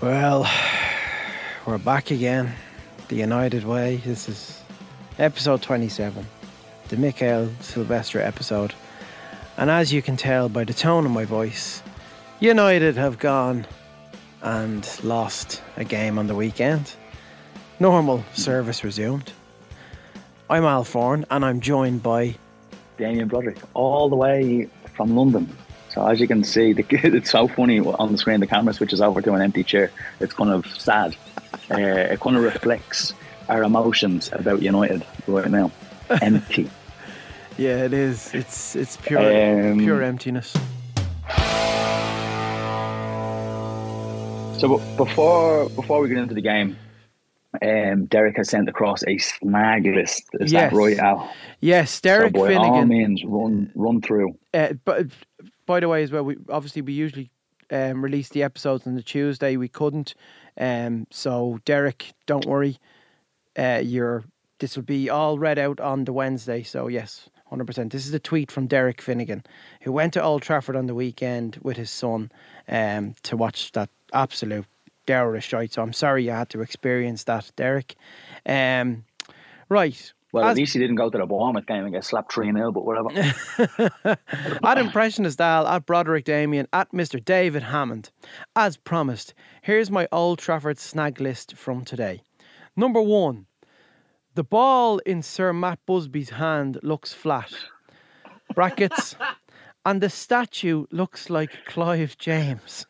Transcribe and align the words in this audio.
Well, 0.00 0.48
we're 1.66 1.76
back 1.76 2.10
again. 2.10 2.54
The 3.08 3.16
United 3.16 3.64
Way. 3.64 3.96
This 3.96 4.30
is 4.30 4.62
episode 5.18 5.60
27, 5.60 6.26
the 6.88 6.96
Mikhail 6.96 7.50
Sylvester 7.60 8.22
episode. 8.22 8.72
And 9.58 9.68
as 9.68 9.92
you 9.92 10.00
can 10.00 10.16
tell 10.16 10.48
by 10.48 10.64
the 10.64 10.72
tone 10.72 11.04
of 11.04 11.12
my 11.12 11.26
voice, 11.26 11.82
United 12.40 12.96
have 12.96 13.18
gone 13.18 13.66
and 14.42 14.88
lost 15.04 15.62
a 15.76 15.84
game 15.84 16.18
on 16.18 16.26
the 16.26 16.34
weekend. 16.34 16.94
Normal 17.78 18.24
service 18.34 18.82
resumed. 18.82 19.32
I'm 20.48 20.64
Al 20.64 20.84
Forn 20.84 21.26
and 21.30 21.44
I'm 21.44 21.60
joined 21.60 22.02
by 22.02 22.34
Damien 22.96 23.28
Broderick, 23.28 23.58
all 23.74 24.08
the 24.08 24.16
way 24.16 24.68
from 24.94 25.14
London. 25.14 25.54
So 25.90 26.06
as 26.06 26.20
you 26.20 26.26
can 26.26 26.42
see, 26.44 26.72
the, 26.72 26.84
it's 26.90 27.30
so 27.30 27.46
funny 27.48 27.80
on 27.80 28.12
the 28.12 28.18
screen. 28.18 28.40
The 28.40 28.46
camera 28.46 28.72
switches 28.72 29.00
over 29.00 29.20
to 29.20 29.34
an 29.34 29.42
empty 29.42 29.62
chair. 29.64 29.90
It's 30.20 30.32
kind 30.32 30.50
of 30.50 30.66
sad. 30.66 31.16
Uh, 31.70 31.76
it 31.76 32.20
kind 32.20 32.36
of 32.36 32.42
reflects 32.42 33.12
our 33.48 33.62
emotions 33.64 34.30
about 34.32 34.62
United 34.62 35.04
right 35.26 35.50
now. 35.50 35.70
Empty. 36.22 36.70
Yeah, 37.58 37.84
it 37.84 37.92
is. 37.92 38.32
It's 38.34 38.74
it's 38.74 38.96
pure 38.96 39.20
Um, 39.70 39.78
pure 39.78 40.02
emptiness. 40.02 40.56
So 44.60 44.76
before 44.98 45.70
before 45.70 46.02
we 46.02 46.10
get 46.10 46.18
into 46.18 46.34
the 46.34 46.42
game, 46.42 46.76
um, 47.62 48.04
Derek 48.04 48.36
has 48.36 48.50
sent 48.50 48.68
across 48.68 49.02
a 49.06 49.16
snag 49.16 49.86
list. 49.86 50.24
Is 50.34 50.52
Yes. 50.52 50.70
that 50.70 50.76
right, 50.76 50.98
Al? 50.98 51.32
Yes, 51.60 51.92
So 51.92 52.00
Derek 52.02 52.36
all 52.36 52.46
Finnegan. 52.46 52.88
means, 52.88 53.24
run 53.24 53.72
run 53.74 54.02
through. 54.02 54.36
Uh, 54.52 54.74
but 54.84 55.06
by 55.64 55.80
the 55.80 55.88
way, 55.88 56.02
as 56.02 56.12
well, 56.12 56.24
we 56.24 56.36
obviously 56.50 56.82
we 56.82 56.92
usually 56.92 57.30
um, 57.70 58.04
release 58.04 58.28
the 58.28 58.42
episodes 58.42 58.86
on 58.86 58.96
the 58.96 59.02
Tuesday. 59.02 59.56
We 59.56 59.68
couldn't, 59.68 60.14
um, 60.58 61.06
so 61.10 61.58
Derek, 61.64 62.12
don't 62.26 62.44
worry. 62.44 62.76
Uh, 63.58 63.80
your 63.82 64.24
this 64.58 64.76
will 64.76 64.84
be 64.84 65.08
all 65.08 65.38
read 65.38 65.58
out 65.58 65.80
on 65.80 66.04
the 66.04 66.12
Wednesday. 66.12 66.62
So 66.62 66.86
yes, 66.88 67.30
hundred 67.46 67.66
percent. 67.66 67.92
This 67.92 68.06
is 68.06 68.12
a 68.12 68.18
tweet 68.20 68.52
from 68.52 68.66
Derek 68.66 69.00
Finnegan, 69.00 69.42
who 69.80 69.90
went 69.90 70.12
to 70.12 70.22
Old 70.22 70.42
Trafford 70.42 70.76
on 70.76 70.84
the 70.84 70.94
weekend 70.94 71.58
with 71.62 71.78
his 71.78 71.90
son 71.90 72.30
um, 72.68 73.14
to 73.22 73.38
watch 73.38 73.72
that 73.72 73.88
absolute 74.12 74.66
dour 75.06 75.34
of 75.34 75.44
shite. 75.44 75.72
So 75.72 75.82
I'm 75.82 75.92
sorry 75.92 76.24
you 76.24 76.30
had 76.30 76.50
to 76.50 76.60
experience 76.60 77.24
that, 77.24 77.50
Derek. 77.56 77.96
Um, 78.46 79.04
right. 79.68 80.12
Well, 80.32 80.44
As- 80.44 80.52
at 80.52 80.56
least 80.56 80.74
he 80.74 80.78
didn't 80.78 80.96
go 80.96 81.10
to 81.10 81.18
the 81.18 81.26
Bournemouth 81.26 81.66
game 81.66 81.84
and 81.84 81.92
get 81.92 82.04
slapped 82.04 82.32
3 82.32 82.52
0, 82.52 82.70
but 82.70 82.84
whatever. 82.84 83.10
at 84.64 84.78
Impressionist 84.78 85.40
Al, 85.40 85.66
at 85.66 85.86
Broderick 85.86 86.24
Damien, 86.24 86.68
at 86.72 86.92
Mr. 86.92 87.22
David 87.24 87.64
Hammond. 87.64 88.10
As 88.54 88.76
promised, 88.76 89.34
here's 89.62 89.90
my 89.90 90.06
Old 90.12 90.38
Trafford 90.38 90.78
snag 90.78 91.20
list 91.20 91.56
from 91.56 91.84
today. 91.84 92.22
Number 92.76 93.02
one, 93.02 93.46
the 94.36 94.44
ball 94.44 94.98
in 94.98 95.22
Sir 95.22 95.52
Matt 95.52 95.80
Busby's 95.86 96.30
hand 96.30 96.78
looks 96.84 97.12
flat. 97.12 97.52
Brackets. 98.54 99.16
and 99.84 100.00
the 100.00 100.10
statue 100.10 100.86
looks 100.92 101.30
like 101.30 101.50
Clive 101.66 102.16
James. 102.18 102.86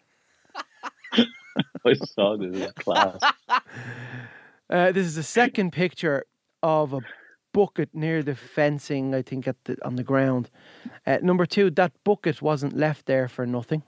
I 1.87 1.95
saw 1.95 2.37
this 2.37 2.57
is 2.57 2.73
class. 2.73 3.21
Uh, 4.71 4.93
this 4.93 5.05
is 5.05 5.17
a 5.17 5.23
second 5.25 5.73
picture 5.73 6.25
of 6.63 6.93
a 6.93 7.01
bucket 7.53 7.89
near 7.93 8.23
the 8.23 8.37
fencing, 8.37 9.13
I 9.17 9.23
think, 9.23 9.49
at 9.49 9.57
the 9.65 9.77
on 9.85 9.97
the 9.97 10.05
ground. 10.05 10.49
Uh, 11.05 11.19
number 11.23 11.45
two, 11.45 11.71
that 11.71 11.93
bucket 12.05 12.41
wasn't 12.41 12.77
left 12.77 13.07
there 13.07 13.27
for 13.27 13.47
nothing. 13.47 13.83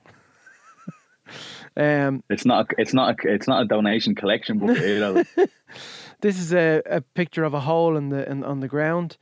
um, 1.77 2.21
It's 2.29 2.45
not. 2.45 2.65
A, 2.69 2.81
it's 2.81 2.93
not. 2.93 3.15
A, 3.15 3.33
it's 3.33 3.47
not 3.47 3.61
a 3.61 3.65
donation 3.65 4.13
collection 4.13 4.59
book. 4.59 4.77
Either. 4.77 5.23
this 6.19 6.37
is 6.37 6.53
a, 6.53 6.81
a 6.85 6.99
picture 6.99 7.45
of 7.45 7.53
a 7.53 7.61
hole 7.61 7.95
in 7.95 8.09
the 8.09 8.29
in, 8.29 8.43
on 8.43 8.59
the 8.59 8.67
ground. 8.67 9.15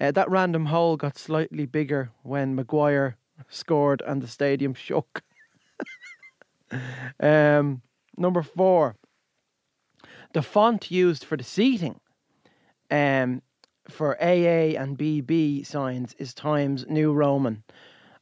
Uh, 0.00 0.10
that 0.10 0.28
random 0.28 0.66
hole 0.66 0.96
got 0.96 1.16
slightly 1.16 1.66
bigger 1.66 2.10
when 2.24 2.56
Maguire 2.56 3.16
scored 3.48 4.02
and 4.04 4.20
the 4.20 4.26
stadium 4.26 4.74
shook. 4.74 5.22
um, 7.20 7.82
number 8.16 8.42
four, 8.42 8.96
the 10.32 10.42
font 10.42 10.90
used 10.90 11.24
for 11.24 11.36
the 11.36 11.44
seating 11.44 12.00
um, 12.90 13.42
for 13.88 14.20
AA 14.22 14.76
and 14.80 14.98
BB 14.98 15.66
signs 15.66 16.14
is 16.18 16.34
Times 16.34 16.86
New 16.88 17.12
Roman. 17.12 17.62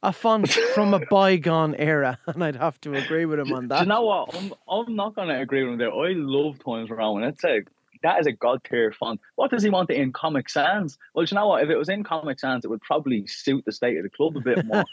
A 0.01 0.11
font 0.11 0.51
from 0.51 0.93
a 0.93 0.99
bygone 1.09 1.75
era, 1.75 2.19
and 2.27 2.43
I'd 2.43 2.57
have 2.57 2.79
to 2.81 2.93
agree 2.93 3.25
with 3.25 3.39
him 3.39 3.53
on 3.53 3.63
Do 3.63 3.67
that. 3.69 3.81
you 3.81 3.85
know 3.87 4.01
what? 4.01 4.35
I'm, 4.35 4.53
I'm 4.69 4.95
not 4.95 5.15
going 5.15 5.29
to 5.29 5.39
agree 5.39 5.63
with 5.63 5.73
him 5.73 5.77
there. 5.77 5.93
I 5.93 6.11
love 6.13 6.59
Times 6.59 6.89
Roman. 6.89 7.23
It's 7.23 7.43
a 7.45 7.61
that 8.03 8.19
is 8.19 8.27
a 8.27 8.33
god 8.33 8.61
tier 8.69 8.91
font. 8.91 9.21
What 9.35 9.49
does 9.49 9.63
he 9.63 9.69
want 9.69 9.89
in 9.89 10.11
Comic 10.11 10.49
Sans? 10.49 10.97
Well, 11.13 11.25
do 11.25 11.33
you 11.33 11.39
know 11.39 11.47
what? 11.47 11.63
If 11.63 11.69
it 11.69 11.77
was 11.77 11.87
in 11.87 12.03
Comic 12.03 12.37
Sans, 12.37 12.65
it 12.65 12.67
would 12.67 12.81
probably 12.81 13.25
suit 13.27 13.63
the 13.63 13.71
state 13.71 13.95
of 13.95 14.03
the 14.03 14.09
club 14.09 14.35
a 14.35 14.41
bit 14.41 14.65
more. 14.65 14.83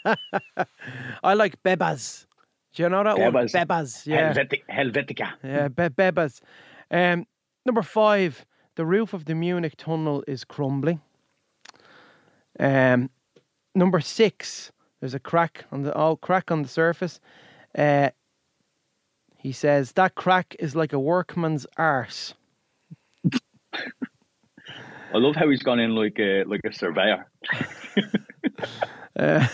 I 1.21 1.33
like 1.33 1.61
Bebas. 1.61 2.25
Do 2.73 2.83
you 2.83 2.89
know? 2.89 3.03
Bebas. 3.03 3.51
Bebas, 3.51 4.05
yeah. 4.05 4.33
Helvetic, 4.33 4.63
Helvetica. 4.67 5.33
Yeah, 5.43 5.67
Be- 5.67 5.89
Bebas. 5.89 6.41
Um, 6.89 7.25
number 7.65 7.81
five, 7.81 8.45
the 8.75 8.85
roof 8.85 9.13
of 9.13 9.25
the 9.25 9.35
Munich 9.35 9.75
tunnel 9.77 10.23
is 10.27 10.43
crumbling. 10.43 11.01
Um, 12.59 13.09
number 13.75 13.99
six, 13.99 14.71
there's 14.99 15.13
a 15.13 15.19
crack 15.19 15.65
on 15.71 15.83
the 15.83 15.97
oh, 15.97 16.15
crack 16.15 16.51
on 16.51 16.61
the 16.61 16.69
surface. 16.69 17.19
Uh, 17.77 18.09
he 19.37 19.51
says 19.51 19.93
that 19.93 20.15
crack 20.15 20.55
is 20.59 20.75
like 20.75 20.93
a 20.93 20.99
workman's 20.99 21.65
arse. 21.77 22.33
I 25.13 25.17
love 25.17 25.35
how 25.35 25.49
he's 25.49 25.63
gone 25.63 25.79
in 25.79 25.95
like 25.95 26.19
a 26.19 26.43
like 26.43 26.61
a 26.65 26.73
surveyor. 26.73 27.29
Uh, 29.19 29.45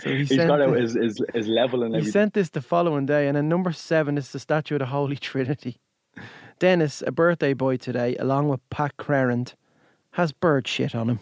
so 0.00 0.10
he 0.10 0.18
He's 0.24 0.28
sent, 0.28 0.48
got 0.48 0.60
out 0.62 0.76
his, 0.76 0.94
his, 0.94 1.20
his 1.34 1.46
level 1.48 1.82
and 1.82 1.94
he 1.94 1.98
everything. 1.98 2.12
sent 2.12 2.34
this 2.34 2.50
the 2.50 2.60
following 2.62 3.06
day, 3.06 3.28
and 3.28 3.36
then 3.36 3.48
number 3.48 3.72
seven 3.72 4.16
is 4.18 4.30
the 4.32 4.38
statue 4.38 4.74
of 4.76 4.80
the 4.80 4.86
Holy 4.86 5.16
Trinity. 5.30 5.76
Dennis, 6.58 7.02
a 7.06 7.12
birthday 7.12 7.52
boy 7.52 7.76
today, 7.76 8.16
along 8.16 8.48
with 8.48 8.60
Pat 8.70 8.96
Crerand, 8.96 9.54
has 10.12 10.32
bird 10.32 10.66
shit 10.66 10.94
on 10.94 11.10
him. 11.10 11.20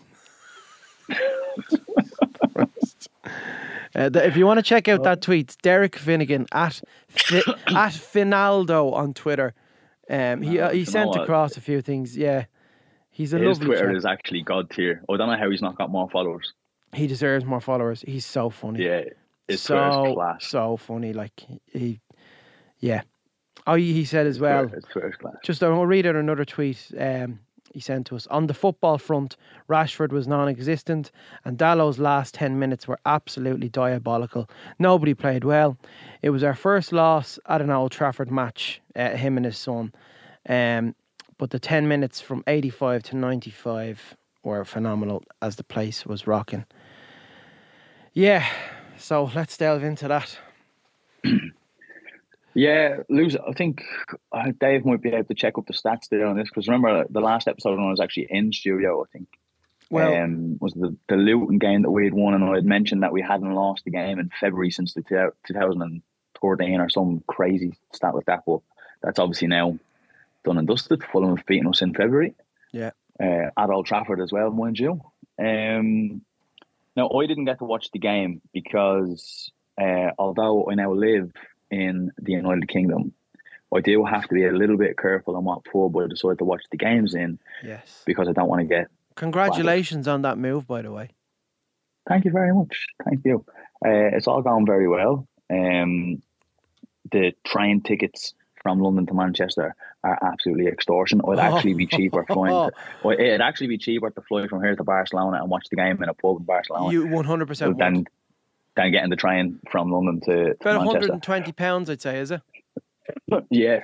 Uh, 3.96 4.10
th- 4.10 4.24
if 4.26 4.36
you 4.36 4.44
want 4.44 4.58
to 4.58 4.62
check 4.62 4.88
out 4.88 5.04
that 5.04 5.22
tweet, 5.22 5.56
Derek 5.62 5.94
Finnegan 5.94 6.46
at 6.50 6.80
Fi- 7.08 7.36
at 7.68 7.92
Finaldo 7.92 8.92
on 8.92 9.14
Twitter. 9.14 9.54
Um, 10.10 10.42
he 10.42 10.58
uh, 10.58 10.70
he 10.70 10.84
sent 10.84 11.14
across 11.14 11.56
a 11.56 11.60
few 11.60 11.80
things. 11.80 12.16
Yeah, 12.16 12.46
he's 13.12 13.32
a 13.32 13.38
His 13.38 13.58
lovely. 13.60 13.66
Twitter 13.66 13.86
chap. 13.90 13.96
is 13.96 14.04
actually 14.04 14.42
god 14.42 14.68
tier. 14.70 15.00
I 15.08 15.16
don't 15.16 15.28
know 15.30 15.36
how 15.38 15.48
he's 15.48 15.62
not 15.62 15.78
got 15.78 15.90
more 15.90 16.10
followers. 16.10 16.52
He 16.94 17.06
deserves 17.06 17.44
more 17.44 17.60
followers. 17.60 18.02
He's 18.06 18.26
so 18.26 18.50
funny. 18.50 18.84
Yeah, 18.84 19.02
Twitter 19.46 19.56
so 19.58 20.14
class. 20.14 20.46
so 20.46 20.76
funny. 20.76 21.12
Like 21.12 21.42
he, 21.66 22.00
yeah. 22.78 23.02
Oh, 23.66 23.74
he 23.74 24.04
said 24.04 24.26
as 24.26 24.38
well. 24.38 24.68
Twitter's 24.68 25.16
class. 25.16 25.36
Just 25.42 25.62
I'll 25.62 25.86
read 25.86 26.06
out 26.06 26.16
another 26.16 26.44
tweet 26.44 26.92
um, 26.98 27.40
he 27.74 27.80
sent 27.80 28.06
to 28.06 28.16
us. 28.16 28.26
On 28.28 28.46
the 28.46 28.54
football 28.54 28.98
front, 28.98 29.36
Rashford 29.68 30.12
was 30.12 30.28
non 30.28 30.48
existent, 30.48 31.10
and 31.44 31.58
Dalot's 31.58 31.98
last 31.98 32.34
10 32.34 32.58
minutes 32.58 32.86
were 32.86 33.00
absolutely 33.04 33.68
diabolical. 33.68 34.48
Nobody 34.78 35.12
played 35.12 35.44
well. 35.44 35.76
It 36.22 36.30
was 36.30 36.44
our 36.44 36.54
first 36.54 36.92
loss 36.92 37.38
at 37.46 37.60
an 37.60 37.70
Old 37.70 37.90
Trafford 37.90 38.30
match, 38.30 38.80
uh, 38.94 39.10
him 39.10 39.36
and 39.36 39.44
his 39.44 39.58
son. 39.58 39.92
Um, 40.48 40.94
but 41.36 41.50
the 41.50 41.58
10 41.58 41.88
minutes 41.88 42.20
from 42.20 42.44
85 42.46 43.02
to 43.04 43.16
95 43.16 44.16
were 44.44 44.64
phenomenal 44.64 45.24
as 45.42 45.56
the 45.56 45.64
place 45.64 46.06
was 46.06 46.26
rocking. 46.26 46.64
Yeah, 48.14 48.46
so 48.96 49.30
let's 49.34 49.56
delve 49.56 49.84
into 49.84 50.08
that. 50.08 50.38
Yeah, 52.54 52.98
lose. 53.08 53.36
I 53.36 53.52
think 53.52 53.82
uh, 54.32 54.52
Dave 54.60 54.84
might 54.84 55.02
be 55.02 55.08
able 55.08 55.24
to 55.24 55.34
check 55.34 55.58
up 55.58 55.66
the 55.66 55.72
stats 55.72 56.08
there 56.08 56.24
on 56.24 56.36
this 56.36 56.48
because 56.48 56.68
remember 56.68 57.04
the 57.10 57.20
last 57.20 57.48
episode 57.48 57.76
when 57.76 57.86
I 57.88 57.90
was 57.90 58.00
actually 58.00 58.28
in 58.30 58.52
studio, 58.52 59.02
I 59.02 59.06
think 59.12 59.26
Well, 59.90 60.14
um, 60.14 60.56
was 60.60 60.72
the, 60.74 60.96
the 61.08 61.16
Luton 61.16 61.58
game 61.58 61.82
that 61.82 61.90
we 61.90 62.04
had 62.04 62.14
won, 62.14 62.34
and 62.34 62.44
I 62.44 62.54
had 62.54 62.64
mentioned 62.64 63.02
that 63.02 63.12
we 63.12 63.22
hadn't 63.22 63.52
lost 63.52 63.84
the 63.84 63.90
game 63.90 64.20
in 64.20 64.30
February 64.38 64.70
since 64.70 64.94
the 64.94 65.02
two- 65.02 65.32
2013 65.48 66.80
or 66.80 66.88
some 66.88 67.24
crazy 67.26 67.74
stat 67.92 68.14
like 68.14 68.26
that. 68.26 68.44
But 68.46 68.60
that's 69.02 69.18
obviously 69.18 69.48
now 69.48 69.76
done 70.44 70.58
and 70.58 70.68
dusted. 70.68 71.02
Fulham 71.02 71.36
have 71.36 71.46
beaten 71.46 71.66
us 71.68 71.82
in 71.82 71.92
February. 71.92 72.34
Yeah. 72.70 72.90
Uh, 73.20 73.50
at 73.56 73.70
Old 73.70 73.86
Trafford 73.86 74.20
as 74.20 74.30
well, 74.30 74.50
mind 74.50 74.78
you. 74.78 75.00
Um, 75.40 76.22
now 76.96 77.08
I 77.10 77.26
didn't 77.26 77.44
get 77.46 77.58
to 77.58 77.64
watch 77.64 77.90
the 77.92 77.98
game 77.98 78.40
because 78.52 79.50
uh, 79.80 80.10
although 80.18 80.68
I 80.70 80.74
now 80.74 80.92
live 80.92 81.32
in 81.70 82.12
the 82.18 82.32
United 82.32 82.68
Kingdom, 82.68 83.12
I 83.74 83.80
do 83.80 84.04
have 84.04 84.28
to 84.28 84.34
be 84.34 84.44
a 84.46 84.52
little 84.52 84.76
bit 84.76 84.96
careful 84.96 85.36
on 85.36 85.44
what 85.44 85.64
pub 85.64 85.96
I 85.96 86.06
decide 86.06 86.38
to 86.38 86.44
watch 86.44 86.62
the 86.70 86.76
games 86.76 87.14
in 87.14 87.38
Yes. 87.64 88.02
because 88.06 88.28
I 88.28 88.32
don't 88.32 88.48
want 88.48 88.60
to 88.60 88.66
get. 88.66 88.86
Congratulations 89.16 90.06
on 90.08 90.22
that 90.22 90.38
move, 90.38 90.66
by 90.66 90.82
the 90.82 90.92
way. 90.92 91.10
Thank 92.08 92.24
you 92.24 92.30
very 92.30 92.52
much. 92.54 92.86
Thank 93.04 93.24
you. 93.24 93.44
Uh, 93.84 94.14
it's 94.16 94.26
all 94.26 94.42
gone 94.42 94.66
very 94.66 94.86
well. 94.88 95.26
Um, 95.50 96.22
the 97.10 97.32
train 97.44 97.80
tickets 97.80 98.34
from 98.62 98.78
London 98.80 99.06
to 99.06 99.14
Manchester 99.14 99.74
are 100.04 100.18
absolutely 100.22 100.66
extortion. 100.68 101.20
It'd 101.26 101.38
actually 101.38 101.74
be 101.74 101.86
cheaper 101.86 102.24
flying. 102.28 102.70
To, 103.02 103.10
it'd 103.10 103.40
actually 103.40 103.68
be 103.68 103.78
cheaper 103.78 104.10
to 104.10 104.20
fly 104.22 104.46
from 104.46 104.62
here 104.62 104.76
to 104.76 104.84
Barcelona 104.84 105.38
and 105.40 105.50
watch 105.50 105.66
the 105.70 105.76
game 105.76 106.02
in 106.02 106.08
a 106.08 106.14
pub 106.14 106.38
in 106.38 106.44
Barcelona 106.44 106.92
You 106.92 107.06
100% 107.06 107.68
would. 107.68 107.78
than 107.78 108.06
than 108.76 108.90
getting 108.90 109.10
the 109.10 109.16
train 109.16 109.60
from 109.70 109.90
London 109.90 110.20
to, 110.22 110.54
to 110.54 110.56
About 110.60 110.84
120 110.84 111.52
pounds, 111.52 111.88
I'd 111.88 112.02
say, 112.02 112.18
is 112.18 112.30
it? 112.30 112.42
Yeah, 113.50 113.80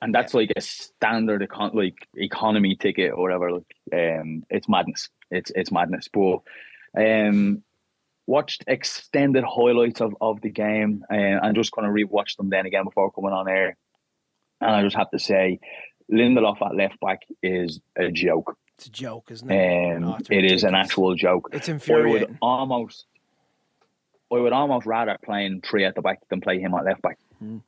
and 0.00 0.14
that's 0.14 0.32
like 0.32 0.52
a 0.56 0.60
standard 0.60 1.42
econ- 1.42 1.74
like 1.74 2.08
economy 2.14 2.76
ticket 2.76 3.12
or 3.12 3.22
whatever. 3.22 3.50
Like, 3.52 3.74
um, 3.92 4.44
it's 4.48 4.68
madness. 4.68 5.08
It's 5.30 5.50
it's 5.54 5.72
madness. 5.72 6.08
But 6.12 6.40
um, 6.96 7.62
watched 8.26 8.64
extended 8.66 9.44
highlights 9.44 10.00
of, 10.00 10.14
of 10.20 10.40
the 10.40 10.50
game, 10.50 11.04
uh, 11.10 11.14
and 11.16 11.54
just 11.56 11.72
kind 11.72 11.86
of 11.86 11.92
rewatched 11.94 12.36
them 12.36 12.48
then 12.48 12.66
again 12.66 12.84
before 12.84 13.10
coming 13.10 13.32
on 13.32 13.48
air. 13.48 13.76
And 14.60 14.70
I 14.70 14.82
just 14.82 14.96
have 14.96 15.10
to 15.10 15.18
say, 15.18 15.60
Lindelof 16.10 16.60
at 16.62 16.74
left 16.74 17.00
back 17.00 17.22
is 17.42 17.80
a 17.96 18.10
joke. 18.10 18.56
It's 18.76 18.86
a 18.86 18.90
joke, 18.90 19.30
isn't 19.30 19.50
it? 19.50 19.96
Um, 19.96 20.04
Oh, 20.04 20.18
it's 20.28 20.62
an 20.62 20.74
actual 20.74 21.14
joke. 21.14 21.50
It's 21.52 21.68
I 21.68 22.10
would 22.10 22.36
almost, 22.40 23.06
I 24.32 24.36
would 24.36 24.52
almost 24.52 24.86
rather 24.86 25.16
playing 25.22 25.62
three 25.62 25.84
at 25.84 25.94
the 25.94 26.02
back 26.02 26.20
than 26.28 26.40
play 26.40 26.60
him 26.60 26.74
at 26.74 26.84
left 26.84 27.02
back. 27.02 27.18
Hmm. 27.38 27.58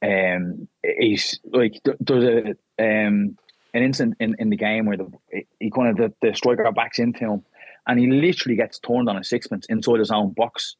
Um, 0.00 0.68
he's 0.84 1.40
like 1.44 1.80
there's 1.98 2.56
a 2.78 3.02
um 3.06 3.36
an 3.74 3.82
incident 3.82 4.16
in, 4.20 4.36
in 4.38 4.48
the 4.50 4.56
game 4.56 4.86
where 4.86 4.96
the 4.96 5.10
he 5.58 5.70
kind 5.70 5.88
of 5.88 5.96
the, 5.96 6.12
the 6.22 6.34
striker 6.34 6.70
backs 6.72 6.98
into 6.98 7.20
him, 7.20 7.44
and 7.86 7.98
he 7.98 8.06
literally 8.06 8.54
gets 8.54 8.78
turned 8.78 9.08
on 9.08 9.16
a 9.16 9.24
sixpence 9.24 9.66
inside 9.68 9.98
his 9.98 10.10
own 10.12 10.30
box. 10.30 10.76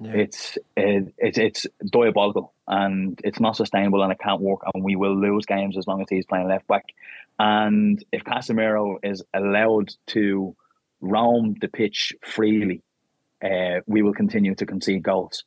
Yeah. 0.00 0.12
It's 0.12 0.58
it, 0.76 1.14
it's 1.18 1.38
it's 1.38 1.66
diabolical 1.88 2.52
and 2.66 3.18
it's 3.22 3.38
not 3.40 3.56
sustainable 3.56 4.02
and 4.02 4.10
it 4.12 4.18
can't 4.18 4.40
work 4.40 4.60
and 4.72 4.82
we 4.82 4.96
will 4.96 5.16
lose 5.16 5.46
games 5.46 5.78
as 5.78 5.86
long 5.86 6.00
as 6.02 6.08
he's 6.10 6.26
playing 6.26 6.48
left 6.48 6.66
back. 6.66 6.86
And 7.38 8.04
if 8.12 8.24
Casemiro 8.24 8.96
is 9.02 9.22
allowed 9.32 9.94
to 10.08 10.56
roam 11.00 11.54
the 11.60 11.68
pitch 11.68 12.12
freely, 12.22 12.82
uh, 13.42 13.80
we 13.86 14.02
will 14.02 14.14
continue 14.14 14.54
to 14.56 14.66
concede 14.66 15.02
goals. 15.02 15.44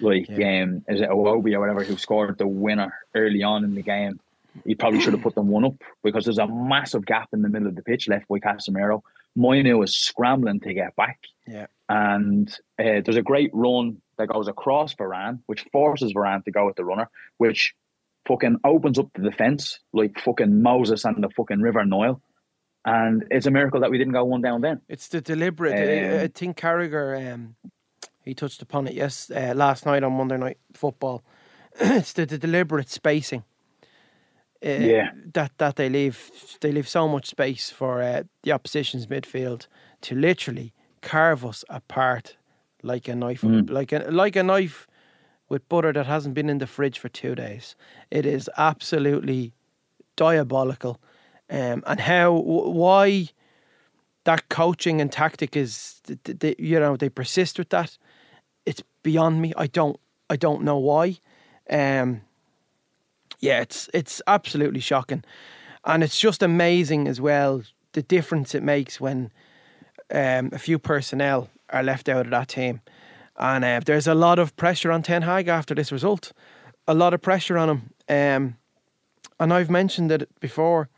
Like 0.00 0.28
Yeah. 0.28 0.62
um, 0.64 0.84
is 0.88 1.00
it 1.00 1.08
Iwobi 1.08 1.54
or 1.54 1.60
whatever 1.60 1.84
who 1.84 1.96
scored 1.96 2.38
the 2.38 2.46
winner 2.46 2.92
early 3.14 3.42
on 3.42 3.64
in 3.64 3.74
the 3.74 3.82
game? 3.82 4.20
He 4.64 4.74
probably 4.74 5.00
should 5.00 5.12
have 5.12 5.22
put 5.22 5.34
them 5.34 5.48
one 5.48 5.64
up 5.64 5.74
because 6.02 6.24
there's 6.24 6.38
a 6.38 6.46
massive 6.46 7.04
gap 7.04 7.28
in 7.32 7.42
the 7.42 7.48
middle 7.48 7.68
of 7.68 7.76
the 7.76 7.82
pitch 7.82 8.08
left 8.08 8.26
by 8.28 8.38
Casemiro. 8.38 9.02
Mainoo 9.36 9.78
was 9.78 9.96
scrambling 9.96 10.60
to 10.60 10.72
get 10.74 10.96
back 10.96 11.20
Yeah. 11.46 11.66
and 11.88 12.48
uh, 12.78 13.00
there's 13.04 13.16
a 13.16 13.22
great 13.22 13.50
run 13.52 14.00
that 14.18 14.28
goes 14.28 14.48
across 14.48 14.94
Varane, 14.94 15.40
which 15.46 15.64
forces 15.72 16.12
Varane 16.14 16.42
to 16.44 16.50
go 16.50 16.66
with 16.66 16.76
the 16.76 16.84
runner, 16.84 17.08
which 17.36 17.74
fucking 18.26 18.56
opens 18.64 18.98
up 18.98 19.08
the 19.14 19.22
defense 19.30 19.78
like 19.92 20.18
fucking 20.20 20.62
Moses 20.62 21.04
and 21.04 21.22
the 21.22 21.28
fucking 21.36 21.60
River 21.60 21.84
Nile. 21.84 22.20
And 22.84 23.24
it's 23.30 23.46
a 23.46 23.50
miracle 23.50 23.80
that 23.80 23.90
we 23.90 23.98
didn't 23.98 24.12
go 24.14 24.24
one 24.24 24.40
down 24.42 24.60
then. 24.62 24.80
It's 24.88 25.08
the 25.08 25.20
deliberate. 25.20 25.74
I- 25.74 26.20
I 26.20 26.22
Um, 26.24 26.28
think 26.30 26.56
Carragher, 26.56 27.32
um, 27.34 27.56
he 28.24 28.32
touched 28.34 28.62
upon 28.62 28.86
it 28.86 28.94
yes 28.94 29.30
uh, 29.30 29.52
last 29.56 29.84
night 29.86 30.02
on 30.02 30.12
Monday 30.14 30.36
Night 30.38 30.58
Football. 30.72 31.22
it's 31.80 32.12
the, 32.14 32.24
the 32.26 32.38
deliberate 32.38 32.88
spacing. 32.88 33.44
Uh, 34.64 34.68
Yeah. 34.68 35.10
that 35.34 35.52
that 35.58 35.76
they 35.76 35.88
leave 35.90 36.30
they 36.60 36.72
leave 36.72 36.88
so 36.88 37.08
much 37.08 37.26
space 37.26 37.70
for 37.70 38.02
uh, 38.02 38.22
the 38.42 38.52
opposition's 38.52 39.06
midfield 39.06 39.66
to 40.00 40.14
literally 40.14 40.72
carve 41.02 41.44
us 41.44 41.64
apart 41.68 42.36
like 42.82 43.08
a 43.12 43.14
knife, 43.14 43.42
Mm. 43.42 43.70
like 43.70 43.92
a 43.92 44.10
like 44.10 44.36
a 44.40 44.42
knife 44.42 44.86
with 45.48 45.68
butter 45.68 45.92
that 45.92 46.06
hasn't 46.06 46.34
been 46.34 46.48
in 46.50 46.58
the 46.58 46.66
fridge 46.66 46.98
for 46.98 47.08
two 47.10 47.34
days. 47.34 47.76
It 48.10 48.24
is 48.26 48.50
absolutely 48.56 49.52
diabolical, 50.16 50.98
um, 51.50 51.82
and 51.86 52.00
how 52.00 52.32
wh- 52.36 52.74
why 52.74 53.28
that 54.24 54.48
coaching 54.48 55.00
and 55.00 55.12
tactic 55.12 55.56
is 55.56 56.00
th- 56.06 56.18
th- 56.24 56.38
they, 56.38 56.54
you 56.58 56.80
know 56.80 56.96
they 56.96 57.08
persist 57.10 57.58
with 57.58 57.68
that. 57.68 57.98
It's 58.64 58.82
beyond 59.02 59.40
me. 59.40 59.52
I 59.56 59.66
don't 59.66 59.98
I 60.30 60.36
don't 60.36 60.62
know 60.62 60.78
why. 60.78 61.18
Um, 61.70 62.22
yeah, 63.40 63.60
it's 63.60 63.88
it's 63.92 64.22
absolutely 64.26 64.80
shocking, 64.80 65.24
and 65.84 66.02
it's 66.02 66.18
just 66.18 66.42
amazing 66.42 67.08
as 67.08 67.20
well 67.20 67.62
the 67.92 68.02
difference 68.02 68.54
it 68.54 68.62
makes 68.62 69.00
when 69.00 69.32
um, 70.12 70.50
a 70.52 70.58
few 70.58 70.78
personnel 70.78 71.48
are 71.70 71.82
left 71.82 72.08
out 72.08 72.26
of 72.26 72.30
that 72.30 72.48
team, 72.48 72.80
and 73.38 73.64
uh, 73.64 73.80
there's 73.84 74.06
a 74.06 74.14
lot 74.14 74.38
of 74.38 74.54
pressure 74.56 74.92
on 74.92 75.02
Ten 75.02 75.22
Hag 75.22 75.48
after 75.48 75.74
this 75.74 75.92
result, 75.92 76.32
a 76.86 76.94
lot 76.94 77.14
of 77.14 77.22
pressure 77.22 77.58
on 77.58 77.68
him, 77.68 77.90
um, 78.08 78.56
and 79.40 79.52
I've 79.52 79.70
mentioned 79.70 80.12
it 80.12 80.28
before. 80.40 80.88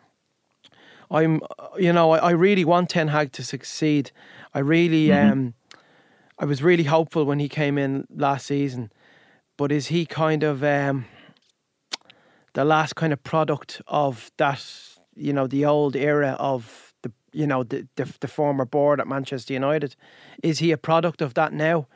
I'm, 1.11 1.41
you 1.79 1.93
know, 1.93 2.11
I, 2.11 2.19
I 2.19 2.31
really 2.33 2.65
want 2.65 2.91
Ten 2.91 3.09
Hag 3.09 3.33
to 3.33 3.43
succeed. 3.43 4.11
I 4.53 4.59
really, 4.59 5.11
um, 5.11 5.55
I 6.39 6.45
was 6.45 6.63
really 6.63 6.85
hopeful 6.85 7.25
when 7.25 7.39
he 7.39 7.49
came 7.49 7.79
in 7.79 8.07
last 8.15 8.47
season, 8.47 8.93
but 9.57 9.73
is 9.73 9.87
he 9.87 10.05
kind 10.05 10.43
of 10.43 10.63
um, 10.63 11.07
the 12.55 12.65
last 12.65 12.95
kind 12.97 13.13
of 13.13 13.23
product 13.23 13.83
of 13.87 14.31
that? 14.37 14.65
You 15.15 15.33
know, 15.33 15.47
the 15.49 15.65
old 15.65 15.97
era 15.97 16.37
of 16.39 16.95
the, 17.03 17.13
you 17.33 17.47
know, 17.47 17.65
the 17.65 17.87
the, 17.97 18.13
the 18.21 18.29
former 18.29 18.65
board 18.65 19.01
at 19.01 19.07
Manchester 19.09 19.53
United. 19.55 19.97
Is 20.43 20.61
he 20.61 20.73
a 20.73 20.77
product 20.79 21.23
of 21.23 21.35
that 21.35 21.53
now? 21.53 21.87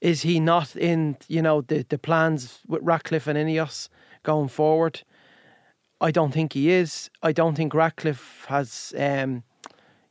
Is 0.00 0.22
he 0.22 0.40
not 0.40 0.76
in, 0.76 1.16
you 1.28 1.42
know, 1.42 1.62
the 1.62 1.84
the 1.88 1.98
plans 1.98 2.60
with 2.66 2.82
Ratcliffe 2.82 3.26
and 3.26 3.38
Ineos 3.38 3.88
going 4.22 4.48
forward? 4.48 5.02
I 6.00 6.10
don't 6.10 6.32
think 6.32 6.54
he 6.54 6.70
is. 6.70 7.10
I 7.22 7.32
don't 7.32 7.54
think 7.54 7.74
Ratcliffe 7.74 8.46
has 8.48 8.94
um, 8.96 9.42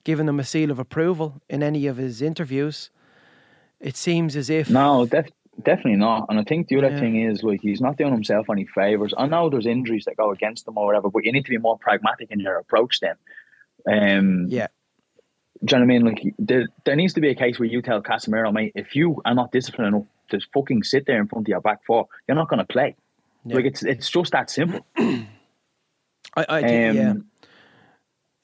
given 0.03 0.29
him 0.29 0.39
a 0.39 0.43
seal 0.43 0.69
of 0.69 0.79
approval 0.79 1.41
in 1.49 1.63
any 1.63 1.87
of 1.87 1.97
his 1.97 2.21
interviews. 2.21 2.91
It 3.79 3.95
seems 3.95 4.35
as 4.35 4.49
if 4.49 4.69
No, 4.69 5.05
def- 5.05 5.31
definitely 5.63 5.97
not. 5.97 6.25
And 6.29 6.39
I 6.39 6.43
think 6.43 6.67
the 6.67 6.77
other 6.77 6.89
Yeah. 6.89 6.99
thing 6.99 7.21
is 7.21 7.43
like 7.43 7.61
he's 7.61 7.81
not 7.81 7.97
doing 7.97 8.11
himself 8.13 8.49
any 8.49 8.65
favors. 8.65 9.13
I 9.17 9.27
know 9.27 9.49
there's 9.49 9.65
injuries 9.65 10.05
that 10.05 10.17
go 10.17 10.31
against 10.31 10.67
him 10.67 10.77
or 10.77 10.85
whatever, 10.85 11.09
but 11.09 11.25
you 11.25 11.31
need 11.31 11.45
to 11.45 11.49
be 11.51 11.57
more 11.57 11.77
pragmatic 11.77 12.31
in 12.31 12.39
your 12.39 12.57
approach 12.57 12.99
then. 12.99 13.15
Um, 13.87 14.45
yeah, 14.49 14.67
Do 15.63 15.75
you 15.75 15.79
know 15.79 15.85
what 15.85 15.93
I 15.93 15.97
mean? 15.97 16.05
Like 16.05 16.33
there, 16.37 16.67
there 16.85 16.95
needs 16.95 17.13
to 17.13 17.21
be 17.21 17.29
a 17.29 17.35
case 17.35 17.59
where 17.59 17.67
you 17.67 17.81
tell 17.81 18.01
Casemiro, 18.01 18.51
mate, 18.53 18.73
if 18.75 18.95
you 18.95 19.21
are 19.25 19.33
not 19.35 19.51
disciplined 19.51 19.95
enough 19.95 20.07
to 20.29 20.39
fucking 20.53 20.83
sit 20.83 21.05
there 21.05 21.19
in 21.19 21.27
front 21.27 21.45
of 21.45 21.49
your 21.49 21.61
back 21.61 21.83
four, 21.85 22.07
you're 22.27 22.35
not 22.35 22.49
going 22.49 22.59
to 22.59 22.65
play. 22.65 22.95
Yeah. 23.45 23.55
Like 23.55 23.65
it's 23.65 23.83
it's 23.83 24.09
just 24.09 24.31
that 24.33 24.49
simple. 24.49 24.85
I, 24.97 25.25
I 26.37 26.61
think, 26.61 26.95
yeah, 26.95 27.09
Um, 27.11 27.25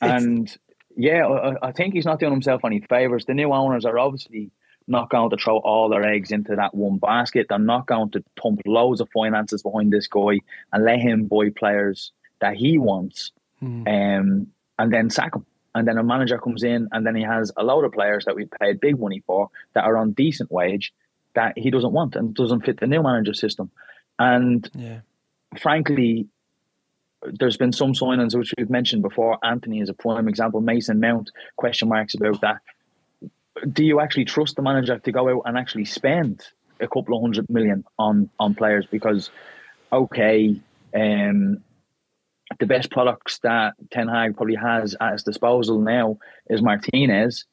and 0.01 0.57
yeah, 0.97 1.25
I, 1.27 1.67
I 1.67 1.71
think 1.71 1.93
he's 1.93 2.05
not 2.05 2.19
doing 2.19 2.31
himself 2.31 2.61
any 2.65 2.79
favors. 2.89 3.25
The 3.25 3.33
new 3.33 3.51
owners 3.53 3.85
are 3.85 3.99
obviously 3.99 4.51
not 4.87 5.09
going 5.09 5.29
to 5.31 5.37
throw 5.37 5.57
all 5.57 5.89
their 5.89 6.03
eggs 6.03 6.31
into 6.31 6.55
that 6.55 6.73
one 6.75 6.97
basket. 6.97 7.47
They're 7.49 7.59
not 7.59 7.87
going 7.87 8.11
to 8.11 8.23
pump 8.39 8.61
loads 8.65 9.01
of 9.01 9.09
finances 9.13 9.63
behind 9.63 9.91
this 9.91 10.07
guy 10.07 10.39
and 10.71 10.83
let 10.83 10.99
him 10.99 11.25
buy 11.25 11.49
players 11.49 12.11
that 12.39 12.55
he 12.55 12.77
wants, 12.77 13.31
Mm. 13.63 13.87
um, 13.87 14.47
and 14.77 14.93
then 14.93 15.09
sack 15.09 15.33
him. 15.33 15.45
And 15.73 15.87
then 15.87 15.97
a 15.97 16.03
manager 16.03 16.37
comes 16.37 16.63
in, 16.63 16.87
and 16.91 17.05
then 17.05 17.15
he 17.15 17.23
has 17.23 17.51
a 17.57 17.63
load 17.63 17.85
of 17.85 17.93
players 17.93 18.25
that 18.25 18.35
we 18.35 18.45
paid 18.61 18.79
big 18.79 18.99
money 18.99 19.23
for 19.25 19.49
that 19.73 19.85
are 19.85 19.97
on 19.97 20.11
decent 20.11 20.51
wage 20.51 20.93
that 21.33 21.57
he 21.57 21.71
doesn't 21.71 21.91
want 21.91 22.15
and 22.15 22.33
doesn't 22.33 22.65
fit 22.65 22.79
the 22.79 22.87
new 22.87 23.01
manager 23.01 23.33
system. 23.33 23.71
And 24.19 24.69
yeah, 24.73 24.99
frankly, 25.57 26.27
there's 27.23 27.57
been 27.57 27.71
some 27.71 27.93
signings 27.93 28.37
which 28.37 28.53
we've 28.57 28.69
mentioned 28.69 29.01
before. 29.01 29.37
Antony 29.43 29.79
is 29.79 29.89
a 29.89 29.93
prime 29.93 30.27
example. 30.27 30.61
Mason 30.61 30.99
Mount, 30.99 31.31
question 31.55 31.89
marks 31.89 32.13
about 32.13 32.39
that. 32.41 32.57
Do 33.71 33.83
you 33.83 33.99
actually 33.99 34.25
trust 34.25 34.55
the 34.55 34.61
manager 34.61 34.99
to 34.99 35.11
go 35.11 35.29
out 35.29 35.43
and 35.45 35.57
actually 35.57 35.85
spend 35.85 36.43
a 36.79 36.87
couple 36.87 37.15
of 37.15 37.21
hundred 37.21 37.49
million 37.49 37.83
on 37.97 38.29
on 38.39 38.55
players? 38.55 38.85
Because 38.85 39.29
okay, 39.91 40.59
um, 40.93 41.63
the 42.59 42.65
best 42.65 42.91
products 42.91 43.39
that 43.39 43.73
Ten 43.91 44.07
Hag 44.07 44.35
probably 44.35 44.55
has 44.55 44.95
at 44.99 45.13
his 45.13 45.23
disposal 45.23 45.79
now 45.79 46.17
is 46.49 46.61
Martinez 46.61 47.45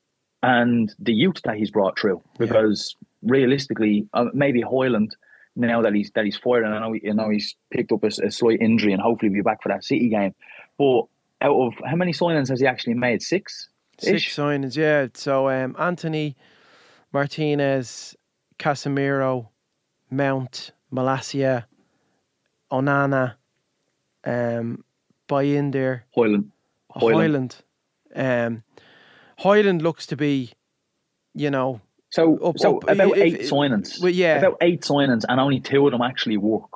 and 0.43 0.93
the 0.99 1.13
youth 1.13 1.41
that 1.45 1.57
he's 1.57 1.71
brought 1.71 1.99
through. 1.99 2.21
Because 2.39 2.97
realistically, 3.23 4.09
uh, 4.13 4.27
maybe 4.35 4.61
Hoyland 4.61 5.15
now 5.55 5.83
that 5.83 5.95
he's 5.95 6.11
that 6.15 6.25
he's 6.25 6.37
fired, 6.37 6.65
and 6.65 6.75
I 6.75 6.81
know, 6.81 6.95
you 6.95 7.15
know 7.15 7.29
he's 7.29 7.55
picked 7.71 7.93
up 7.93 8.05
a, 8.05 8.09
a 8.09 8.31
slight 8.31 8.61
injury, 8.61 8.93
and 8.93 9.03
hopefully 9.03 9.31
he'll 9.31 9.43
be 9.43 9.43
back 9.43 9.63
for 9.63 9.69
that 9.69 9.85
City 9.85 10.09
game. 10.09 10.35
But 10.79 11.03
out 11.41 11.57
of 11.57 11.75
how 11.85 11.97
many 11.97 12.13
signings 12.13 12.49
has 12.49 12.61
he 12.61 12.67
actually 12.67 12.95
made? 12.95 13.23
Six. 13.23 13.69
Six 14.03 14.37
signings. 14.37 14.77
Yeah, 14.77 15.07
so 15.15 15.49
um, 15.49 15.77
Antony, 15.79 16.37
Martinez, 17.13 18.17
Casemiro, 18.59 19.49
Mount, 20.11 20.73
Malacia, 20.93 21.65
Onana, 22.71 23.35
um, 24.25 24.85
buy 25.29 25.43
in 25.45 25.71
there. 25.71 26.05
Hoyland. 26.13 26.51
Hoyland. 26.91 27.57
Um, 28.15 28.63
Hoyland 29.39 29.83
looks 29.83 30.07
to 30.07 30.17
be, 30.17 30.51
you 31.35 31.51
know, 31.51 31.81
So, 32.11 32.37
Up- 32.39 32.59
so 32.59 32.77
up, 32.79 32.85
about 32.91 33.17
if- 33.17 33.23
eight 33.25 33.41
if- 33.41 33.51
signings. 33.51 34.01
well, 34.03 34.13
yeah. 34.13 34.37
About 34.37 34.59
eight 34.61 34.83
signings, 34.83 35.25
and 35.29 35.41
only 35.41 35.61
two 35.61 35.87
of 35.87 35.93
them 35.93 36.03
actually 36.03 36.37
work. 36.37 36.71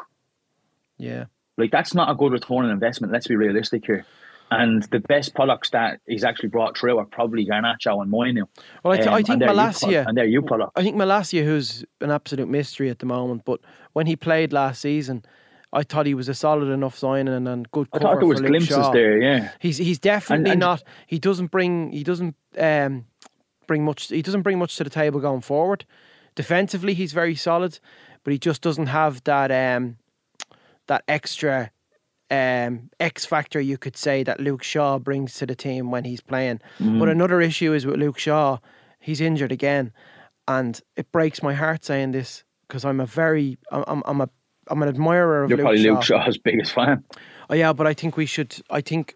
yeah, 0.99 1.27
Like 1.59 1.71
that's 1.71 1.95
not 1.95 2.11
a 2.11 2.15
good 2.15 2.33
return 2.33 2.65
on 2.65 2.71
investment. 2.71 3.13
Let's 3.13 3.27
be 3.27 3.37
realistic 3.37 3.85
here. 3.87 4.07
And 4.51 4.85
the 4.85 5.01
best 5.01 5.35
products 5.35 5.71
that 5.71 6.01
he's 6.07 6.23
actually 6.23 6.51
brought 6.51 6.79
through 6.79 6.99
are 6.99 7.05
probably 7.05 7.45
Garnacho 7.45 8.01
and 8.01 8.11
Moynihan. 8.11 8.47
Well, 8.85 8.93
I, 8.93 8.97
th- 8.97 9.09
Um, 9.09 9.15
I 9.15 9.23
think 9.23 9.43
and 9.43 9.51
Malacia. 9.51 10.05
and 10.07 10.17
they're 10.17 10.25
you 10.25 10.41
products. 10.43 10.73
I 10.77 10.83
think 10.83 10.97
Malacia, 10.97 11.45
who's 11.45 11.85
an 12.01 12.11
absolute 12.13 12.49
mystery 12.49 12.89
at 12.89 13.01
the 13.01 13.07
moment, 13.07 13.43
but 13.45 13.61
when 13.95 14.07
he 14.07 14.15
played 14.15 14.53
last 14.53 14.81
season, 14.83 15.25
I 15.73 15.83
thought 15.83 16.07
he 16.07 16.15
was 16.15 16.29
a 16.29 16.35
solid 16.35 16.69
enough 16.69 16.97
signing 16.97 17.35
and, 17.35 17.49
and 17.49 17.69
good 17.73 17.89
I 17.93 17.99
thought 17.99 18.19
there 18.21 18.29
was 18.29 18.41
Luke 18.41 18.49
glimpses 18.51 18.77
Shaw. 18.77 18.93
there. 18.93 19.21
Yeah, 19.21 19.51
He's 19.59 19.79
he's 19.79 19.99
definitely 19.99 20.53
and- 20.53 20.61
not. 20.61 20.83
He 21.09 21.19
doesn't 21.19 21.51
bring. 21.51 21.91
He 21.91 22.05
doesn't 22.05 22.37
um, 22.57 23.05
bring 23.67 23.85
much. 23.85 24.09
He 24.09 24.23
doesn't 24.23 24.43
bring 24.43 24.59
much 24.61 24.77
to 24.77 24.85
the 24.85 24.91
table 24.91 25.19
going 25.19 25.41
forward. 25.41 25.85
Defensively, 26.37 26.95
he's 26.95 27.13
very 27.13 27.35
solid, 27.35 27.81
but 28.23 28.33
he 28.33 28.39
just 28.39 28.63
doesn't 28.63 28.87
have 28.87 29.25
that 29.25 29.51
um, 29.51 29.97
that 30.87 31.03
extra 31.09 31.73
um, 32.31 32.91
X 32.99 33.25
factor 33.25 33.61
you 33.61 33.79
could 33.79 33.97
say 33.97 34.23
that 34.25 34.41
Luke 34.41 34.63
Shaw 34.63 34.99
brings 34.99 35.35
to 35.35 35.47
the 35.47 35.55
team 35.55 35.91
when 35.91 36.05
he's 36.05 36.21
playing. 36.21 36.61
Mm. 36.81 36.99
But 36.99 37.09
another 37.09 37.41
issue 37.41 37.73
is 37.73 37.87
with 37.87 37.97
Luke 37.97 38.19
Shaw. 38.19 38.59
He's 38.99 39.21
injured 39.21 39.53
again, 39.53 39.93
and 40.49 40.81
it 40.97 41.11
breaks 41.13 41.43
my 41.43 41.55
heart 41.55 41.85
saying 41.85 42.13
this 42.13 42.43
because 42.67 42.85
I'm 42.85 43.01
a 43.01 43.07
very 43.07 43.59
I'm 43.71 44.03
I'm, 44.05 44.21
a 44.21 44.29
I'm 44.69 44.83
an 44.83 44.89
admirer 44.89 45.45
of 45.45 45.51
you're 45.51 45.59
Luke 45.59 45.65
probably 45.65 45.85
Shaw. 45.85 45.93
Luke 45.93 46.03
Shaw's 46.03 46.39
biggest 46.39 46.73
fan. 46.73 47.05
Oh, 47.49 47.55
yeah, 47.55 47.73
but 47.73 47.87
I 47.87 47.95
think 47.95 48.17
we 48.17 48.27
should. 48.27 48.57
I 48.71 48.81
think 48.81 49.15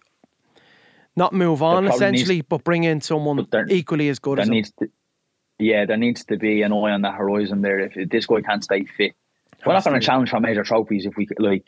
not 1.17 1.33
move 1.33 1.63
on 1.63 1.89
essentially, 1.89 2.43
but 2.43 2.63
bring 2.63 2.85
in 2.85 3.01
someone 3.01 3.45
there- 3.51 3.67
equally 3.69 4.09
as 4.09 4.21
good 4.21 4.39
as 4.39 4.47
him. 4.47 4.55
needs 4.55 4.73
to, 4.79 4.89
yeah, 5.59 5.85
there 5.85 5.97
needs 5.97 6.25
to 6.27 6.37
be 6.37 6.63
an 6.63 6.73
eye 6.73 6.93
on 6.93 7.03
the 7.03 7.11
horizon 7.11 7.63
there. 7.63 7.81
If 7.81 8.09
this 8.09 8.27
guy 8.27 8.41
can't 8.43 8.63
stay 8.63 8.85
fit, 8.85 9.15
we're 9.67 9.73
not 9.73 9.85
going 9.85 9.99
to 9.99 10.07
challenge 10.07 10.31
for 10.31 10.39
major 10.39 10.63
trophies 10.63 11.07
if 11.07 11.17
we 11.17 11.27
like. 11.39 11.67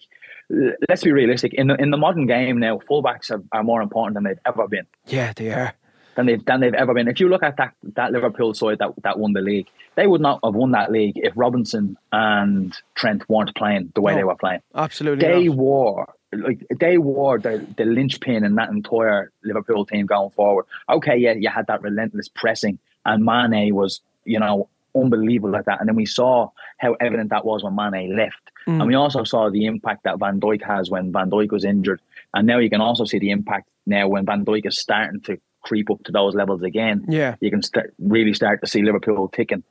Let's 0.89 1.03
be 1.03 1.13
realistic. 1.13 1.55
In 1.55 1.69
the 1.69 1.75
in 1.77 1.91
the 1.91 1.97
modern 1.97 2.27
game 2.27 2.59
now, 2.59 2.79
fullbacks 2.79 3.31
are, 3.31 3.43
are 3.53 3.63
more 3.65 3.81
important 3.81 4.15
than 4.15 4.25
they've 4.25 4.39
ever 4.45 4.69
been. 4.69 4.87
Yeah, 5.07 5.33
they 5.35 5.51
are. 5.51 5.73
than 6.15 6.27
they've 6.27 6.45
than 6.45 6.61
they've 6.61 6.75
ever 6.75 6.93
been. 6.93 7.09
If 7.09 7.21
you 7.21 7.29
look 7.31 7.43
at 7.43 7.57
that 7.57 7.73
that 7.95 8.13
Liverpool 8.13 8.53
side 8.53 8.79
that 8.81 8.91
that 9.03 9.19
won 9.19 9.33
the 9.33 9.41
league, 9.41 9.69
they 9.95 10.07
would 10.07 10.21
not 10.21 10.41
have 10.45 10.55
won 10.55 10.73
that 10.73 10.93
league 10.93 11.15
if 11.17 11.33
Robertson 11.37 11.97
and 12.13 12.77
Trent 12.95 13.27
weren't 13.31 13.55
playing 13.57 13.93
the 13.95 14.03
way 14.03 14.13
No. 14.13 14.19
they 14.19 14.25
were 14.25 14.37
playing. 14.37 14.61
Absolutely. 14.75 15.27
They 15.27 15.45
not. 15.49 15.57
were 15.57 16.07
like 16.35 16.67
they 16.79 16.99
were 16.99 17.39
the 17.39 17.67
the 17.79 17.85
linchpin 17.87 18.45
in 18.45 18.57
that 18.57 18.69
entire 18.69 19.31
Liverpool 19.45 19.87
team 19.87 20.05
going 20.05 20.31
forward. 20.31 20.67
Okay, 20.89 21.17
yeah, 21.17 21.33
you 21.33 21.49
had 21.49 21.67
that 21.69 21.81
relentless 21.83 22.29
pressing, 22.29 22.79
and 23.07 23.25
Mane 23.25 23.75
was 23.75 24.01
you 24.27 24.39
know 24.39 24.69
unbelievable 24.95 25.57
at 25.57 25.65
that. 25.67 25.81
And 25.81 25.89
then 25.89 25.97
we 25.97 26.07
saw 26.07 26.51
how 26.79 26.95
evident 26.95 27.31
that 27.31 27.45
was 27.45 27.63
when 27.65 27.75
Mane 27.75 28.17
left, 28.17 28.51
Mm. 28.67 28.79
and 28.79 28.87
we 28.87 28.95
also 28.95 29.25
saw 29.25 29.51
the 29.51 29.67
impact 29.67 30.05
that 30.05 30.19
Van 30.21 30.39
Dijk 30.41 30.63
has 30.63 30.89
when 30.89 31.11
Van 31.11 31.29
Dijk 31.31 31.51
was 31.51 31.65
injured. 31.65 32.01
And 32.33 32.47
now 32.47 32.59
you 32.59 32.71
can 32.71 32.81
also 32.81 33.05
see 33.05 33.19
the 33.19 33.31
impact 33.31 33.69
now 33.87 34.07
when 34.07 34.25
Van 34.25 34.45
Dijk 34.45 34.67
is 34.67 34.79
starting 34.79 35.21
to 35.23 35.37
creep 35.63 35.91
up 35.91 36.03
to 36.05 36.13
those 36.13 36.35
levels 36.35 36.63
again 36.63 37.05
Yeah, 37.09 37.35
you 37.41 37.51
can 37.51 37.63
start 37.63 37.93
really 37.99 38.35
start 38.35 38.61
to 38.61 38.67
see 38.69 38.83
Liverpool 38.83 39.29
ticking. 39.29 39.63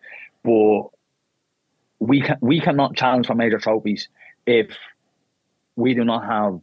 But 0.44 0.84
we 2.00 2.22
can 2.22 2.38
we 2.42 2.60
cannot 2.60 2.96
challenge 2.96 3.28
for 3.28 3.36
major 3.36 3.60
trophies 3.60 4.10
if 4.46 4.76
we 5.76 5.94
do 5.94 6.04
not 6.04 6.26
have. 6.26 6.60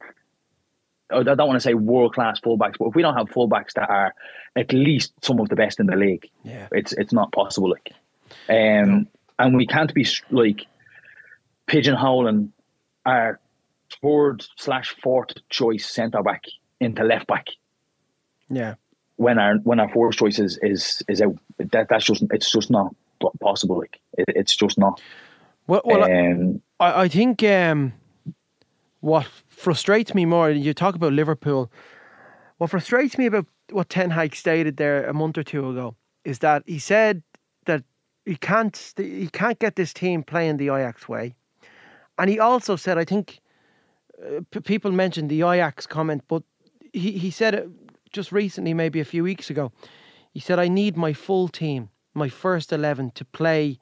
I 1.10 1.22
don't 1.22 1.38
want 1.38 1.54
to 1.56 1.60
say 1.60 1.72
world 1.74 2.12
class 2.14 2.38
fullbacks, 2.40 2.74
but 2.78 2.88
if 2.88 2.94
we 2.94 3.00
don't 3.02 3.16
have 3.16 3.30
fullbacks 3.30 3.72
that 3.74 3.88
are 3.88 4.14
at 4.56 4.72
least 4.74 5.12
some 5.24 5.40
of 5.40 5.48
the 5.48 5.56
best 5.56 5.80
in 5.80 5.86
the 5.86 5.96
league, 5.96 6.28
yeah, 6.42 6.68
it's 6.72 6.92
it's 6.92 7.12
not 7.14 7.32
possible. 7.32 7.70
Like, 7.70 7.92
um, 8.48 9.08
and 9.38 9.56
we 9.56 9.66
can't 9.66 9.92
be 9.94 10.06
like 10.30 10.66
pigeonholing 11.66 12.50
our 13.04 13.40
third 14.02 14.44
slash 14.56 14.94
fourth 15.02 15.30
choice 15.48 15.86
centre 15.86 16.22
back 16.22 16.44
into 16.80 17.04
left 17.04 17.26
back 17.26 17.46
yeah. 18.50 18.74
when 19.16 19.38
our 19.38 19.56
when 19.58 19.80
our 19.80 19.88
fourth 19.90 20.16
choice 20.16 20.38
is 20.38 20.58
is 20.62 21.02
is 21.08 21.20
out. 21.20 21.36
That 21.58 21.88
that's 21.88 22.04
just 22.04 22.24
it's 22.30 22.50
just 22.50 22.70
not 22.70 22.94
possible. 23.40 23.78
Like 23.78 24.00
it, 24.16 24.26
it's 24.28 24.56
just 24.56 24.78
not. 24.78 25.00
Well, 25.66 25.82
well, 25.84 26.04
I- 26.04 26.30
um, 26.30 26.62
I, 26.80 27.02
I 27.02 27.08
think 27.08 27.42
um, 27.42 27.92
what 29.00 29.26
frustrates 29.48 30.14
me 30.14 30.24
more, 30.24 30.50
you 30.50 30.72
talk 30.72 30.94
about 30.94 31.12
Liverpool, 31.12 31.70
what 32.58 32.70
frustrates 32.70 33.18
me 33.18 33.26
about 33.26 33.46
what 33.70 33.88
Ten 33.88 34.10
Hag 34.10 34.34
stated 34.34 34.76
there 34.76 35.04
a 35.04 35.12
month 35.12 35.36
or 35.36 35.42
two 35.42 35.68
ago 35.68 35.94
is 36.24 36.38
that 36.40 36.62
he 36.66 36.78
said 36.78 37.22
he 38.28 38.36
can't 38.36 38.92
he 38.96 39.28
can't 39.28 39.58
get 39.58 39.76
this 39.76 39.94
team 39.94 40.22
playing 40.22 40.58
the 40.58 40.66
Ajax 40.66 41.08
way, 41.08 41.34
and 42.18 42.28
he 42.28 42.38
also 42.38 42.76
said 42.76 42.98
I 42.98 43.04
think 43.04 43.40
uh, 44.22 44.40
p- 44.50 44.60
people 44.60 44.92
mentioned 44.92 45.30
the 45.30 45.42
Ajax 45.42 45.86
comment, 45.86 46.22
but 46.28 46.42
he 46.92 47.12
he 47.12 47.30
said 47.30 47.54
it 47.54 47.68
just 48.12 48.30
recently, 48.30 48.74
maybe 48.74 49.00
a 49.00 49.04
few 49.04 49.22
weeks 49.22 49.48
ago. 49.48 49.72
He 50.32 50.40
said 50.40 50.58
I 50.58 50.68
need 50.68 50.94
my 50.96 51.14
full 51.14 51.48
team, 51.48 51.88
my 52.12 52.28
first 52.28 52.70
eleven, 52.70 53.10
to 53.12 53.24
play 53.24 53.78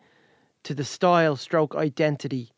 to 0.62 0.74
the 0.74 0.84
style, 0.84 1.34
stroke 1.34 1.74
identity 1.74 2.52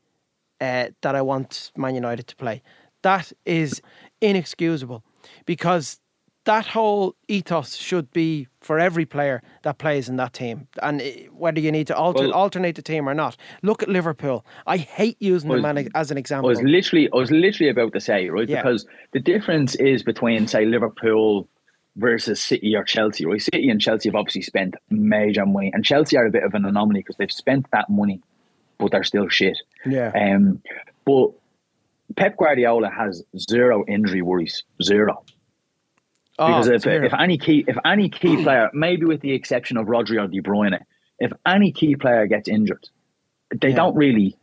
uh, 0.61 0.89
that 1.01 1.15
I 1.15 1.23
want 1.23 1.73
Man 1.75 1.95
United 1.95 2.27
to 2.27 2.37
play. 2.37 2.63
That 3.03 3.33
is 3.47 3.81
inexcusable 4.21 5.03
because 5.47 6.01
that 6.49 6.67
whole 6.67 7.15
ethos 7.29 7.75
should 7.77 8.11
be 8.13 8.49
for 8.63 8.79
every 8.79 9.05
player 9.05 9.43
that 9.65 9.77
plays 9.79 10.09
in 10.09 10.17
that 10.17 10.33
team, 10.33 10.67
and 10.83 11.01
eh, 11.03 11.27
whether 11.45 11.61
you 11.61 11.71
need 11.71 11.87
to 11.87 11.97
alter, 11.97 12.23
Well- 12.25 12.33
alternate 12.33 12.75
the 12.77 12.83
team 12.83 13.09
or 13.09 13.15
not. 13.15 13.37
Look 13.63 13.83
at 13.83 13.89
Liverpool. 13.89 14.45
I 14.67 14.79
hate 14.79 15.17
using 15.21 15.51
them 15.51 15.63
Well, 15.63 15.77
an- 15.79 15.89
as 15.95 16.11
an 16.11 16.17
I 16.17 16.21
example. 16.21 16.49
was 16.49 16.63
literally 16.63 17.09
I 17.13 17.17
was 17.17 17.31
literally 17.31 17.71
about 17.71 17.93
to 17.93 18.01
say 18.01 18.29
right 18.31 18.49
Yeah. 18.49 18.63
because 18.63 18.87
the 19.13 19.21
difference 19.21 19.75
is 19.77 20.03
between 20.03 20.47
say 20.49 20.65
Liverpool 20.65 21.47
versus 21.97 22.41
City 22.41 22.75
or 22.77 22.85
Chelsea. 22.85 23.27
Right, 23.27 23.43
City 23.43 23.69
and 23.69 23.81
Chelsea 23.81 24.09
have 24.09 24.17
obviously 24.17 24.43
spent 24.43 24.75
major 24.91 25.45
money, 25.45 25.71
and 25.75 25.85
Chelsea 25.85 26.17
are 26.17 26.27
a 26.27 26.31
bit 26.31 26.45
of 26.45 26.55
an 26.55 26.65
anomaly 26.65 27.01
because 27.01 27.17
they've 27.17 27.31
spent 27.45 27.67
that 27.73 27.91
money, 27.91 28.21
but 28.79 28.91
they're 28.93 29.05
still 29.05 29.29
shit. 29.29 29.59
yeah, 29.85 30.11
Um, 30.15 30.63
but 31.05 31.29
Pep 32.17 32.37
Guardiola 32.39 32.89
has 32.91 33.23
zero 33.39 33.85
injury 33.87 34.23
worries, 34.23 34.63
zero. 34.83 35.25
Because 36.39 36.69
oh, 36.69 36.73
if, 36.75 36.87
if 36.87 37.13
any 37.15 37.37
key 37.37 37.65
if 37.67 37.77
any 37.85 38.09
key 38.09 38.37
player, 38.45 38.71
maybe 38.73 39.05
with 39.07 39.21
the 39.21 39.33
exception 39.33 39.77
of 39.77 39.87
Rodri 39.87 40.23
or 40.23 40.29
De 40.29 40.41
Bruyne, 40.41 40.79
if 41.19 41.33
any 41.45 41.73
key 41.73 41.97
player 41.97 42.27
gets 42.29 42.49
injured, 42.49 42.89
they 43.55 43.71
Yeah. 43.71 43.77
don't 43.77 43.97
really. 43.97 44.37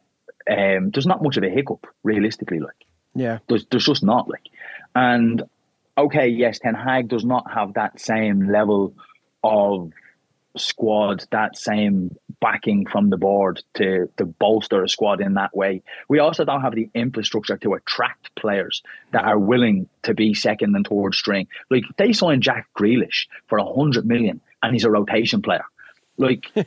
Um, 0.50 0.92
there's 0.92 1.08
not 1.08 1.24
much 1.24 1.38
of 1.38 1.44
a 1.44 1.50
hiccup, 1.50 1.88
realistically. 2.04 2.60
Like 2.60 2.76
yeah, 3.16 3.40
there's 3.48 3.66
there's 3.72 3.86
just 3.86 4.04
not 4.04 4.30
like, 4.30 4.44
and 4.94 5.42
okay, 5.98 6.28
yes, 6.28 6.60
Ten 6.60 6.76
Hag 6.76 7.08
does 7.08 7.24
not 7.26 7.50
have 7.52 7.74
that 7.76 8.00
same 8.00 8.52
level 8.52 8.94
of 9.44 9.92
squad, 10.58 11.26
that 11.32 11.58
same 11.58 12.16
backing 12.40 12.86
from 12.86 13.10
the 13.10 13.18
board 13.18 13.62
to 13.76 14.10
to 14.18 14.26
bolster 14.26 14.84
a 14.84 14.90
squad 14.90 15.22
in 15.22 15.36
that 15.36 15.56
way. 15.56 15.82
We 16.08 16.20
also 16.20 16.46
don't 16.46 16.62
have 16.62 16.76
the 16.76 16.90
infrastructure 16.94 17.58
to 17.58 17.74
attract 17.74 18.36
players 18.36 18.84
that 19.12 19.26
are 19.26 19.40
willing 19.40 19.90
to 20.04 20.14
be 20.14 20.34
second 20.34 20.76
and 20.76 20.88
third 20.88 21.16
string. 21.16 21.48
Like 21.70 21.84
they 21.98 22.14
signed 22.14 22.44
Jack 22.44 22.68
Grealish 22.78 23.28
for 23.48 23.58
a 23.58 23.66
hundred 23.66 24.06
million, 24.06 24.42
and 24.62 24.74
he's 24.74 24.86
a 24.86 24.92
rotation 24.92 25.42
player. 25.42 25.66
Like. 26.18 26.52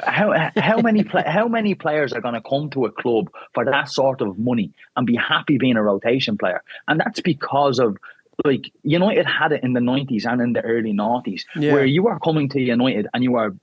How 0.00 0.52
how 0.56 0.80
many 0.80 1.02
pla 1.02 1.24
how 1.26 1.48
many 1.48 1.74
players 1.74 2.12
are 2.12 2.20
going 2.20 2.34
to 2.34 2.40
come 2.40 2.70
to 2.70 2.84
a 2.84 2.92
club 2.92 3.32
for 3.52 3.64
that 3.64 3.88
sort 3.88 4.20
of 4.20 4.38
money 4.38 4.70
and 4.94 5.04
be 5.04 5.16
happy 5.16 5.58
being 5.58 5.76
a 5.76 5.82
rotation 5.82 6.38
player? 6.38 6.62
And 6.86 7.00
that's 7.00 7.20
because 7.20 7.80
of 7.80 7.96
like 8.44 8.70
United 8.82 9.26
had 9.26 9.52
it 9.52 9.62
in 9.64 9.72
the 9.72 9.80
nineties 9.80 10.24
and 10.24 10.40
in 10.40 10.52
the 10.52 10.60
early 10.62 10.92
noughties, 10.92 11.42
Yeah. 11.56 11.72
where 11.72 11.84
you 11.84 12.06
are 12.08 12.18
coming 12.20 12.48
to 12.50 12.60
United 12.60 13.06
and 13.12 13.24
you 13.24 13.36
are 13.36 13.54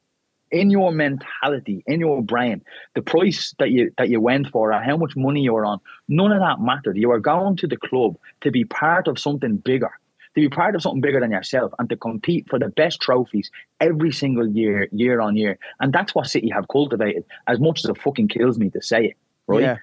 in 0.51 0.69
your 0.69 0.91
mentality, 0.91 1.83
in 1.87 1.99
your 1.99 2.21
brain, 2.21 2.61
the 2.93 3.01
price 3.01 3.53
that 3.59 3.71
you 3.71 3.91
that 3.97 4.09
you 4.09 4.19
went 4.21 4.47
for 4.49 4.71
and 4.71 4.85
how 4.85 4.97
much 4.97 5.15
money 5.15 5.41
you 5.41 5.53
were 5.53 5.65
on, 5.65 5.79
none 6.07 6.31
of 6.31 6.39
that 6.39 6.59
mattered. 6.61 6.97
You 6.97 7.09
were 7.09 7.19
going 7.19 7.55
to 7.57 7.67
the 7.67 7.77
club 7.77 8.17
to 8.41 8.51
be 8.51 8.63
part 8.65 9.07
of 9.07 9.17
something 9.17 9.57
bigger, 9.57 9.89
to 10.35 10.41
be 10.41 10.49
part 10.49 10.75
of 10.75 10.81
something 10.81 11.01
bigger 11.01 11.19
than 11.19 11.31
yourself, 11.31 11.73
and 11.79 11.89
to 11.89 11.95
compete 11.95 12.47
for 12.49 12.59
the 12.59 12.69
best 12.69 13.01
trophies 13.01 13.49
every 13.79 14.11
single 14.11 14.47
year, 14.47 14.87
year 14.91 15.19
on 15.19 15.35
year. 15.35 15.57
And 15.79 15.91
that's 15.91 16.13
what 16.13 16.27
City 16.27 16.49
have 16.49 16.67
cultivated. 16.67 17.23
As 17.47 17.59
much 17.59 17.79
as 17.83 17.89
it 17.89 17.97
fucking 17.97 18.27
kills 18.27 18.59
me 18.59 18.69
to 18.71 18.81
say 18.81 19.05
it, 19.05 19.17
right? 19.47 19.61
yeah, 19.61 19.77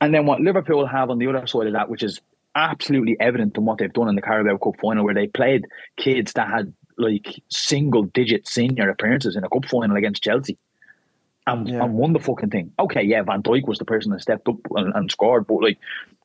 And 0.00 0.12
then 0.14 0.26
what 0.26 0.40
Liverpool 0.40 0.84
have 0.86 1.10
on 1.10 1.18
the 1.18 1.26
other 1.28 1.46
side 1.46 1.68
of 1.68 1.72
that, 1.72 1.88
which 1.88 2.02
is 2.02 2.20
absolutely 2.54 3.16
evident 3.20 3.56
in 3.56 3.64
what 3.64 3.78
they've 3.78 3.92
done 3.92 4.08
in 4.08 4.16
the 4.16 4.22
Carabao 4.22 4.58
Cup 4.58 4.80
final, 4.80 5.04
where 5.04 5.14
they 5.14 5.26
played 5.26 5.66
kids 5.96 6.32
that 6.34 6.48
had 6.48 6.72
like 6.98 7.42
single 7.48 8.02
digit 8.02 8.46
senior 8.46 8.90
appearances 8.90 9.34
in 9.36 9.44
a 9.44 9.48
cup 9.48 9.64
final 9.66 9.96
against 9.96 10.22
Chelsea. 10.22 10.58
And, 11.46 11.66
Yeah. 11.68 11.82
and 11.84 11.94
won 11.94 12.12
the 12.12 12.18
fucking 12.20 12.50
thing. 12.50 12.72
Okay, 12.78 13.02
yeah, 13.02 13.22
Van 13.22 13.42
Dijk 13.42 13.66
was 13.66 13.78
the 13.78 13.84
person 13.84 14.12
that 14.12 14.20
stepped 14.20 14.46
up 14.48 14.58
and, 14.72 14.94
and 14.94 15.10
scored, 15.10 15.46
but 15.46 15.62
like 15.62 15.78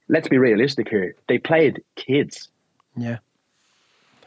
let's 0.10 0.28
be 0.28 0.38
realistic 0.38 0.90
here. 0.90 1.16
They 1.28 1.38
played 1.38 1.82
kids. 1.96 2.50
Yeah. 2.96 3.20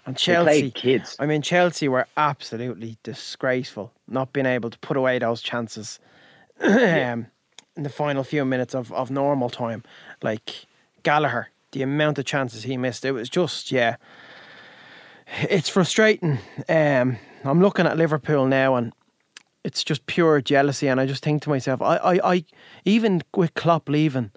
And 0.06 0.16
Chelsea, 0.16 0.44
played 0.44 0.74
kids. 0.74 1.16
I 1.18 1.26
mean, 1.26 1.42
Chelsea 1.42 1.86
were 1.88 2.06
absolutely 2.16 2.96
disgraceful 3.02 3.92
not 4.08 4.32
being 4.32 4.46
able 4.46 4.70
to 4.70 4.78
put 4.78 4.96
away 4.96 5.18
those 5.18 5.42
chances 5.42 6.00
um, 6.60 7.26
in 7.76 7.82
the 7.82 7.90
final 7.90 8.24
few 8.24 8.44
minutes 8.46 8.74
of, 8.74 8.90
of 8.92 9.10
normal 9.10 9.50
time. 9.50 9.84
Like 10.22 10.64
Gallagher, 11.02 11.48
the 11.72 11.82
amount 11.82 12.18
of 12.18 12.24
chances 12.24 12.62
he 12.64 12.76
missed, 12.76 13.04
it 13.04 13.12
was 13.12 13.28
just, 13.28 13.72
yeah. 13.72 13.96
It's 15.42 15.68
frustrating. 15.68 16.38
Um, 16.68 17.18
I'm 17.44 17.60
looking 17.60 17.86
at 17.86 17.96
Liverpool 17.96 18.46
now 18.46 18.76
and 18.76 18.92
it's 19.64 19.84
just 19.84 20.06
pure 20.06 20.40
jealousy. 20.40 20.88
And 20.88 21.00
I 21.00 21.06
just 21.06 21.22
think 21.22 21.42
to 21.42 21.50
myself, 21.50 21.82
I, 21.82 21.96
I, 21.96 22.34
I 22.34 22.44
even 22.84 23.22
with 23.36 23.54
Klopp 23.54 23.88
leaving, 23.88 24.30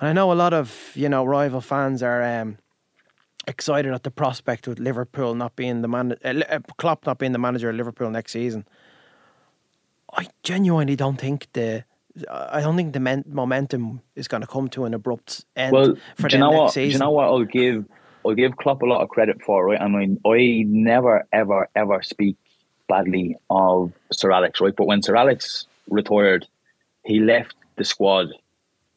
and 0.00 0.08
I 0.08 0.12
know 0.12 0.32
a 0.32 0.34
lot 0.34 0.54
of, 0.54 0.92
you 0.94 1.08
know, 1.08 1.24
rival 1.24 1.60
fans 1.60 2.02
are. 2.02 2.22
Um, 2.22 2.58
excited 3.46 3.92
at 3.92 4.02
the 4.02 4.10
prospect 4.10 4.68
with 4.68 4.78
Liverpool 4.78 5.34
not 5.34 5.56
being 5.56 5.80
the 5.82 5.88
man, 5.88 6.14
uh, 6.24 6.42
uh, 6.48 6.58
Klopp 6.76 7.06
not 7.06 7.18
being 7.18 7.32
the 7.32 7.38
manager 7.38 7.70
of 7.70 7.76
Liverpool 7.76 8.10
next 8.10 8.32
season. 8.32 8.66
I 10.12 10.28
genuinely 10.42 10.94
don't 10.94 11.16
think 11.16 11.48
the, 11.54 11.84
I 12.30 12.60
don't 12.60 12.76
think 12.76 12.92
the 12.92 13.00
men, 13.00 13.24
momentum 13.26 14.02
is 14.16 14.28
going 14.28 14.40
to 14.40 14.46
come 14.46 14.68
to 14.70 14.84
an 14.84 14.94
abrupt 14.94 15.44
end 15.56 15.72
Well, 15.72 15.96
for 16.16 16.28
do 16.28 16.36
you 16.36 16.40
know 16.40 16.50
next 16.50 16.60
what? 16.60 16.74
Do 16.74 16.82
you 16.82 16.98
know 16.98 17.10
what? 17.10 17.24
I'll 17.24 17.44
give 17.44 17.84
I'll 18.26 18.34
give 18.34 18.56
Klopp 18.56 18.82
a 18.82 18.86
lot 18.86 19.02
of 19.02 19.08
credit 19.08 19.40
for. 19.42 19.64
Right? 19.66 19.80
I 19.80 19.88
mean, 19.88 20.20
I 20.26 20.64
never, 20.66 21.26
ever, 21.32 21.68
ever 21.74 22.02
speak 22.02 22.36
badly 22.88 23.36
of 23.48 23.92
Sir 24.12 24.32
Alex. 24.32 24.60
Right? 24.60 24.74
But 24.74 24.86
when 24.86 25.02
Sir 25.02 25.16
Alex 25.16 25.66
retired, 25.88 26.46
he 27.04 27.20
left 27.20 27.54
the 27.76 27.84
squad 27.84 28.28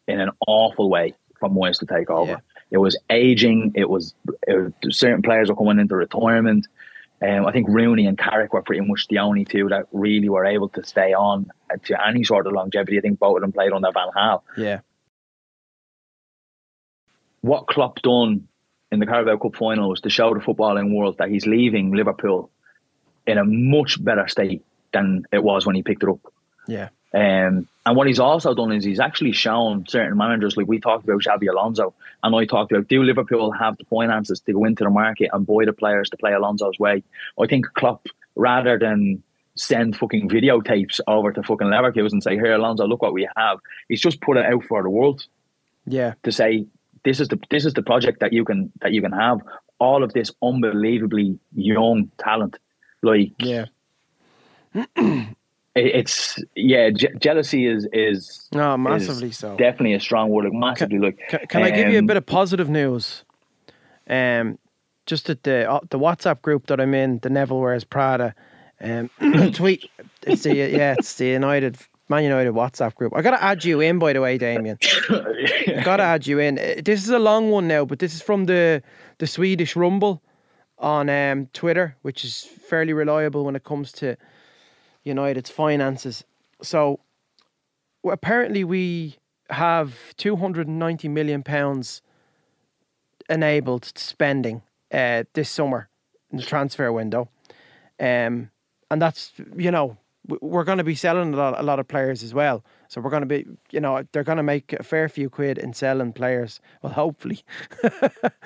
in 0.07 0.19
an 0.19 0.31
awful 0.47 0.89
way 0.89 1.13
for 1.39 1.49
Moyes 1.49 1.79
to 1.79 1.85
take 1.85 2.09
over. 2.09 2.31
Yeah. 2.31 2.37
It 2.71 2.77
was 2.77 2.97
aging. 3.11 3.73
It 3.75 3.89
was, 3.89 4.15
it 4.47 4.73
was 4.83 4.97
certain 4.97 5.21
players 5.21 5.49
were 5.49 5.55
coming 5.55 5.79
into 5.79 5.95
retirement. 5.95 6.67
Um, 7.25 7.45
I 7.45 7.51
think 7.53 7.69
Rooney 7.69 8.05
and 8.05 8.17
Carrick 8.17 8.51
were 8.53 8.61
pretty 8.61 8.81
much 8.85 9.07
the 9.07 9.19
only 9.19 9.45
two 9.45 9.69
that 9.69 9.85
really 9.93 10.27
were 10.27 10.45
able 10.45 10.67
to 10.69 10.83
stay 10.83 11.13
on 11.13 11.49
to 11.85 12.07
any 12.07 12.23
sort 12.25 12.47
of 12.47 12.53
longevity. 12.53 12.97
I 12.97 13.01
think 13.01 13.19
both 13.19 13.37
of 13.37 13.41
them 13.41 13.53
played 13.53 13.71
under 13.71 13.91
Van 13.93 14.09
Gaal. 14.15 14.41
Yeah, 14.57 14.79
what 17.41 17.67
Klopp 17.67 18.01
done 18.01 18.47
in 18.91 18.99
the 18.99 19.05
Carabao 19.05 19.37
Cup 19.37 19.55
final 19.55 19.89
was 19.89 20.01
to 20.01 20.09
show 20.09 20.33
the 20.33 20.39
footballing 20.39 20.95
world 20.95 21.17
that 21.17 21.29
he's 21.29 21.45
leaving 21.45 21.91
Liverpool 21.93 22.49
in 23.25 23.37
a 23.37 23.43
much 23.45 24.03
better 24.03 24.27
state 24.27 24.63
than 24.91 25.25
it 25.31 25.43
was 25.43 25.65
when 25.65 25.75
he 25.75 25.83
picked 25.83 26.03
it 26.03 26.09
up. 26.09 26.19
yeah, 26.67 26.89
Um, 27.13 27.67
and 27.85 27.95
what 27.97 28.07
he's 28.07 28.19
also 28.19 28.53
done 28.53 28.71
is 28.71 28.83
he's 28.83 28.99
actually 28.99 29.33
shown 29.33 29.85
certain 29.87 30.17
managers, 30.17 30.55
like 30.55 30.67
we 30.67 30.79
talked 30.79 31.03
about 31.03 31.21
Xabi 31.21 31.49
Alonso, 31.49 31.93
and 32.23 32.35
I 32.35 32.45
talked 32.45 32.71
about, 32.71 32.87
do 32.87 33.03
Liverpool 33.03 33.51
have 33.51 33.77
the 33.77 33.85
finances 33.85 34.39
to 34.41 34.53
go 34.53 34.65
into 34.65 34.83
the 34.83 34.89
market 34.89 35.29
and 35.33 35.45
buy 35.45 35.65
the 35.65 35.73
players 35.73 36.09
to 36.11 36.17
play 36.17 36.33
Alonso's 36.33 36.79
way? 36.79 37.03
I 37.39 37.47
think 37.47 37.65
Klopp, 37.73 38.07
rather 38.35 38.79
than 38.79 39.21
send 39.55 39.97
fucking 39.97 40.29
videotapes 40.29 40.99
over 41.07 41.31
to 41.31 41.43
fucking 41.43 41.67
Leverkusen 41.67 42.13
and 42.13 42.23
say, 42.23 42.35
here, 42.35 42.53
Alonso, 42.53 42.87
look 42.87 43.01
what 43.01 43.13
we 43.13 43.27
have, 43.35 43.59
he's 43.89 44.01
just 44.01 44.21
put 44.21 44.37
it 44.37 44.45
out 44.45 44.63
for 44.63 44.81
the 44.81 44.89
world 44.89 45.25
yeah, 45.85 46.13
to 46.23 46.31
say 46.31 46.65
this 47.03 47.19
is 47.19 47.27
the 47.27 47.39
this 47.49 47.65
is 47.65 47.73
the 47.73 47.81
project 47.81 48.19
that 48.21 48.33
you 48.33 48.45
can 48.45 48.71
that 48.81 48.93
you 48.93 49.01
can 49.01 49.11
have 49.11 49.39
all 49.79 50.03
of 50.03 50.13
this 50.13 50.31
unbelievably 50.41 51.37
young 51.53 52.09
talent 52.17 52.57
like 53.01 53.33
yeah. 53.39 53.65
it, 55.75 55.85
it's 55.95 56.39
yeah 56.55 56.89
je- 56.89 57.13
jealousy 57.19 57.65
is 57.67 57.87
is 57.93 58.47
No, 58.53 58.73
is 58.73 58.79
massively 58.79 59.31
so. 59.31 59.55
definitely 59.57 59.93
a 59.93 59.99
strong 59.99 60.29
word 60.29 60.45
like 60.45 60.53
massively 60.53 60.99
like 60.99 61.19
Can, 61.29 61.39
can 61.47 61.63
I 61.63 61.69
give 61.71 61.89
you 61.89 61.95
a 61.95 61.99
um, 61.99 62.05
bit 62.05 62.17
of 62.17 62.25
positive 62.25 62.69
news? 62.69 63.23
Um, 64.09 64.59
just 65.05 65.29
at 65.29 65.43
the 65.43 65.69
uh, 65.69 65.79
the 65.89 65.99
WhatsApp 65.99 66.41
group 66.41 66.67
that 66.67 66.79
I'm 66.79 66.93
in, 66.93 67.19
the 67.19 67.29
Neville 67.29 67.59
wears 67.59 67.83
Prada. 67.83 68.33
Um, 68.81 69.09
tweet. 69.53 69.89
It's 70.27 70.43
the 70.43 70.55
yeah, 70.55 70.95
it's 70.97 71.15
the 71.15 71.27
United 71.27 71.77
Man 72.09 72.23
United 72.23 72.53
WhatsApp 72.53 72.95
group. 72.95 73.13
I 73.15 73.21
gotta 73.21 73.41
add 73.43 73.63
you 73.63 73.79
in, 73.81 73.99
by 73.99 74.13
the 74.13 74.21
way, 74.21 74.37
Damien. 74.37 74.77
I 75.09 75.81
gotta 75.85 76.03
add 76.03 76.27
you 76.27 76.39
in. 76.39 76.57
Uh, 76.59 76.81
This 76.83 77.03
is 77.03 77.09
a 77.09 77.19
long 77.19 77.49
one 77.49 77.67
now, 77.67 77.85
but 77.85 77.99
this 77.99 78.13
is 78.13 78.21
from 78.21 78.45
the 78.45 78.81
the 79.19 79.27
Swedish 79.27 79.75
Rumble 79.75 80.21
on 80.79 81.09
um, 81.09 81.47
Twitter, 81.53 81.95
which 82.01 82.25
is 82.25 82.41
fairly 82.69 82.93
reliable 82.93 83.45
when 83.45 83.55
it 83.55 83.63
comes 83.63 83.91
to 83.93 84.17
United's 85.03 85.49
finances. 85.49 86.23
So 86.61 86.99
apparently 88.05 88.63
we 88.63 89.15
have 89.49 90.15
290 90.17 91.07
million 91.09 91.43
pounds 91.43 92.01
enabled 93.29 93.91
spending 93.95 94.61
uh, 94.91 95.23
this 95.33 95.49
summer 95.49 95.89
in 96.31 96.37
the 96.37 96.43
transfer 96.43 96.91
window, 96.91 97.29
um, 97.99 98.49
and 98.91 99.01
that's 99.01 99.31
you 99.57 99.71
know 99.71 99.97
we're 100.41 100.63
going 100.63 100.77
to 100.77 100.83
be 100.85 100.95
selling 100.95 101.33
a 101.33 101.37
lot, 101.37 101.59
a 101.59 101.63
lot 101.63 101.79
of 101.79 101.87
players 101.87 102.23
as 102.23 102.33
well. 102.33 102.63
So 102.87 103.01
we're 103.01 103.09
going 103.09 103.21
to 103.21 103.27
be 103.27 103.45
you 103.71 103.79
know 103.79 104.03
they're 104.11 104.23
going 104.23 104.37
to 104.37 104.43
make 104.43 104.73
a 104.73 104.83
fair 104.83 105.09
few 105.09 105.29
quid 105.29 105.57
in 105.57 105.73
selling 105.73 106.13
players. 106.13 106.59
Well, 106.81 106.93
hopefully. 106.93 107.39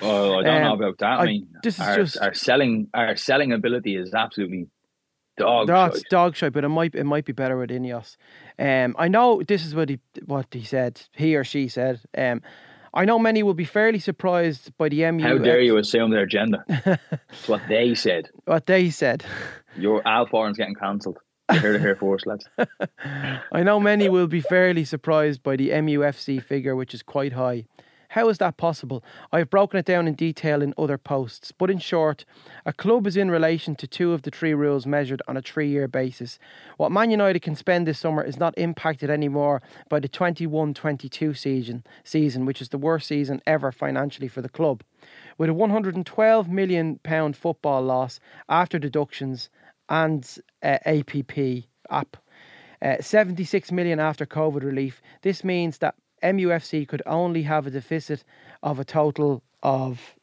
oh, 0.02 0.38
I 0.38 0.42
don't 0.42 0.62
know 0.62 0.72
Um, 0.72 0.80
about 0.82 0.98
that 0.98 1.18
I, 1.20 1.22
I- 1.22 1.26
mean 1.26 1.48
this 1.62 1.74
is 1.74 1.80
our, 1.80 1.96
just- 1.96 2.18
our 2.18 2.34
selling 2.34 2.88
our 2.94 3.16
selling 3.16 3.52
ability 3.52 3.96
is 3.96 4.14
absolutely 4.14 4.68
dog 5.38 5.66
That's 5.68 5.98
shite. 5.98 6.10
dog 6.10 6.36
shit, 6.36 6.52
but 6.52 6.64
it 6.64 6.68
might 6.68 6.94
it 6.94 7.04
might 7.04 7.24
be 7.24 7.32
better 7.32 7.56
with 7.56 7.70
Ineos. 7.70 8.16
Um, 8.58 8.94
I 8.98 9.08
know 9.08 9.42
this 9.46 9.64
is 9.64 9.74
what 9.74 9.88
he 9.88 9.98
what 10.26 10.46
he 10.52 10.64
said, 10.64 11.00
he 11.12 11.36
or 11.36 11.44
she 11.44 11.68
said. 11.68 12.00
Um, 12.16 12.42
I 12.94 13.04
know 13.04 13.18
many 13.18 13.42
will 13.42 13.54
be 13.54 13.64
fairly 13.66 13.98
surprised 13.98 14.76
by 14.78 14.88
the 14.88 15.10
MU. 15.12 15.22
how 15.22 15.38
dare 15.38 15.60
you 15.60 15.76
assume 15.76 16.10
their 16.10 16.24
gender 16.26 16.64
it's 16.68 17.46
what 17.46 17.60
they 17.68 17.94
said 17.94 18.30
What 18.46 18.64
they 18.66 18.88
said. 18.90 19.24
your 19.76 20.00
Al 20.08 20.26
Foran's 20.26 20.56
getting 20.56 20.74
cancelled 20.74 21.18
you 21.52 21.58
heard 21.60 21.76
it 21.76 21.80
here 21.82 21.94
first 21.96 22.26
lads 22.26 22.46
I 23.52 23.62
know 23.62 23.78
many 23.78 24.08
will 24.08 24.26
be 24.26 24.40
fairly 24.40 24.84
surprised 24.84 25.42
by 25.42 25.56
the 25.56 25.68
MUFC 25.70 26.42
figure, 26.42 26.74
which 26.76 26.94
is 26.94 27.02
quite 27.02 27.34
high. 27.34 27.64
How 28.18 28.28
is 28.30 28.38
that 28.38 28.56
possible? 28.56 29.04
I 29.30 29.38
have 29.38 29.48
broken 29.48 29.78
it 29.78 29.86
down 29.86 30.08
in 30.08 30.14
detail 30.14 30.60
in 30.60 30.74
other 30.76 30.98
posts, 30.98 31.52
but 31.52 31.70
in 31.70 31.78
short, 31.78 32.24
a 32.66 32.72
club 32.72 33.06
is 33.06 33.16
in 33.16 33.30
relation 33.30 33.76
to 33.76 33.86
two 33.86 34.12
of 34.12 34.22
the 34.22 34.32
three 34.32 34.54
rules 34.54 34.86
measured 34.86 35.22
on 35.28 35.36
a 35.36 35.40
three 35.40 35.68
year 35.68 35.86
basis. 35.86 36.36
What 36.78 36.90
Man 36.90 37.12
United 37.12 37.42
can 37.42 37.54
spend 37.54 37.86
this 37.86 38.00
summer 38.00 38.24
is 38.24 38.36
not 38.36 38.58
impacted 38.58 39.08
anymore 39.08 39.62
by 39.88 40.00
the 40.00 40.08
21 40.08 40.74
22 40.74 41.32
season, 41.32 41.84
season, 42.02 42.44
which 42.44 42.60
is 42.60 42.70
the 42.70 42.76
worst 42.76 43.06
season 43.06 43.40
ever 43.46 43.70
financially 43.70 44.26
for 44.26 44.42
the 44.42 44.48
club. 44.48 44.82
With 45.38 45.48
a 45.48 45.52
£112 45.52 46.48
million 46.48 46.98
football 47.34 47.82
loss 47.82 48.18
after 48.48 48.80
deductions 48.80 49.48
and 49.88 50.28
uh, 50.60 50.78
APP 50.84 51.68
app 51.88 52.16
uh, 52.82 52.96
76 53.00 53.70
million 53.70 54.00
after 54.00 54.26
COVID 54.26 54.64
relief. 54.64 55.02
This 55.22 55.44
means 55.44 55.78
that 55.78 55.94
MUFC 56.22 56.86
could 56.86 57.02
only 57.06 57.42
have 57.42 57.66
a 57.66 57.70
deficit 57.70 58.24
of 58.62 58.78
a 58.78 58.84
total 58.84 59.42
of 59.62 60.14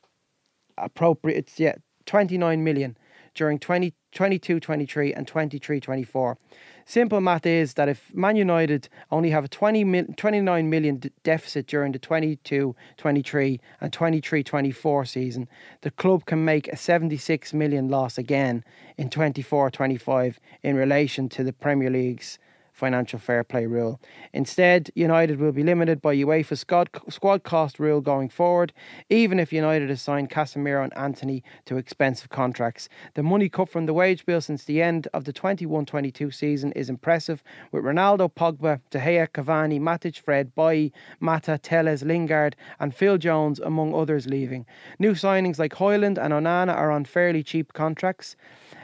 appropriate, 0.78 1.52
yeah, 1.58 1.76
29 2.06 2.64
million 2.64 2.98
during 3.34 3.60
20, 3.60 3.94
22 4.14 4.60
23 4.60 5.14
and 5.14 5.28
23 5.28 5.80
24. 5.80 6.38
Simple 6.86 7.20
math 7.20 7.46
is 7.46 7.74
that 7.74 7.90
if 7.90 8.14
Man 8.14 8.36
United 8.36 8.88
only 9.12 9.30
have 9.30 9.44
a 9.44 9.48
20 9.48 9.84
mil, 9.84 10.06
29 10.16 10.70
million 10.70 11.02
deficit 11.24 11.68
during 11.68 11.92
the 11.92 12.00
22 12.00 12.76
23 12.98 13.60
and 13.82 13.92
23 13.92 14.44
24 14.44 15.06
season, 15.06 15.50
the 15.82 15.92
club 15.92 16.26
can 16.26 16.46
make 16.46 16.68
a 16.70 16.78
76 16.78 17.54
million 17.54 17.90
loss 17.90 18.18
again 18.18 18.64
in 18.98 19.10
24 19.10 19.70
25 19.70 20.40
in 20.64 20.76
relation 20.76 21.28
to 21.30 21.44
the 21.44 21.54
Premier 21.54 21.90
League's 21.90 22.40
financial 22.76 23.18
fair 23.18 23.44
play 23.44 23.66
rule. 23.66 24.02
Instead, 24.34 24.92
United 24.96 25.40
will 25.40 25.54
be 25.54 25.64
limited 25.64 26.02
by 26.02 26.14
UEFA's 26.16 26.60
squad, 26.60 26.90
squad 27.10 27.44
cost 27.44 27.80
rule 27.80 28.02
going 28.02 28.28
forward, 28.28 28.74
even 29.10 29.40
if 29.40 29.54
United 29.54 29.90
has 29.90 30.02
signed 30.02 30.30
Casemiro 30.30 30.84
and 30.84 30.96
Antony 30.98 31.42
to 31.66 31.78
expensive 31.78 32.30
contracts. 32.30 32.90
The 33.14 33.24
money 33.24 33.48
cut 33.48 33.70
from 33.70 33.86
the 33.86 33.94
wage 33.94 34.26
bill 34.26 34.42
since 34.42 34.66
the 34.66 34.82
end 34.82 35.08
of 35.14 35.24
the 35.24 35.32
21 35.32 35.86
22 35.86 36.32
season 36.32 36.74
is 36.74 36.90
impressive, 36.90 37.42
with 37.72 37.86
Ronaldo, 37.86 38.32
Pogba, 38.34 38.82
De 38.90 39.00
Gea, 39.00 39.30
Cavani, 39.30 39.80
Matic, 39.80 40.20
Fred, 40.20 40.54
Bailly, 40.54 40.92
Mata, 41.22 41.58
Telles, 41.58 42.04
Lingard, 42.04 42.56
and 42.80 42.94
Phil 42.94 43.18
Jones, 43.18 43.60
among 43.60 43.96
others, 43.96 44.28
leaving. 44.28 44.66
New 45.00 45.14
signings 45.14 45.60
like 45.60 45.74
Hoyland 45.74 46.18
and 46.18 46.34
Onana 46.34 46.76
are 46.76 46.92
on 46.92 47.06
fairly 47.06 47.42
cheap 47.42 47.72
contracts. 47.72 48.36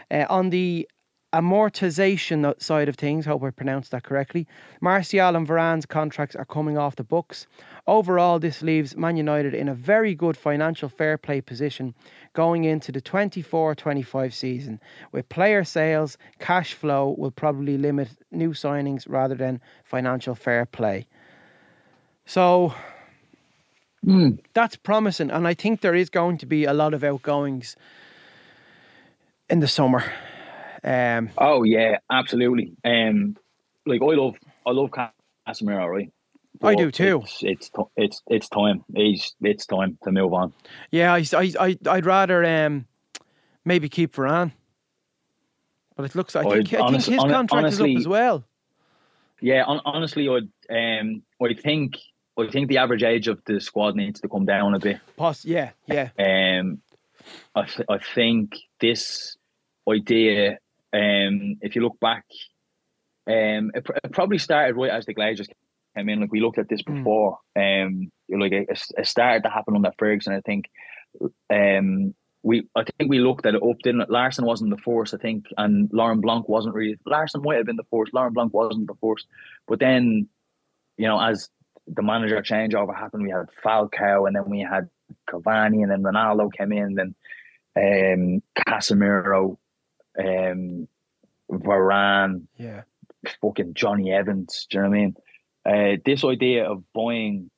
Uh, 0.10 0.25
on 0.30 0.49
the 0.49 0.88
amortization 1.33 2.59
side 2.61 2.89
of 2.89 2.95
things, 2.95 3.25
hope 3.25 3.43
I 3.43 3.49
pronounced 3.51 3.91
that 3.91 4.03
correctly, 4.03 4.47
Martial 4.81 5.35
and 5.35 5.47
Varane's 5.47 5.85
contracts 5.85 6.35
are 6.35 6.45
coming 6.45 6.77
off 6.77 6.95
the 6.95 7.03
books. 7.03 7.47
Overall, 7.87 8.39
this 8.39 8.61
leaves 8.61 8.95
Man 8.97 9.17
United 9.17 9.53
in 9.53 9.69
a 9.69 9.73
very 9.73 10.13
good 10.13 10.35
financial 10.35 10.89
fair 10.89 11.17
play 11.17 11.41
position 11.41 11.93
going 12.33 12.63
into 12.65 12.91
the 12.91 13.01
24 13.01 13.75
25 13.75 14.33
season. 14.33 14.79
With 15.11 15.29
player 15.29 15.63
sales, 15.63 16.17
cash 16.39 16.73
flow 16.73 17.15
will 17.17 17.31
probably 17.31 17.77
limit 17.77 18.09
new 18.31 18.51
signings 18.51 19.05
rather 19.07 19.35
than 19.35 19.61
financial 19.83 20.35
fair 20.35 20.65
play. 20.65 21.07
So, 22.25 22.73
Mm. 24.05 24.39
That's 24.53 24.75
promising, 24.75 25.29
and 25.29 25.47
I 25.47 25.53
think 25.53 25.81
there 25.81 25.93
is 25.93 26.09
going 26.09 26.39
to 26.39 26.45
be 26.45 26.65
a 26.65 26.73
lot 26.73 26.93
of 26.93 27.03
outgoings 27.03 27.75
in 29.49 29.59
the 29.59 29.67
summer. 29.67 30.03
Um, 30.83 31.29
Oh 31.37 31.63
yeah, 31.63 31.97
absolutely. 32.09 32.73
Um, 32.83 33.35
like 33.85 34.01
I 34.01 34.05
love, 34.05 34.35
I 34.65 34.71
love 34.71 34.91
Casemiro, 35.47 35.87
right? 35.89 36.11
I 36.63 36.75
do 36.75 36.91
too. 36.91 37.21
It's 37.23 37.39
it's 37.41 37.71
it's 37.95 38.21
it's 38.27 38.49
time. 38.49 38.83
He's 38.93 39.33
it's 39.41 39.65
time 39.65 39.97
to 40.03 40.11
move 40.11 40.33
on. 40.33 40.53
yeah, 40.91 41.11
I, 41.13 41.25
I, 41.33 41.53
I, 41.59 41.77
I'd 41.89 42.05
rather 42.05 42.45
um, 42.45 42.85
maybe 43.65 43.89
keep 43.89 44.13
Varane, 44.15 44.51
but 45.95 46.05
it 46.05 46.13
looks. 46.15 46.35
I 46.35 46.43
think, 46.43 46.73
I 46.73 46.89
think 46.91 47.03
his 47.03 47.17
contract 47.19 47.51
honestly- 47.53 47.93
is 47.93 47.97
up 47.97 47.99
as 48.01 48.07
well. 48.07 48.43
Yeah, 49.43 49.63
on, 49.63 49.81
honestly, 49.85 50.29
I'd 50.29 50.99
um, 51.01 51.23
I 51.41 51.53
think 51.55 51.97
I 52.37 52.47
think 52.47 52.69
the 52.69 52.77
average 52.77 53.01
age 53.01 53.27
of 53.27 53.41
the 53.45 53.59
squad 53.59 53.95
needs 53.95 54.21
to 54.21 54.29
come 54.29 54.45
down 54.45 54.75
a 54.75 54.79
bit. 54.79 54.99
Poss- 55.17 55.45
yeah, 55.45 55.71
yeah, 55.87 56.09
Um, 56.19 56.79
I 57.55 57.63
th- 57.63 57.87
I 57.89 57.97
think 58.13 58.55
this 58.79 59.35
idea, 59.89 60.59
um, 60.93 61.56
if 61.62 61.75
you 61.75 61.82
look 61.84 61.99
back, 61.99 62.25
um, 63.27 63.71
it, 63.73 63.84
pr- 63.86 63.93
it 64.04 64.12
probably 64.12 64.38
started 64.38 64.75
right 64.75 64.91
as 64.91 65.06
the 65.06 65.13
Glazers 65.15 65.47
came 65.95 66.10
in. 66.10 66.21
Like 66.21 66.32
we 66.32 66.41
looked 66.41 66.58
at 66.60 66.69
this 66.69 66.82
Mm. 66.84 66.97
before. 66.97 67.38
Um, 67.56 68.12
like 68.30 68.51
it, 68.54 68.67
it 68.97 69.08
started 69.08 69.43
to 69.43 69.49
happen 69.49 69.75
under 69.75 69.91
Ferguson. 69.97 70.34
I 70.34 70.41
think. 70.41 70.65
Um, 71.49 72.13
we 72.43 72.67
I 72.75 72.84
think 72.84 73.10
we 73.10 73.19
looked 73.19 73.45
at 73.45 73.54
it 73.54 73.62
up, 73.62 73.77
didn't 73.84 74.01
it? 74.01 74.10
Larsson 74.10 74.45
wasn't 74.45 74.71
the 74.71 74.82
force, 74.82 75.13
I 75.13 75.17
think, 75.17 75.45
and 75.58 75.89
Laurent 75.93 76.21
Blanc 76.21 76.49
wasn't 76.49 76.73
really. 76.73 76.97
Larsson 77.06 77.41
might 77.43 77.58
have 77.58 77.65
been 77.67 77.75
the 77.75 77.84
force. 77.91 78.10
Laurent 78.13 78.34
Blanc 78.34 78.54
wasn't 78.54 78.88
the 78.88 78.95
force, 78.95 79.25
but 79.67 79.80
then, 79.80 80.27
you 80.97 81.08
know, 81.08 81.21
as 81.21 81.49
the 81.88 82.01
manager 82.01 82.41
changeover 82.41 82.95
happened, 82.97 83.23
we 83.23 83.30
had 83.30 83.45
Falcao, 83.63 84.25
and 84.25 84.36
then 84.36 84.49
we 84.49 84.62
had 84.62 84.89
Cavani, 85.30 85.84
and 85.84 85.91
then 85.91 86.01
Ronaldo 86.04 86.51
came 86.51 86.71
in, 86.71 86.95
then 86.95 87.15
um, 87.75 88.41
Casemiro, 88.58 89.58
um, 90.19 90.88
Varane, 91.52 92.43
yeah. 92.58 92.82
fucking 93.41 93.74
Jonny 93.74 94.12
Evans. 94.12 94.67
Do 94.69 94.78
you 94.78 94.84
know 94.84 94.89
what 94.89 94.95
I 94.95 95.00
mean? 95.00 95.15
Uh, 95.63 96.02
this 96.06 96.24
idea 96.24 96.69
of 96.69 96.84
buying 96.93 97.50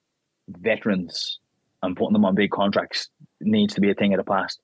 veterans 0.50 1.40
and 1.82 1.96
putting 1.96 2.14
them 2.14 2.26
on 2.26 2.36
big 2.36 2.52
contracts 2.52 3.10
needs 3.40 3.74
to 3.76 3.82
be 3.82 3.90
a 3.90 3.94
thing 3.94 4.14
of 4.14 4.18
the 4.18 4.24
past. 4.30 4.60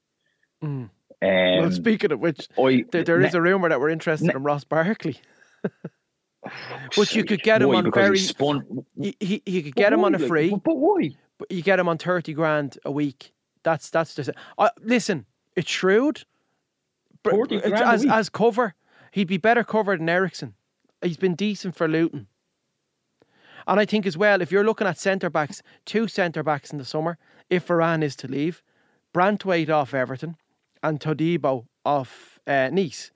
Mm. 0.64 0.90
Um, 1.22 1.62
well, 1.62 1.72
speaking 1.72 2.12
of 2.12 2.20
which, 2.20 2.48
I, 2.58 2.86
there, 2.92 3.04
there 3.04 3.22
is 3.22 3.34
a 3.34 3.42
rumor 3.42 3.70
that 3.70 3.80
we're 3.80 3.90
interested 3.90 4.28
ne- 4.28 4.34
in 4.36 4.44
Ross 4.44 4.64
Barkley. 4.64 5.18
but 6.96 7.14
you 7.16 7.24
could 7.26 7.42
get 7.44 7.62
him 7.62 7.70
Why? 7.70 7.76
on 7.78 7.84
because 7.84 8.02
he 8.04 8.08
very- 8.08 8.18
spun. 8.20 8.86
You, 8.96 9.14
he, 9.20 9.42
you 9.46 9.64
could 9.64 9.76
get 9.76 9.94
him 9.94 10.02
But 10.02 10.06
on 10.08 10.16
a 10.16 10.20
free, 10.28 10.50
but 10.50 10.76
why? 10.78 11.12
but 11.38 11.52
you 11.52 11.62
get 11.62 11.80
him 11.80 11.88
on 11.90 11.98
thirty 11.98 12.34
grand 12.34 12.78
a 12.86 12.92
week. 12.92 13.32
That's 13.64 13.90
that's 13.90 14.16
just. 14.16 14.30
Uh, 14.58 14.70
listen, 14.82 15.26
it's 15.56 15.70
shrewd. 15.70 16.22
But 16.22 16.24
40 16.24 16.24
it's- 16.24 16.24
grand 16.24 17.09
a 17.09 17.09
as 17.82 18.06
as 18.06 18.30
cover, 18.30 18.76
he'd 19.12 19.28
be 19.28 19.38
better 19.38 19.64
covered 19.64 20.00
than 20.00 20.10
Eriksen. 20.10 20.54
He's 21.02 21.18
been 21.18 21.36
decent 21.36 21.76
for 21.76 21.88
Luton. 21.88 22.28
And 23.68 23.80
I 23.80 23.86
think 23.86 24.06
as 24.06 24.18
well, 24.18 24.42
if 24.42 24.52
you're 24.52 24.64
looking 24.64 24.88
at 24.88 24.98
centre 24.98 25.30
backs, 25.30 25.62
two 25.86 26.08
centre 26.08 26.44
backs 26.44 26.72
in 26.72 26.78
the 26.80 26.86
summer, 26.86 27.18
if 27.50 27.68
Varane 27.68 28.04
is 28.04 28.16
to 28.18 28.28
leave, 28.28 28.64
Branthwaite 29.14 29.70
off 29.70 29.94
Everton, 29.94 30.38
and 30.82 31.00
Todibo 31.00 31.66
off 31.86 32.40
uh, 32.48 32.70
Nice. 32.72 33.12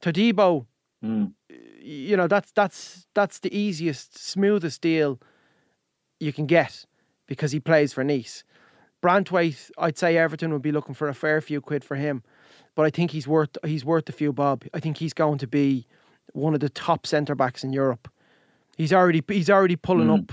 Todibo, 0.00 0.66
Mm. 1.04 1.32
you 1.80 2.16
know 2.16 2.26
that's 2.26 2.50
that's 2.52 3.06
that's 3.14 3.38
the 3.38 3.56
easiest, 3.56 4.18
smoothest 4.18 4.80
deal 4.80 5.20
you 6.18 6.32
can 6.32 6.46
get 6.46 6.84
because 7.28 7.52
he 7.52 7.60
plays 7.60 7.92
for 7.92 8.02
Nice. 8.02 8.42
Branthwaite, 9.00 9.70
I'd 9.78 9.96
say 9.96 10.16
Everton 10.16 10.52
would 10.52 10.62
be 10.62 10.72
looking 10.72 10.96
for 10.96 11.08
a 11.08 11.14
fair 11.14 11.40
few 11.40 11.60
quid 11.60 11.84
for 11.84 11.94
him, 11.94 12.24
but 12.78 12.86
I 12.86 12.90
think 12.90 13.10
he's 13.10 13.26
worth 13.26 13.56
he's 13.64 13.84
worth 13.84 14.08
a 14.08 14.12
few 14.12 14.32
bob. 14.32 14.62
I 14.72 14.78
think 14.78 14.98
he's 14.98 15.12
going 15.12 15.38
to 15.38 15.48
be 15.48 15.84
one 16.32 16.54
of 16.54 16.60
the 16.60 16.68
top 16.68 17.08
centre 17.08 17.34
backs 17.34 17.64
in 17.64 17.72
Europe. 17.72 18.08
He's 18.76 18.92
already 18.92 19.20
he's 19.26 19.50
already 19.50 19.74
pulling 19.74 20.06
Mm. 20.06 20.20
up 20.22 20.32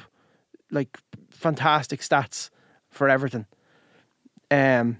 like 0.69 0.95
fantastic 1.31 2.01
stats 2.01 2.51
for 2.91 3.09
Everton. 3.09 3.47
Um, 4.51 4.99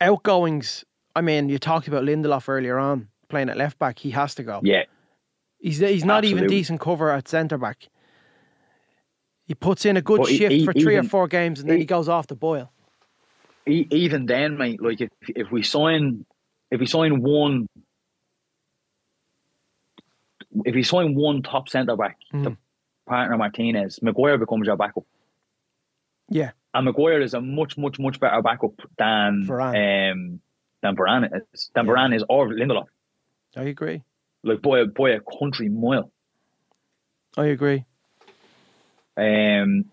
outgoings. 0.00 0.84
I 1.16 1.22
mean, 1.22 1.48
you 1.48 1.58
talked 1.58 1.88
about 1.88 2.04
Lindelof 2.04 2.48
earlier 2.48 2.78
on 2.78 3.08
playing 3.28 3.48
at 3.48 3.56
left 3.56 3.76
back. 3.80 3.98
He 3.98 4.10
has 4.10 4.36
to 4.36 4.44
go. 4.44 4.60
Yeah, 4.62 4.84
He's 5.58 5.78
he's 5.78 6.04
not 6.04 6.24
even 6.24 6.46
decent 6.46 6.78
cover 6.78 7.10
at 7.10 7.26
centre 7.26 7.58
back. 7.58 7.88
He 9.44 9.56
puts 9.56 9.84
in 9.84 9.96
a 9.96 10.02
good 10.02 10.24
shift 10.28 10.52
he- 10.52 10.64
for 10.64 10.72
three 10.72 10.94
or 10.94 11.02
four 11.02 11.26
games 11.26 11.58
and 11.58 11.68
then 11.68 11.78
he 11.78 11.82
he- 11.82 11.86
goes 11.86 12.08
off 12.08 12.28
the 12.28 12.36
boil. 12.36 12.70
Even 13.66 14.26
then, 14.26 14.56
mate. 14.58 14.80
Like 14.82 15.00
if 15.00 15.10
if 15.28 15.50
we 15.50 15.62
sign 15.62 16.24
if 16.70 16.80
we 16.80 16.86
sign 16.86 17.20
one 17.22 17.68
if 20.64 20.74
we 20.74 20.82
sign 20.82 21.14
one 21.14 21.42
top 21.42 21.68
centre 21.68 21.96
back 21.96 22.18
to 22.32 22.36
Mm. 22.50 22.56
partner 23.06 23.36
Martinez, 23.36 24.00
Maguire 24.02 24.38
becomes 24.38 24.68
our 24.68 24.76
backup. 24.76 25.04
Yeah, 26.28 26.52
And 26.74 26.84
Maguire 26.84 27.20
is 27.20 27.34
a 27.34 27.40
much, 27.40 27.76
much, 27.76 27.98
much 27.98 28.20
better 28.20 28.40
backup 28.42 28.74
than 28.96 29.44
Varane. 29.46 30.12
um 30.12 30.40
than 30.82 30.96
Varane 30.96 31.28
is. 31.52 31.70
Than 31.74 31.86
Yeah. 31.86 31.92
Varane 31.92 32.14
is 32.16 32.24
or 32.28 32.48
Lindelof. 32.48 32.86
I 33.56 33.64
agree. 33.64 34.02
Like 34.42 34.62
boy, 34.62 34.86
boy, 34.86 35.16
a 35.16 35.20
country 35.38 35.68
mile. 35.68 36.10
I 37.36 37.46
agree. 37.46 37.84
Um, 39.16 39.84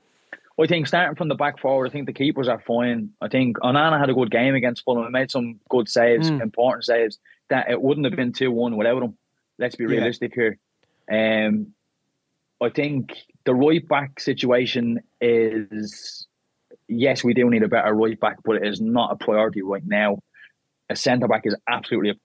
I 0.59 0.65
think 0.65 0.87
starting 0.87 1.15
from 1.15 1.27
the 1.27 1.35
back 1.35 1.59
forward, 1.59 1.87
I 1.87 1.91
think 1.91 2.07
the 2.07 2.13
keepers 2.13 2.47
are 2.47 2.59
fine. 2.59 3.11
I 3.21 3.27
think 3.27 3.57
Onana 3.59 3.99
had 3.99 4.09
a 4.09 4.13
good 4.13 4.31
game 4.31 4.55
against 4.55 4.83
Fulham. 4.83 5.05
He 5.05 5.11
made 5.11 5.29
some 5.29 5.59
good 5.69 5.87
saves, 5.87 6.31
Mm. 6.31 6.41
important 6.41 6.85
saves. 6.85 7.19
That 7.49 7.69
it 7.69 7.81
wouldn't 7.81 8.05
have 8.05 8.15
been 8.15 8.33
two 8.33 8.51
one 8.51 8.75
without 8.75 9.03
him. 9.03 9.17
Let's 9.59 9.75
be 9.75 9.83
Yeah. 9.83 9.91
realistic 9.91 10.33
here. 10.33 10.57
Um, 11.09 11.73
I 12.59 12.69
think 12.69 13.15
the 13.45 13.53
right 13.53 13.87
back 13.87 14.19
situation 14.19 15.01
is 15.21 16.27
yes, 16.89 17.23
we 17.23 17.33
do 17.33 17.49
need 17.49 17.63
a 17.63 17.67
better 17.67 17.93
right 17.93 18.19
back, 18.19 18.37
but 18.43 18.55
it 18.57 18.65
is 18.67 18.81
not 18.81 19.11
a 19.11 19.15
priority 19.23 19.61
right 19.61 19.85
now. 19.85 20.19
A 20.89 20.95
centre 20.95 21.27
back 21.27 21.45
is 21.45 21.55
absolutely 21.67 22.11
a 22.11 22.15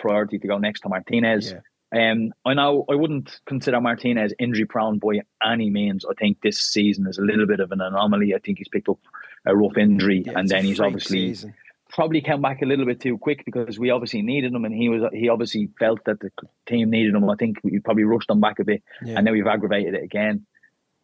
priority 0.00 0.38
to 0.38 0.48
go 0.48 0.58
next 0.58 0.80
to 0.80 0.88
Martinez. 0.88 1.52
Yeah. 1.52 1.60
Um, 1.92 2.32
I 2.44 2.54
know 2.54 2.84
I 2.88 2.94
wouldn't 2.94 3.40
consider 3.46 3.80
Martinez 3.80 4.32
injury 4.38 4.64
prone 4.64 4.98
by 4.98 5.22
any 5.44 5.70
means. 5.70 6.04
I 6.08 6.14
think 6.14 6.40
this 6.40 6.58
season 6.58 7.06
is 7.08 7.18
a 7.18 7.22
little 7.22 7.46
bit 7.46 7.58
of 7.60 7.72
an 7.72 7.80
anomaly. 7.80 8.34
I 8.34 8.38
think 8.38 8.58
he's 8.58 8.68
picked 8.68 8.88
up 8.88 8.98
a 9.44 9.56
rough 9.56 9.76
injury, 9.76 10.22
Yeah, 10.24 10.34
and 10.36 10.48
then 10.48 10.64
he's 10.64 10.78
obviously 10.80 11.28
season. 11.34 11.54
probably 11.88 12.20
came 12.20 12.40
back 12.42 12.62
a 12.62 12.66
little 12.66 12.86
bit 12.86 13.00
too 13.00 13.18
quick 13.18 13.44
because 13.44 13.78
we 13.78 13.90
obviously 13.90 14.22
needed 14.22 14.52
him, 14.54 14.64
and 14.64 14.72
he 14.74 14.88
was 14.88 15.02
he 15.12 15.28
obviously 15.28 15.68
felt 15.80 16.04
that 16.04 16.20
the 16.20 16.30
team 16.66 16.90
needed 16.90 17.14
him. 17.14 17.28
I 17.28 17.34
think 17.34 17.58
we 17.64 17.80
probably 17.80 18.04
rushed 18.04 18.30
him 18.30 18.40
back 18.40 18.60
a 18.60 18.64
bit, 18.64 18.82
Yeah. 19.02 19.14
and 19.18 19.26
then 19.26 19.34
we've 19.34 19.46
aggravated 19.46 19.94
it 19.94 20.04
again. 20.04 20.46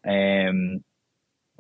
Um, 0.07 0.85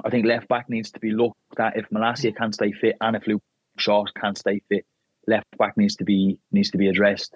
I 0.04 0.10
think 0.10 0.26
left 0.26 0.46
back 0.46 0.68
needs 0.68 0.92
to 0.92 1.00
be 1.00 1.10
looked 1.10 1.36
at 1.58 1.76
if 1.76 1.86
Malacia 1.90 2.30
can't 2.36 2.54
stay 2.54 2.70
fit 2.70 2.96
and 3.00 3.16
if 3.16 3.26
Luke 3.26 3.42
Shaw 3.78 4.04
can't 4.20 4.38
stay 4.38 4.60
fit. 4.68 4.84
Left 5.26 5.46
back 5.58 5.76
needs 5.76 5.96
to 5.96 6.04
be 6.04 6.38
needs 6.52 6.70
to 6.70 6.78
be 6.78 6.88
addressed. 6.88 7.34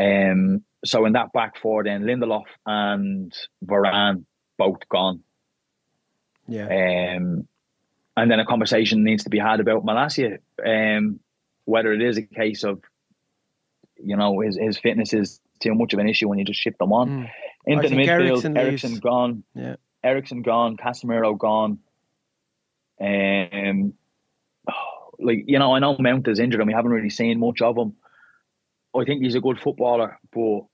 Um, 0.00 0.64
so 0.84 1.04
in 1.04 1.12
that 1.12 1.32
back 1.32 1.56
four, 1.58 1.84
then 1.84 2.02
Lindelof 2.02 2.44
and 2.66 3.32
Varane 3.64 4.24
both 4.58 4.88
gone. 4.88 5.22
yeah. 6.48 7.16
Um, 7.16 7.48
and 8.16 8.30
then 8.30 8.40
a 8.40 8.44
conversation 8.44 9.04
needs 9.04 9.24
to 9.24 9.30
be 9.30 9.38
had 9.38 9.60
about 9.60 9.84
Malacia, 9.84 10.38
um, 10.64 11.20
whether 11.64 11.92
it 11.92 12.02
is 12.02 12.18
a 12.18 12.22
case 12.22 12.62
of, 12.62 12.82
you 13.96 14.16
know, 14.16 14.40
his, 14.40 14.58
his 14.58 14.78
fitness 14.78 15.14
is 15.14 15.40
too 15.60 15.74
much 15.74 15.94
of 15.94 15.98
an 15.98 16.08
issue 16.08 16.28
when 16.28 16.38
you 16.38 16.44
just 16.44 16.60
shift 16.60 16.78
them 16.78 16.92
on. 16.92 17.08
Mm. 17.08 17.30
Into 17.64 17.88
the 17.88 17.96
midfield, 17.96 18.58
Eriksen 18.58 18.98
gone. 18.98 19.44
Yeah. 19.54 19.76
Eriksen 20.02 20.42
gone. 20.42 20.76
Casemiro 20.76 21.38
gone. 21.38 21.78
Um, 23.00 23.94
like 25.18 25.44
you 25.46 25.58
know, 25.58 25.74
I 25.74 25.78
know 25.78 25.96
Mount 25.98 26.28
is 26.28 26.38
injured 26.38 26.60
and 26.60 26.68
we 26.68 26.74
haven't 26.74 26.90
really 26.90 27.10
seen 27.10 27.38
much 27.38 27.62
of 27.62 27.76
him. 27.76 27.94
I 28.94 29.04
think 29.04 29.22
he's 29.22 29.36
a 29.36 29.40
good 29.40 29.60
footballer, 29.60 30.18
but 30.32 30.64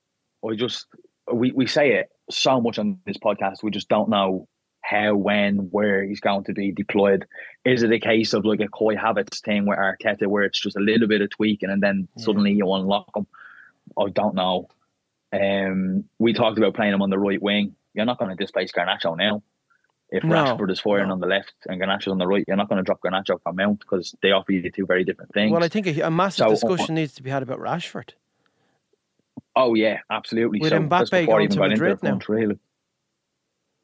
I 0.47 0.55
just 0.55 0.87
we, 1.33 1.53
we 1.53 1.67
say 1.67 1.93
it 1.95 2.09
so 2.31 2.61
much 2.61 2.79
on 2.79 2.99
this 3.07 3.19
podcast. 3.19 3.63
We 3.63 3.71
just 3.71 3.89
don't 3.89 4.09
know 4.09 4.49
how, 4.83 5.15
when, 5.15 5.57
where 5.71 6.03
he's 6.05 6.21
going 6.21 6.45
to 6.45 6.53
be 6.55 6.73
deployed. 6.73 7.27
Is 7.65 7.83
it 7.83 7.93
a 7.93 7.99
case 7.99 8.33
of 8.33 8.45
like 8.47 8.61
a 8.61 8.69
Kai 8.69 8.95
Havertz 8.97 9.41
thing 9.43 9.67
where 9.67 9.77
Arteta, 9.79 10.27
where 10.27 10.45
it's 10.45 10.61
just 10.61 10.77
a 10.77 10.81
little 10.81 11.07
bit 11.09 11.21
of 11.21 11.29
tweaking 11.31 11.69
and 11.71 11.83
then 11.83 12.09
Yeah. 12.17 12.25
suddenly 12.25 12.53
you 12.53 12.73
unlock 12.73 13.11
him? 13.15 13.27
I 13.99 14.09
don't 14.11 14.35
know. 14.35 14.69
Um, 15.33 16.05
we 16.19 16.33
talked 16.33 16.57
about 16.59 16.75
playing 16.75 16.95
him 16.95 17.03
on 17.03 17.11
the 17.11 17.19
right 17.19 17.43
wing. 17.43 17.75
You're 17.93 18.07
not 18.07 18.19
going 18.19 18.31
to 18.35 18.43
displace 18.43 18.73
Garnacho 18.73 19.17
now. 19.17 19.43
If 20.11 20.25
No, 20.25 20.37
Rashford 20.37 20.71
is 20.71 20.81
firing 20.81 21.09
no. 21.09 21.15
on 21.15 21.21
the 21.21 21.27
left 21.27 21.53
and 21.67 21.79
Garnacho's 21.81 22.09
on 22.09 22.19
the 22.19 22.27
right, 22.27 22.45
you're 22.49 22.57
not 22.57 22.71
going 22.71 22.79
to 22.79 22.83
drop 22.83 23.01
Garnacho 23.03 23.43
for 23.43 23.53
Mount 23.53 23.81
because 23.81 24.15
they 24.23 24.31
offer 24.33 24.53
you 24.53 24.71
two 24.71 24.87
very 24.87 25.05
different 25.05 25.35
things. 25.35 25.53
Well, 25.53 25.63
I 25.63 25.69
think 25.69 25.87
a, 25.87 26.01
a 26.03 26.11
massive 26.11 26.39
So, 26.39 26.47
uh, 26.47 26.51
discussion 26.51 26.95
needs 26.95 27.13
to 27.15 27.23
be 27.23 27.29
had 27.29 27.43
about 27.43 27.59
Rashford. 27.59 28.11
Oh 29.59 29.75
yeah, 29.75 29.99
absolutely. 30.11 30.61
With 30.61 30.71
so 30.71 30.79
Mbappe 30.79 30.89
that's 30.89 31.11
before 31.11 31.41
I 31.41 31.47
going 31.47 31.51
to 31.51 31.59
Madrid 31.69 31.99
now. 32.03 32.11
front, 32.11 32.29
really. 32.29 32.59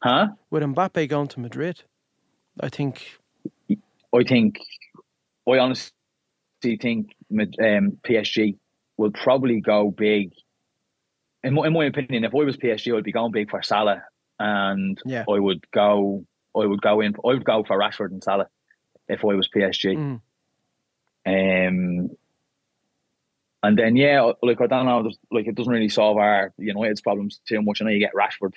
Huh? 0.02 0.28
With 0.50 0.62
Mbappe 0.62 1.08
going 1.08 1.28
to 1.28 1.40
Madrid. 1.40 1.82
I 2.60 2.68
think. 2.68 3.18
I 3.70 4.22
think. 4.26 4.60
I 5.46 5.58
honestly 5.58 5.92
think 6.80 7.14
um, 7.30 7.98
PSG 8.06 8.56
will 8.96 9.10
probably 9.10 9.60
go 9.60 9.90
big. 9.90 10.32
In 11.42 11.52
my, 11.52 11.66
in 11.66 11.74
my 11.74 11.84
opinion, 11.84 12.24
if 12.24 12.32
I 12.34 12.38
was 12.44 12.56
PSG, 12.56 12.96
I'd 12.96 13.04
be 13.04 13.12
going 13.12 13.32
big 13.32 13.50
for 13.50 13.62
Salah, 13.62 14.02
and 14.38 14.98
Yeah. 15.04 15.24
I 15.28 15.38
would 15.38 15.68
go. 15.72 16.24
I 16.56 16.64
would 16.64 16.80
go 16.80 17.00
in. 17.00 17.14
I 17.16 17.28
would 17.28 17.44
go 17.44 17.64
for 17.64 17.78
Rashford 17.78 18.12
and 18.12 18.22
Salah 18.22 18.46
if 19.08 19.24
I 19.24 19.34
was 19.34 19.48
PSG. 19.54 20.20
Mm, 21.26 21.68
Um, 21.68 22.10
and 23.64 23.78
then 23.78 23.96
yeah, 23.96 24.32
like 24.42 24.60
I 24.60 24.66
don't 24.66 24.86
know, 24.86 25.10
like 25.30 25.46
it 25.46 25.54
doesn't 25.54 25.72
really 25.72 25.88
solve 25.88 26.16
our 26.18 26.52
you 26.58 26.72
know, 26.72 26.80
United's 26.80 27.00
problems 27.00 27.40
too 27.46 27.62
much. 27.62 27.80
I 27.80 27.84
know 27.84 27.90
you 27.90 27.98
get 27.98 28.14
Rashford, 28.14 28.54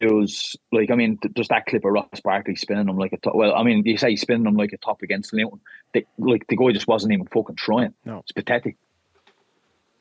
who's 0.00 0.54
like, 0.70 0.90
I 0.90 0.94
mean, 0.94 1.18
just 1.34 1.50
that 1.50 1.66
clip 1.66 1.84
of 1.84 1.92
Ross 1.92 2.20
Barkley 2.22 2.56
spinning 2.56 2.88
him 2.88 2.98
like 2.98 3.12
a 3.12 3.16
top. 3.16 3.34
Well, 3.34 3.54
I 3.54 3.62
mean, 3.62 3.82
you 3.84 3.96
say 3.96 4.10
he's 4.10 4.20
spinning 4.20 4.46
him 4.46 4.56
like 4.56 4.72
a 4.72 4.76
top 4.76 5.02
against 5.02 5.32
Luton. 5.32 5.60
The, 5.94 6.06
like 6.18 6.46
the 6.46 6.56
guy 6.56 6.72
just 6.72 6.86
wasn't 6.86 7.12
even 7.12 7.26
fucking 7.26 7.56
trying. 7.56 7.94
No. 8.04 8.18
it's 8.18 8.32
pathetic. 8.32 8.76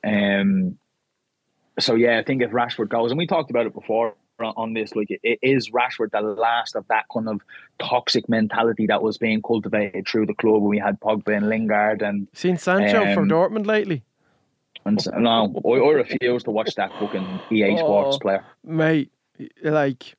Um. 0.03 0.77
So 1.79 1.95
yeah, 1.95 2.19
I 2.19 2.23
think 2.23 2.41
if 2.41 2.51
Rashford 2.51 2.89
goes, 2.89 3.11
and 3.11 3.17
we 3.17 3.27
talked 3.27 3.49
about 3.49 3.65
it 3.65 3.73
before 3.73 4.15
on- 4.43 4.73
this, 4.73 4.95
like 4.95 5.09
it, 5.11 5.39
is 5.41 5.69
Rashford 5.71 6.11
the 6.11 6.21
last 6.21 6.75
of 6.75 6.87
that 6.87 7.05
kind 7.13 7.27
of 7.29 7.41
toxic 7.79 8.27
mentality 8.29 8.85
that 8.87 9.01
was 9.01 9.17
being 9.17 9.41
cultivated 9.41 10.07
through 10.07 10.25
the 10.27 10.33
club 10.35 10.61
when 10.61 10.69
we 10.69 10.77
had 10.79 10.99
Pogba 10.99 11.35
and 11.35 11.49
Lingard 11.49 12.01
and 12.01 12.27
seen 12.33 12.57
Sancho 12.57 13.13
for 13.13 13.21
Um, 13.21 13.29
Dortmund 13.29 13.65
lately, 13.65 14.03
and 14.85 15.01
so, 15.01 15.11
no, 15.11 15.53
I, 15.65 15.69
I 15.69 15.91
refuse 15.91 16.43
to 16.43 16.51
watch 16.51 16.75
that 16.75 16.91
fucking 16.99 17.39
EA 17.51 17.77
Sports 17.77 18.15
Oh. 18.17 18.19
player. 18.19 18.43
mate. 18.63 19.11
Like, 19.63 20.15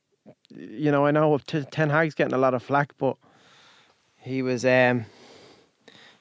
you 0.50 0.90
know, 0.90 1.06
I 1.06 1.10
know 1.12 1.38
Ten 1.38 1.90
Hag's 1.90 2.14
getting 2.14 2.34
a 2.34 2.38
lot 2.38 2.54
of 2.54 2.62
flack, 2.62 2.92
but 2.98 3.16
he 4.16 4.42
was 4.42 4.64
um 4.64 5.06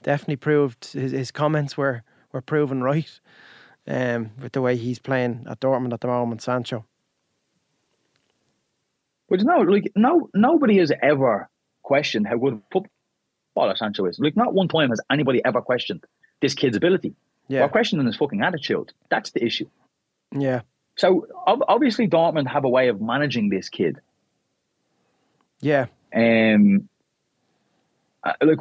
definitely 0.04 0.36
proved 0.38 0.94
his, 0.94 1.12
his 1.12 1.32
comments 1.32 1.78
were 1.78 2.04
were 2.32 2.42
proven 2.42 2.82
right. 2.84 3.20
Um, 3.88 4.30
with 4.42 4.52
the 4.52 4.62
way 4.62 4.76
he's 4.78 5.00
playing 5.00 5.46
at 5.50 5.60
Dortmund 5.60 5.92
at 5.94 6.02
the 6.02 6.08
moment, 6.08 6.44
Sancho. 6.44 6.86
But 9.32 9.42
no, 9.44 9.62
like 9.62 9.92
no, 9.96 10.30
nobody 10.36 10.78
has 10.80 10.92
ever 11.02 11.50
questioned 11.84 12.28
how 12.28 12.38
good 12.38 12.62
footballer 12.72 13.76
Sancho 13.78 14.06
is. 14.06 14.20
Like 14.20 14.36
not 14.36 14.54
one 14.54 14.68
time 14.68 14.90
has 14.90 15.00
anybody 15.10 15.42
ever 15.44 15.62
questioned 15.62 16.04
this 16.42 16.54
kid's 16.54 16.76
ability. 16.78 17.16
Yeah, 17.48 17.62
We're 17.62 17.70
questioning 17.70 18.06
his 18.06 18.18
fucking 18.18 18.42
attitude. 18.42 18.92
That's 19.10 19.32
the 19.32 19.44
issue. 19.44 19.68
yeah, 20.38 20.62
So 20.98 21.28
obviously 21.48 22.08
Dortmund 22.10 22.48
have 22.48 22.66
a 22.66 22.70
way 22.70 22.90
of 22.90 23.02
managing 23.02 23.50
this 23.50 23.70
kid. 23.70 24.00
yeah, 25.62 25.86
Um, 26.16 26.90
uh, 28.24 28.34
look, 28.44 28.60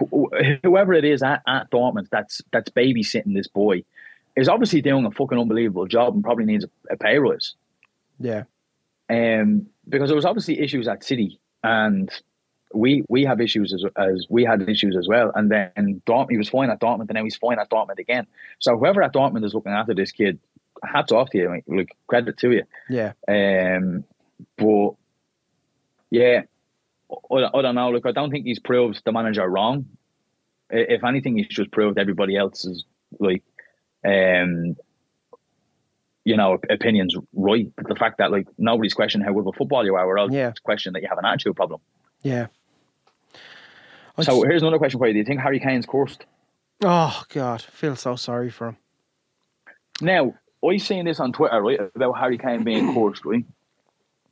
whoever 0.63 0.93
it 0.95 1.05
is 1.05 1.23
at, 1.23 1.43
at 1.47 1.71
Dortmund 1.71 2.09
that's 2.11 2.43
that's 2.53 2.71
babysitting 2.71 3.35
this 3.35 3.49
boy 3.49 3.83
is 4.37 4.49
obviously 4.49 4.81
doing 4.83 5.05
a 5.05 5.11
fucking 5.11 5.39
unbelievable 5.39 5.87
job 5.87 6.15
and 6.15 6.23
probably 6.23 6.45
needs 6.45 6.65
a, 6.65 6.71
a 6.95 6.97
pay 6.97 7.19
rise. 7.19 7.55
yeah, 8.21 8.45
Um, 9.11 9.67
because 9.91 10.09
there 10.09 10.17
was 10.17 10.25
obviously 10.25 10.61
issues 10.61 10.89
at 10.89 11.05
City, 11.05 11.41
and 11.63 12.11
we 12.73 13.05
we 13.09 13.25
have 13.25 13.41
issues 13.41 13.75
as 13.75 13.85
as 13.97 14.27
we 14.31 14.45
had 14.45 14.67
issues 14.69 14.97
as 14.97 15.09
well. 15.09 15.33
And 15.35 15.51
then 15.51 16.03
Dortmund, 16.07 16.31
he 16.31 16.39
was 16.39 16.49
fine 16.49 16.71
at 16.71 16.81
Dortmund, 16.81 17.09
and 17.09 17.15
now 17.15 17.25
he's 17.25 17.37
fine 17.37 17.59
at 17.59 17.71
Dortmund 17.71 17.99
again. 17.99 18.27
So 18.59 18.79
whoever 18.79 19.03
at 19.03 19.13
Dortmund 19.13 19.45
is 19.45 19.55
looking 19.55 19.73
after 19.73 19.95
this 19.95 20.13
kid, 20.13 20.39
hats 20.83 21.13
off 21.13 21.31
to 21.31 21.39
you. 21.39 21.49
Like, 21.49 21.65
like 21.67 21.97
credit 22.07 22.39
to 22.39 22.53
you. 22.53 22.63
yeah, 22.89 23.13
Um, 23.29 24.05
but 24.57 24.93
yeah, 26.11 26.43
I, 27.31 27.49
I 27.55 27.63
don't 27.63 27.75
know. 27.75 27.91
Look, 27.91 28.07
I 28.07 28.13
don't 28.13 28.31
think 28.31 28.47
he's 28.47 28.61
proved 28.61 29.03
the 29.05 29.13
manager 29.13 29.47
wrong. 29.49 29.87
If 30.71 31.03
anything, 31.05 31.37
he's 31.37 31.49
just 31.49 31.73
proved 31.73 31.99
everybody 31.99 32.37
else's 32.37 32.85
like, 33.19 33.43
um, 34.05 34.77
you 36.25 36.37
know, 36.37 36.59
opinions 36.69 37.17
right. 37.33 37.67
The 37.89 37.95
fact 37.95 38.19
that 38.19 38.31
like 38.31 38.47
nobody's 38.59 38.95
questioning 38.95 39.27
how 39.27 39.33
good 39.33 39.41
of 39.41 39.47
a 39.49 39.53
footballer 39.53 39.85
you 39.87 39.95
are, 39.95 40.07
we're 40.07 40.19
all 40.19 40.33
Yeah. 40.33 40.53
questioning 40.63 40.95
that 40.95 41.03
you 41.03 41.09
have 41.09 41.19
an 41.19 41.25
attitude 41.25 41.57
problem. 41.57 41.81
yeah. 42.23 42.47
I 44.19 44.23
So 44.25 44.43
here's 44.43 44.63
another 44.63 44.79
question 44.79 44.99
for 44.99 45.07
you: 45.07 45.13
Do 45.15 45.19
you 45.21 45.25
think 45.25 45.41
Harry 45.41 45.61
Kane's 45.61 45.87
cursed? 45.87 46.25
oh 46.83 47.23
God, 47.33 47.63
feel 47.63 47.97
so 47.97 48.17
sorry 48.17 48.51
for 48.51 48.69
him. 48.69 48.77
Now, 50.03 50.35
I 50.67 50.77
seen 50.79 51.05
this 51.05 51.21
on 51.21 51.33
Twitter, 51.33 51.61
right, 51.63 51.79
about 51.95 52.19
Harry 52.19 52.39
Kane 52.39 52.65
being 52.65 52.93
cursed, 52.95 53.25
right? 53.25 53.45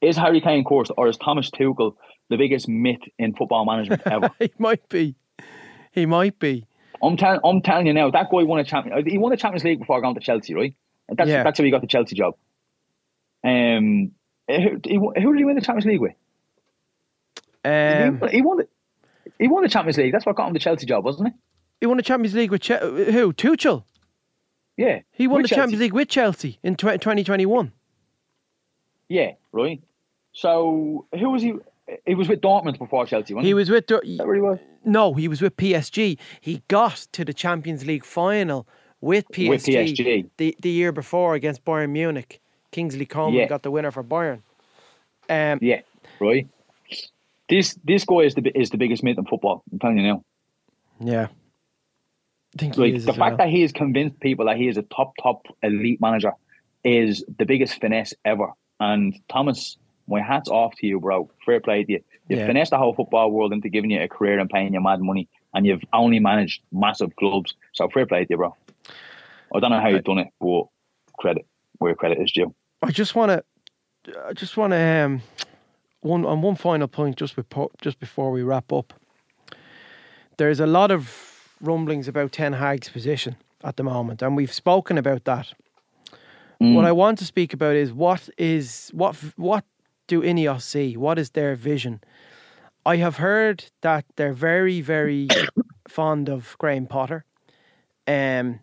Is 0.00 0.16
Harry 0.16 0.40
Kane 0.40 0.64
cursed, 0.64 0.92
or 0.96 1.08
is 1.08 1.16
Thomas 1.16 1.50
Tuchel 1.50 1.94
the 2.30 2.36
biggest 2.36 2.68
myth 2.68 3.00
in 3.18 3.34
football 3.34 3.64
management 3.64 4.02
ever? 4.06 4.30
he 4.38 4.52
might 4.58 4.88
be. 4.88 5.14
He 5.92 6.06
might 6.06 6.38
be. 6.38 6.66
I'm, 7.02 7.16
tell- 7.16 7.40
I'm 7.44 7.62
telling 7.62 7.86
you 7.86 7.92
now, 7.94 8.10
that 8.10 8.28
guy 8.30 8.42
won 8.42 8.58
a 8.60 8.64
champion. 8.64 9.06
He 9.06 9.18
won 9.18 9.30
the 9.30 9.36
Champions 9.36 9.64
League 9.64 9.78
before 9.78 10.00
going 10.00 10.14
to 10.14 10.20
Chelsea, 10.20 10.54
right? 10.54 10.74
And 11.08 11.16
that's 11.16 11.28
Yeah. 11.28 11.42
that's 11.42 11.58
how 11.58 11.64
he 11.64 11.70
got 11.70 11.80
the 11.80 11.86
Chelsea 11.86 12.14
job. 12.16 12.34
Um, 13.44 14.12
who, 14.48 14.80
he, 14.84 14.94
who 14.96 15.12
did 15.32 15.38
he 15.38 15.44
win 15.44 15.54
the 15.54 15.60
Champions 15.62 15.86
League 15.86 16.00
with? 16.00 16.14
Um, 17.64 18.20
he, 18.30 18.36
he 18.36 18.42
won 18.42 18.58
the 18.58 18.68
he 19.38 19.48
won 19.48 19.62
the 19.62 19.68
Champions 19.68 19.98
League. 19.98 20.12
That's 20.12 20.26
what 20.26 20.36
got 20.36 20.48
him 20.48 20.52
the 20.54 20.58
Chelsea 20.58 20.86
job, 20.86 21.04
wasn't 21.04 21.28
it? 21.28 21.34
he 21.80 21.86
won 21.86 21.96
the 21.96 22.02
Champions 22.02 22.34
League 22.34 22.50
with 22.50 22.62
che- 22.62 22.80
who? 23.12 23.32
Tuchel. 23.32 23.84
Yeah, 24.76 25.00
He 25.12 25.26
won 25.26 25.42
the 25.42 25.48
Chelsea. 25.48 25.60
Champions 25.60 25.80
League 25.80 25.92
with 25.92 26.08
Chelsea 26.08 26.58
in 26.62 26.76
tw- 26.76 27.00
2021. 27.00 27.72
Yeah, 29.08 29.32
right. 29.50 29.82
So 30.32 31.06
who 31.18 31.30
was 31.30 31.42
he? 31.42 31.54
He 32.06 32.14
was 32.14 32.28
with 32.28 32.40
Dortmund 32.40 32.78
before 32.78 33.04
Chelsea. 33.06 33.34
Wasn't 33.34 33.46
He 33.46 33.54
was 33.54 33.70
with 33.70 33.86
that 33.88 34.02
where 34.24 34.34
he 34.36 34.40
was? 34.40 34.58
no, 34.84 35.14
he 35.14 35.26
was 35.26 35.40
with 35.42 35.56
PSG. 35.56 36.18
He 36.40 36.62
got 36.68 36.94
to 37.12 37.24
the 37.24 37.32
Champions 37.34 37.86
League 37.86 38.04
final 38.04 38.68
with 39.00 39.28
PSG, 39.30 39.48
With 39.48 39.64
PSG. 39.64 40.28
The, 40.36 40.56
the 40.60 40.70
year 40.70 40.92
before 40.92 41.34
against 41.34 41.64
Bayern 41.64 41.90
Munich. 41.90 42.40
Kingsley 42.70 43.06
Coman 43.06 43.34
Yeah. 43.40 43.46
got 43.46 43.62
the 43.62 43.70
winner 43.70 43.90
for 43.90 44.04
Bayern. 44.04 44.40
Um, 45.30 45.58
Yeah, 45.62 45.80
right. 46.20 46.46
This 47.48 47.78
this 47.84 48.04
guy 48.04 48.20
is 48.20 48.34
the 48.34 48.42
is 48.58 48.70
the 48.70 48.76
biggest 48.76 49.02
myth 49.02 49.16
in 49.18 49.24
football. 49.24 49.62
I'm 49.72 49.78
telling 49.78 49.98
you 49.98 50.02
now. 50.06 50.24
yeah. 51.00 51.28
I 52.56 52.58
think 52.60 52.76
Like 52.76 52.94
the 52.94 53.12
fact 53.12 53.18
well. 53.18 53.36
that 53.38 53.48
he 53.48 53.62
has 53.62 53.72
convinced 53.72 54.20
people 54.20 54.46
that 54.46 54.56
he 54.56 54.68
is 54.68 54.76
a 54.76 54.82
top 54.82 55.12
top 55.22 55.46
elite 55.62 56.00
manager 56.00 56.32
is 56.84 57.24
the 57.38 57.44
biggest 57.46 57.80
finesse 57.80 58.14
ever. 58.24 58.48
And 58.80 59.14
Thomas, 59.30 59.76
my 60.08 60.20
hat's 60.20 60.48
off 60.48 60.74
to 60.76 60.86
you, 60.86 60.98
bro. 61.00 61.30
Fair 61.46 61.60
play 61.60 61.84
to 61.84 61.92
you. 61.92 62.04
You've 62.28 62.40
Yeah. 62.40 62.46
finessed 62.46 62.70
the 62.70 62.78
whole 62.78 62.94
football 62.94 63.30
world 63.30 63.52
into 63.52 63.68
giving 63.68 63.90
you 63.90 64.00
a 64.02 64.08
career 64.08 64.38
and 64.38 64.48
paying 64.50 64.74
you 64.74 64.80
mad 64.80 65.00
money, 65.00 65.28
and 65.54 65.66
you've 65.66 65.82
only 65.92 66.20
managed 66.20 66.62
massive 66.72 67.14
clubs. 67.16 67.54
So 67.72 67.88
fair 67.88 68.06
play 68.06 68.24
to 68.24 68.30
you, 68.30 68.36
bro. 68.36 68.56
I 69.54 69.60
don't 69.60 69.70
know 69.70 69.80
how 69.80 69.88
you've 69.88 70.04
done 70.04 70.18
it, 70.18 70.28
but 70.40 70.64
credit 71.18 71.46
where 71.78 71.94
credit 71.94 72.18
is 72.20 72.32
due. 72.32 72.54
I 72.82 72.90
just 72.90 73.14
want 73.14 73.30
to, 73.30 74.24
I 74.26 74.32
just 74.32 74.56
want 74.56 74.72
to, 74.72 74.78
um, 74.78 75.22
one 76.00 76.24
on 76.24 76.42
one 76.42 76.56
final 76.56 76.88
point 76.88 77.16
just 77.16 77.36
before 77.36 77.70
just 77.80 77.98
before 77.98 78.30
we 78.30 78.42
wrap 78.42 78.72
up. 78.72 78.92
There's 80.36 80.60
a 80.60 80.66
lot 80.66 80.90
of 80.90 81.56
rumblings 81.60 82.08
about 82.08 82.32
Ten 82.32 82.52
Hag's 82.52 82.88
position 82.88 83.36
at 83.64 83.76
the 83.76 83.82
moment, 83.82 84.22
and 84.22 84.36
we've 84.36 84.52
spoken 84.52 84.98
about 84.98 85.24
that. 85.24 85.52
What 86.60 86.84
I 86.84 86.92
want 86.92 87.18
to 87.18 87.24
speak 87.24 87.52
about 87.52 87.76
is 87.76 87.92
what 87.92 88.28
is 88.36 88.90
what 88.92 89.14
what 89.36 89.64
do 90.08 90.22
Ineos 90.22 90.62
see? 90.62 90.96
What 90.96 91.18
is 91.18 91.30
their 91.30 91.54
vision? 91.54 92.00
I 92.84 92.96
have 92.96 93.16
heard 93.16 93.64
that 93.82 94.04
they're 94.16 94.32
very 94.32 94.80
very 94.80 95.28
fond 95.88 96.28
of 96.28 96.56
Graham 96.58 96.86
Potter, 96.86 97.24
um, 98.08 98.60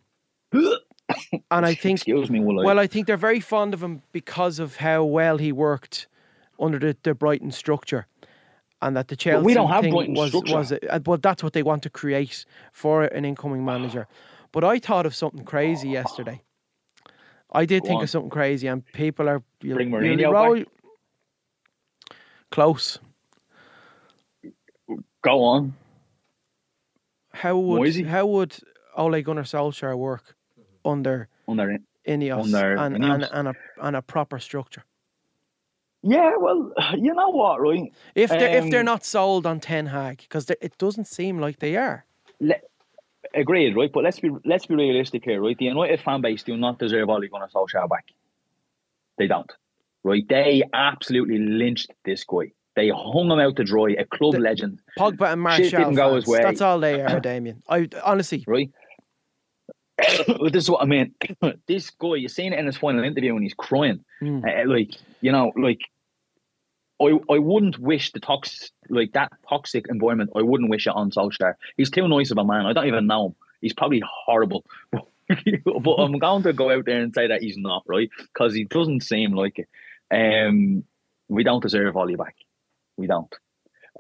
and 0.54 1.66
I 1.66 1.74
think 1.76 2.00
Excuse 2.00 2.30
me, 2.30 2.40
will 2.40 2.60
I? 2.62 2.64
well, 2.66 2.80
I 2.80 2.88
think 2.88 3.08
they're 3.08 3.18
very 3.18 3.40
fond 3.40 3.74
of 3.74 3.82
him 3.84 4.02
because 4.12 4.60
of 4.60 4.76
how 4.76 5.04
well 5.04 5.38
he 5.38 5.52
worked 5.52 6.08
under 6.60 6.80
the, 6.80 6.96
the 7.04 7.14
Brighton 7.14 7.52
structure, 7.52 8.08
and 8.82 8.96
that 8.96 9.08
the 9.10 9.16
Chelsea 9.16 9.46
we 9.46 9.54
don't 9.54 9.70
have 9.70 9.84
thing 9.84 9.94
Brighton 9.94 10.14
was 10.16 10.30
structure. 10.30 10.56
was 10.56 10.72
uh, 10.72 11.00
well, 11.06 11.18
that's 11.18 11.44
what 11.44 11.54
they 11.54 11.64
want 11.64 11.84
to 11.84 11.90
create 11.90 12.46
for 12.72 13.04
an 13.06 13.26
incoming 13.26 13.64
manager. 13.74 14.08
But 14.52 14.64
I 14.64 14.80
thought 14.80 15.06
of 15.06 15.14
something 15.14 15.44
crazy 15.44 15.90
yesterday. 15.90 16.42
I 17.52 17.66
did 17.66 17.84
Go 17.84 17.88
think 17.90 17.98
on. 18.00 18.04
of 18.04 18.10
something 18.10 18.30
crazy, 18.30 18.68
and 18.68 18.86
people 18.94 19.28
are 19.30 19.44
you'll- 19.62 19.76
Bring 19.76 19.92
you'll 19.92 20.02
Mourinho 20.02 20.32
roll- 20.32 20.56
back? 20.56 20.68
Close. 22.52 23.00
Go 25.24 25.44
on. 25.44 25.74
How 27.34 27.58
would 27.58 27.78
Moisey? 27.82 28.04
how 28.04 28.26
would 28.28 28.56
Ole 28.96 29.22
Gunnar 29.22 29.44
Solskjaer 29.44 29.98
work 29.98 30.35
under 30.86 31.28
Under 31.48 31.78
Ineos 32.08 32.44
Under 32.46 32.76
and, 32.76 32.96
and 32.96 33.04
Ineos. 33.24 33.30
and 33.34 33.48
a 33.50 33.54
and 33.82 33.96
a 33.96 34.02
proper 34.02 34.40
structure? 34.40 34.84
Yeah, 36.08 36.34
well, 36.40 36.72
you 36.98 37.14
know 37.14 37.30
what, 37.30 37.60
right? 37.62 37.92
If 38.14 38.30
they're 38.30 38.58
if 38.64 38.70
they're 38.70 38.82
Um, 38.82 38.86
not 38.86 39.04
sold 39.04 39.46
on 39.48 39.60
Ten 39.60 39.88
Hag, 39.88 40.18
because 40.20 40.50
it 40.50 40.78
doesn't 40.78 41.06
seem 41.08 41.40
like 41.40 41.58
they 41.60 41.76
are. 41.78 42.06
Le- 42.40 42.62
agreed, 43.34 43.76
right? 43.76 43.92
But 43.92 44.04
let's 44.04 44.20
be 44.20 44.30
let's 44.46 44.68
be 44.68 44.76
realistic 44.76 45.24
here, 45.26 45.42
right? 45.42 45.58
The 45.58 45.66
United 45.66 46.00
fan 46.02 46.22
base 46.22 46.44
do 46.44 46.56
not 46.58 46.78
deserve 46.78 47.10
Ole 47.10 47.28
Gunnar 47.28 47.50
Solskjaer 47.54 47.90
back. 47.90 48.06
They 49.18 49.26
don't, 49.28 49.52
right? 50.04 50.24
They 50.30 50.62
absolutely 50.74 51.40
lynched 51.40 51.92
this 52.04 52.24
guy. 52.24 52.52
They 52.76 52.90
hung 52.90 53.32
him 53.32 53.40
out 53.40 53.56
to 53.56 53.64
dry. 53.64 53.96
A 53.98 54.06
club 54.06 54.34
The- 54.34 54.40
legend, 54.42 54.82
Pogba 55.00 55.32
and 55.34 55.40
Shit 55.56 55.72
Martial. 55.72 55.80
didn't 55.80 55.96
go 55.96 56.16
his 56.16 56.28
way. 56.28 56.44
That's 56.44 56.62
all 56.62 56.80
they 56.80 57.02
are, 57.02 57.20
Damien. 57.32 57.64
I 57.68 57.88
honestly, 58.04 58.44
right? 58.46 58.70
this 60.52 60.64
is 60.64 60.70
what 60.70 60.82
I 60.82 60.86
mean. 60.86 61.14
this 61.68 61.90
guy, 61.92 62.16
you 62.16 62.28
seen 62.28 62.54
it 62.54 62.60
in 62.60 62.66
his 62.66 62.78
final 62.78 63.04
interview 63.04 63.34
when 63.34 63.44
he's 63.44 63.54
crying. 63.54 64.04
Mm. 64.22 64.44
Uh, 64.44 64.70
like 64.70 64.92
you 65.22 65.32
know, 65.32 65.52
like 65.58 65.82
I 67.02 67.18
I 67.30 67.40
wouldn't 67.40 67.80
wish 67.80 68.12
the 68.12 68.20
toxic 68.20 68.72
like 68.90 69.14
that 69.14 69.32
toxic 69.48 69.88
environment. 69.90 70.32
I 70.36 70.42
wouldn't 70.42 70.70
wish 70.70 70.88
it 70.88 70.96
on 70.96 71.12
Solskjaer. 71.12 71.56
He's 71.78 71.90
too 71.90 72.08
nice 72.08 72.32
of 72.32 72.38
a 72.38 72.46
man. 72.46 72.66
I 72.66 72.74
don't 72.74 72.88
even 72.88 73.08
know 73.08 73.28
him. 73.28 73.36
He's 73.62 73.74
probably 73.74 74.04
horrible. 74.26 74.66
but 74.92 75.96
I'm 75.98 76.20
going 76.20 76.44
to 76.44 76.54
go 76.54 76.72
out 76.72 76.86
there 76.86 77.02
and 77.02 77.14
say 77.14 77.28
that 77.28 77.42
he's 77.42 77.58
not 77.58 77.84
right 77.88 78.10
because 78.18 78.54
he 78.54 78.66
doesn't 78.66 79.02
seem 79.02 79.34
like 79.34 79.60
it. 79.60 79.70
Um, 80.12 80.84
we 81.30 81.44
don't 81.44 81.64
deserve 81.64 81.96
Ole 81.96 82.16
back. 82.16 82.36
We 82.98 83.08
don't. 83.08 83.34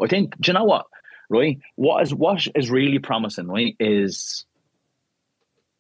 I 0.01 0.07
think. 0.07 0.35
Do 0.39 0.49
you 0.49 0.53
know 0.53 0.65
what? 0.65 0.85
Right. 1.29 1.59
What 1.75 2.03
is 2.03 2.13
what 2.13 2.45
is 2.53 2.69
really 2.69 2.99
promising? 2.99 3.47
Right 3.47 3.75
is 3.79 4.45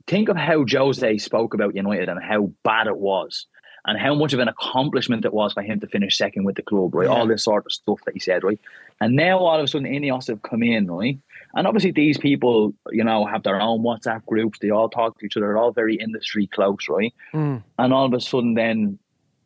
think 0.07 0.29
of 0.29 0.37
how 0.37 0.65
Jose 0.69 1.17
spoke 1.17 1.53
about 1.53 1.75
United 1.75 2.09
and 2.09 2.21
how 2.23 2.51
bad 2.63 2.87
it 2.87 2.97
was, 2.97 3.45
and 3.87 3.99
how 3.99 4.15
much 4.15 4.33
of 4.33 4.39
an 4.39 4.47
accomplishment 4.47 5.25
it 5.25 5.33
was 5.33 5.53
for 5.53 5.61
him 5.61 5.79
to 5.79 5.87
finish 5.87 6.17
second 6.17 6.43
with 6.43 6.55
the 6.55 6.63
club, 6.63 6.95
right? 6.95 7.07
Yeah. 7.07 7.13
All 7.15 7.27
this 7.27 7.43
sort 7.43 7.65
of 7.67 7.71
stuff 7.71 7.99
that 8.05 8.15
he 8.15 8.19
said, 8.19 8.43
right? 8.43 8.59
And 8.99 9.15
now 9.15 9.37
all 9.39 9.59
of 9.59 9.63
a 9.63 9.67
sudden, 9.67 9.87
Ineos 9.87 10.27
have 10.27 10.41
come 10.41 10.63
in, 10.63 10.89
right? 10.89 11.19
And 11.53 11.67
obviously, 11.67 11.91
these 11.91 12.17
people, 12.17 12.73
you 12.91 13.03
know, 13.03 13.25
have 13.25 13.43
their 13.43 13.61
own 13.61 13.81
WhatsApp 13.83 14.25
groups. 14.25 14.59
They 14.59 14.71
all 14.71 14.89
talk 14.89 15.19
to 15.19 15.25
each 15.25 15.37
other. 15.37 15.45
They're 15.47 15.57
all 15.57 15.71
very 15.71 15.95
industry 15.95 16.47
close, 16.47 16.89
right? 16.89 17.13
Mm. 17.33 17.63
And 17.77 17.93
all 17.93 18.05
of 18.05 18.13
a 18.13 18.19
sudden, 18.19 18.55
then 18.55 18.97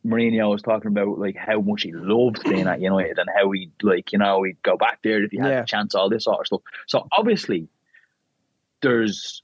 Mourinho 0.06 0.50
was 0.50 0.62
talking 0.62 0.90
about 0.90 1.18
like 1.18 1.36
how 1.36 1.60
much 1.60 1.82
he 1.82 1.92
loved 1.92 2.42
being 2.44 2.66
at 2.66 2.80
United 2.80 3.18
and 3.18 3.28
how 3.36 3.50
he'd 3.50 3.72
like, 3.82 4.10
you 4.12 4.18
know, 4.18 4.42
he'd 4.42 4.62
go 4.62 4.76
back 4.78 5.00
there 5.04 5.22
if 5.22 5.30
he 5.30 5.36
had 5.38 5.48
Yeah. 5.50 5.60
the 5.60 5.66
chance, 5.66 5.94
all 5.94 6.08
this 6.08 6.24
sort 6.24 6.40
of 6.40 6.46
stuff. 6.46 6.62
So 6.86 7.06
obviously, 7.12 7.68
there's 8.80 9.42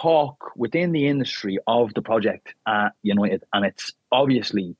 talk 0.00 0.52
within 0.56 0.92
the 0.92 1.06
industry 1.06 1.58
of 1.66 1.94
the 1.94 2.02
project 2.02 2.54
at 2.66 2.90
United, 3.02 3.44
and 3.52 3.64
it's 3.64 3.92
obviously 4.12 4.76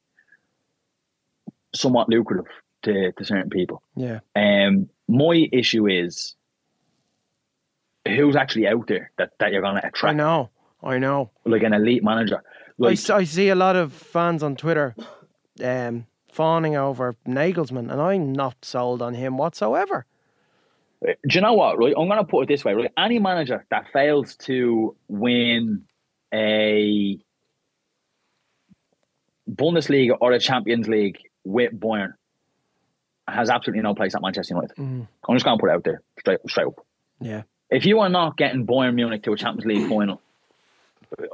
somewhat 1.74 2.08
lucrative 2.08 2.46
to, 2.82 3.12
to 3.12 3.24
certain 3.24 3.50
people. 3.50 3.82
yeah, 3.96 4.20
Um, 4.36 4.88
my 5.08 5.48
issue 5.52 5.86
is 5.88 6.34
who's 8.06 8.36
actually 8.36 8.66
out 8.68 8.86
there 8.86 9.10
that, 9.18 9.30
that 9.38 9.52
you're 9.52 9.62
going 9.62 9.76
to 9.80 9.86
attract. 9.86 10.14
I 10.14 10.16
know, 10.16 10.50
I 10.82 10.98
know. 10.98 11.30
like 11.44 11.62
an 11.62 11.72
elite 11.72 12.04
manager. 12.04 12.42
I, 12.46 12.60
Like, 12.78 12.92
s- 12.98 13.10
I 13.10 13.24
see 13.24 13.48
a 13.48 13.54
lot 13.54 13.76
of 13.76 13.92
fans 13.92 14.42
on 14.42 14.56
Twitter 14.56 14.94
um, 15.62 16.06
fawning 16.30 16.76
over 16.76 17.16
Nagelsmann, 17.26 17.90
and 17.90 18.00
I'm 18.00 18.32
not 18.32 18.64
sold 18.64 19.00
on 19.02 19.14
him 19.14 19.38
whatsoever. 19.38 20.06
Do 21.04 21.34
you 21.36 21.40
know 21.40 21.52
what? 21.54 21.78
Right, 21.78 21.94
I'm 21.96 22.06
going 22.08 22.18
to 22.18 22.24
put 22.24 22.42
it 22.42 22.48
this 22.48 22.64
way. 22.64 22.72
Right, 22.74 22.90
any 22.96 23.18
manager 23.18 23.64
that 23.70 23.86
fails 23.92 24.36
to 24.46 24.96
win 25.08 25.84
a 26.32 27.18
Bundesliga 29.50 30.16
or 30.20 30.32
a 30.32 30.38
Champions 30.38 30.88
League 30.88 31.18
with 31.44 31.78
Bayern 31.78 32.14
has 33.28 33.50
absolutely 33.50 33.82
no 33.82 33.94
place 33.94 34.14
at 34.14 34.22
Manchester 34.22 34.54
United. 34.54 34.76
Mm. 34.76 35.06
I'm 35.28 35.34
just 35.36 35.44
going 35.44 35.56
to 35.58 35.60
put 35.60 35.70
it 35.70 35.74
out 35.74 35.84
there 35.84 36.02
straight 36.18 36.40
straight 36.48 36.66
up. 36.66 36.86
Yeah, 37.20 37.42
if 37.70 37.84
you 37.86 38.00
are 38.00 38.08
not 38.08 38.36
getting 38.36 38.66
Bayern 38.66 38.94
Munich 38.94 39.22
to 39.24 39.32
a 39.32 39.36
Champions 39.36 39.66
League 39.66 39.88
final, 39.88 40.20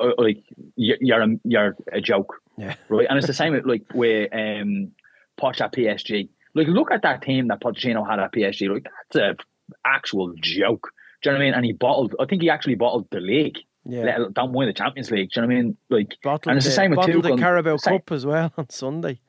uh, 0.01 0.11
like 0.19 0.43
you- 0.77 0.97
you're 1.01 1.23
a, 1.23 1.29
you're 1.45 1.77
a 1.93 2.01
joke, 2.01 2.35
yeah, 2.57 2.75
right? 2.89 3.07
And 3.09 3.19
it's 3.19 3.27
the 3.27 3.35
same 3.35 3.53
with, 3.53 3.65
like 3.67 3.85
with 3.95 4.29
um, 4.33 4.93
Poch 5.41 5.61
at 5.61 5.73
PSG. 5.73 6.29
Like 6.55 6.67
look 6.67 6.91
at 6.91 7.03
that 7.03 7.23
team 7.23 7.49
that 7.49 7.61
Pochettino 7.61 8.09
had 8.09 8.19
at 8.19 8.33
PSG. 8.33 8.69
Like 8.73 8.85
that's 9.13 9.17
a 9.17 9.37
actual 9.85 10.33
joke. 10.41 10.91
Do 11.23 11.31
you 11.31 11.33
know 11.33 11.39
what 11.39 11.43
I 11.43 11.47
mean? 11.47 11.55
And 11.55 11.65
he 11.65 11.73
bottled. 11.73 12.15
I 12.21 12.25
think 12.27 12.43
he 12.43 12.51
actually 12.51 12.77
bottled 12.77 13.09
the 13.11 13.21
league. 13.21 13.59
yeah. 13.85 14.19
Let 14.19 14.35
don't 14.35 14.53
win 14.53 14.69
the 14.69 14.73
Champions 14.73 15.11
League. 15.11 15.31
Do 15.33 15.41
you 15.41 15.47
know 15.47 15.55
what 15.55 15.59
I 15.59 15.63
mean? 15.63 15.77
Like 15.91 16.17
Bottled 16.23 16.49
and 16.51 16.57
it's 16.57 16.67
the 16.67 16.73
same 16.73 16.91
with 16.91 16.99
bottled 16.99 17.25
the 17.25 17.31
Tuchel. 17.31 17.39
Carabao 17.39 17.77
Same- 17.77 17.99
Cup 17.99 18.13
as 18.13 18.25
well 18.27 18.53
on 18.59 18.69
Sunday. 18.71 19.21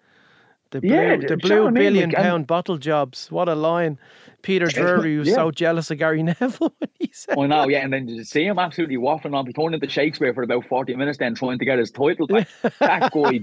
The 0.71 0.81
blue, 0.81 0.89
Yeah, 0.89 1.15
the 1.17 1.21
do 1.21 1.23
you 1.25 1.29
know 1.29 1.38
blue 1.38 1.62
what 1.63 1.67
I 1.67 1.71
mean? 1.71 1.73
billion 1.84 2.10
Like, 2.10 2.17
and- 2.17 2.25
pound 2.25 2.47
bottle 2.47 2.77
jobs. 2.77 3.29
What 3.31 3.47
a 3.49 3.55
line! 3.55 3.97
Peter 4.41 4.65
Drury 4.65 5.17
was 5.19 5.27
Yeah. 5.27 5.36
so 5.36 5.51
jealous 5.51 5.91
of 5.91 5.99
Gary 5.99 6.23
Neville 6.23 6.73
when 6.79 6.89
he 6.97 7.12
said, 7.13 7.38
I 7.38 7.45
know, 7.45 7.67
yeah, 7.69 7.84
and 7.84 7.93
then 7.93 8.07
to 8.07 8.25
see 8.25 8.43
him 8.45 8.57
absolutely 8.57 8.97
waffling 8.97 9.36
on, 9.36 9.45
he 9.45 9.53
turned 9.53 9.75
into 9.75 9.88
Shakespeare 9.88 10.34
for 10.34 10.41
about 10.43 10.65
forty 10.65 10.95
minutes, 10.95 11.19
then 11.19 11.36
trying 11.36 11.60
to 11.60 11.65
get 11.65 11.77
his 11.77 11.91
title 11.91 12.25
back. 12.25 12.47
that 12.79 13.12
boy, 13.13 13.41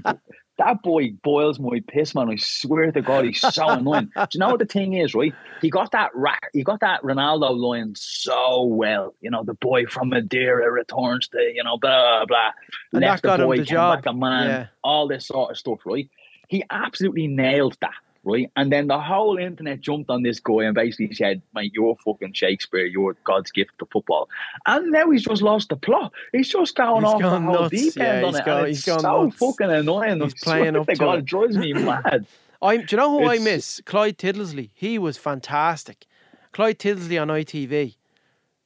that 0.59 0.83
boy 0.83 1.11
boils 1.23 1.61
my 1.61 1.81
piss, 1.87 2.17
man. 2.17 2.31
I 2.31 2.37
swear 2.37 2.91
to 2.91 3.01
God, 3.03 3.27
he's 3.27 3.41
so 3.41 3.69
annoying. 3.69 4.11
Do 4.17 4.27
you 4.33 4.41
know 4.41 4.49
what 4.49 4.59
the 4.59 4.67
thing 4.67 4.95
is, 4.95 5.15
right? 5.15 5.33
He 5.61 5.71
got 5.71 5.93
that 5.93 6.11
ra- 6.15 6.35
he 6.53 6.65
got 6.65 6.81
that 6.81 7.03
Ronaldo 7.03 7.57
line 7.57 7.93
so 7.95 8.65
well. 8.65 9.15
You 9.21 9.31
know, 9.31 9.45
the 9.45 9.55
boy 9.55 9.87
from 9.87 10.09
Madeira 10.09 10.69
returns 10.73 11.29
to 11.29 11.39
you 11.55 11.63
know 11.63 11.77
blah 11.79 12.25
blah. 12.27 12.51
And 12.93 13.03
that 13.05 13.09
left 13.11 13.23
got 13.23 13.37
the 13.37 13.43
him 13.45 13.49
boy, 13.51 13.57
the 13.59 13.65
came 13.67 13.75
job. 13.77 13.99
back 14.03 14.13
a 14.13 14.17
man, 14.17 14.47
Yeah. 14.49 14.67
all 14.83 15.07
this 15.07 15.27
sort 15.29 15.53
of 15.53 15.59
stuff, 15.59 15.79
right? 15.85 16.09
He 16.49 16.65
absolutely 16.71 17.29
nailed 17.29 17.77
that. 17.81 17.93
Right, 18.25 18.51
and 18.57 18.71
then 18.71 18.89
the 18.89 18.99
whole 18.99 19.39
internet 19.39 19.81
jumped 19.81 20.11
on 20.11 20.23
this 20.23 20.39
guy 20.41 20.65
and 20.65 20.75
basically 20.75 21.15
said, 21.15 21.41
"Mate, 21.55 21.73
you're 21.73 21.97
fucking 22.05 22.33
Shakespeare. 22.35 22.85
You're 22.85 23.15
God's 23.25 23.51
gift 23.53 23.79
to 23.79 23.87
football." 23.87 24.29
And 24.67 24.91
now 24.91 25.09
he's 25.11 25.23
just 25.23 25.41
lost 25.41 25.71
the 25.71 25.77
plot. 25.77 26.13
He's 26.33 26.49
just 26.49 26.75
going 26.75 27.05
He's 27.05 27.15
off 27.15 27.21
the 27.23 27.31
whole 27.31 27.63
nuts, 27.63 27.71
deep 27.71 27.97
end 28.03 28.21
yeah, 28.21 28.27
on 28.27 28.33
he's 28.35 28.39
it. 28.41 28.45
gone- 28.45 28.59
and 28.59 28.69
it's 28.69 28.85
so 28.85 28.97
nuts. 29.25 29.37
fucking 29.39 29.71
annoying. 29.71 30.21
He's 30.21 30.35
playing 30.43 30.77
up 30.77 30.89
to 30.89 30.97
God, 30.97 31.19
it. 31.21 31.25
drives 31.27 31.57
me 31.57 31.73
mad. 31.75 32.27
I'm, 32.61 32.81
do 32.81 32.87
you 32.91 32.97
know 32.99 33.19
who 33.19 33.31
I 33.31 33.39
miss? 33.39 33.81
Clive 33.87 34.17
Tyldesley. 34.19 34.71
He 34.75 34.99
was 34.99 35.17
fantastic. 35.17 36.07
Clive 36.53 36.77
Tyldesley 36.79 37.23
on 37.23 37.29
ITV. 37.29 37.95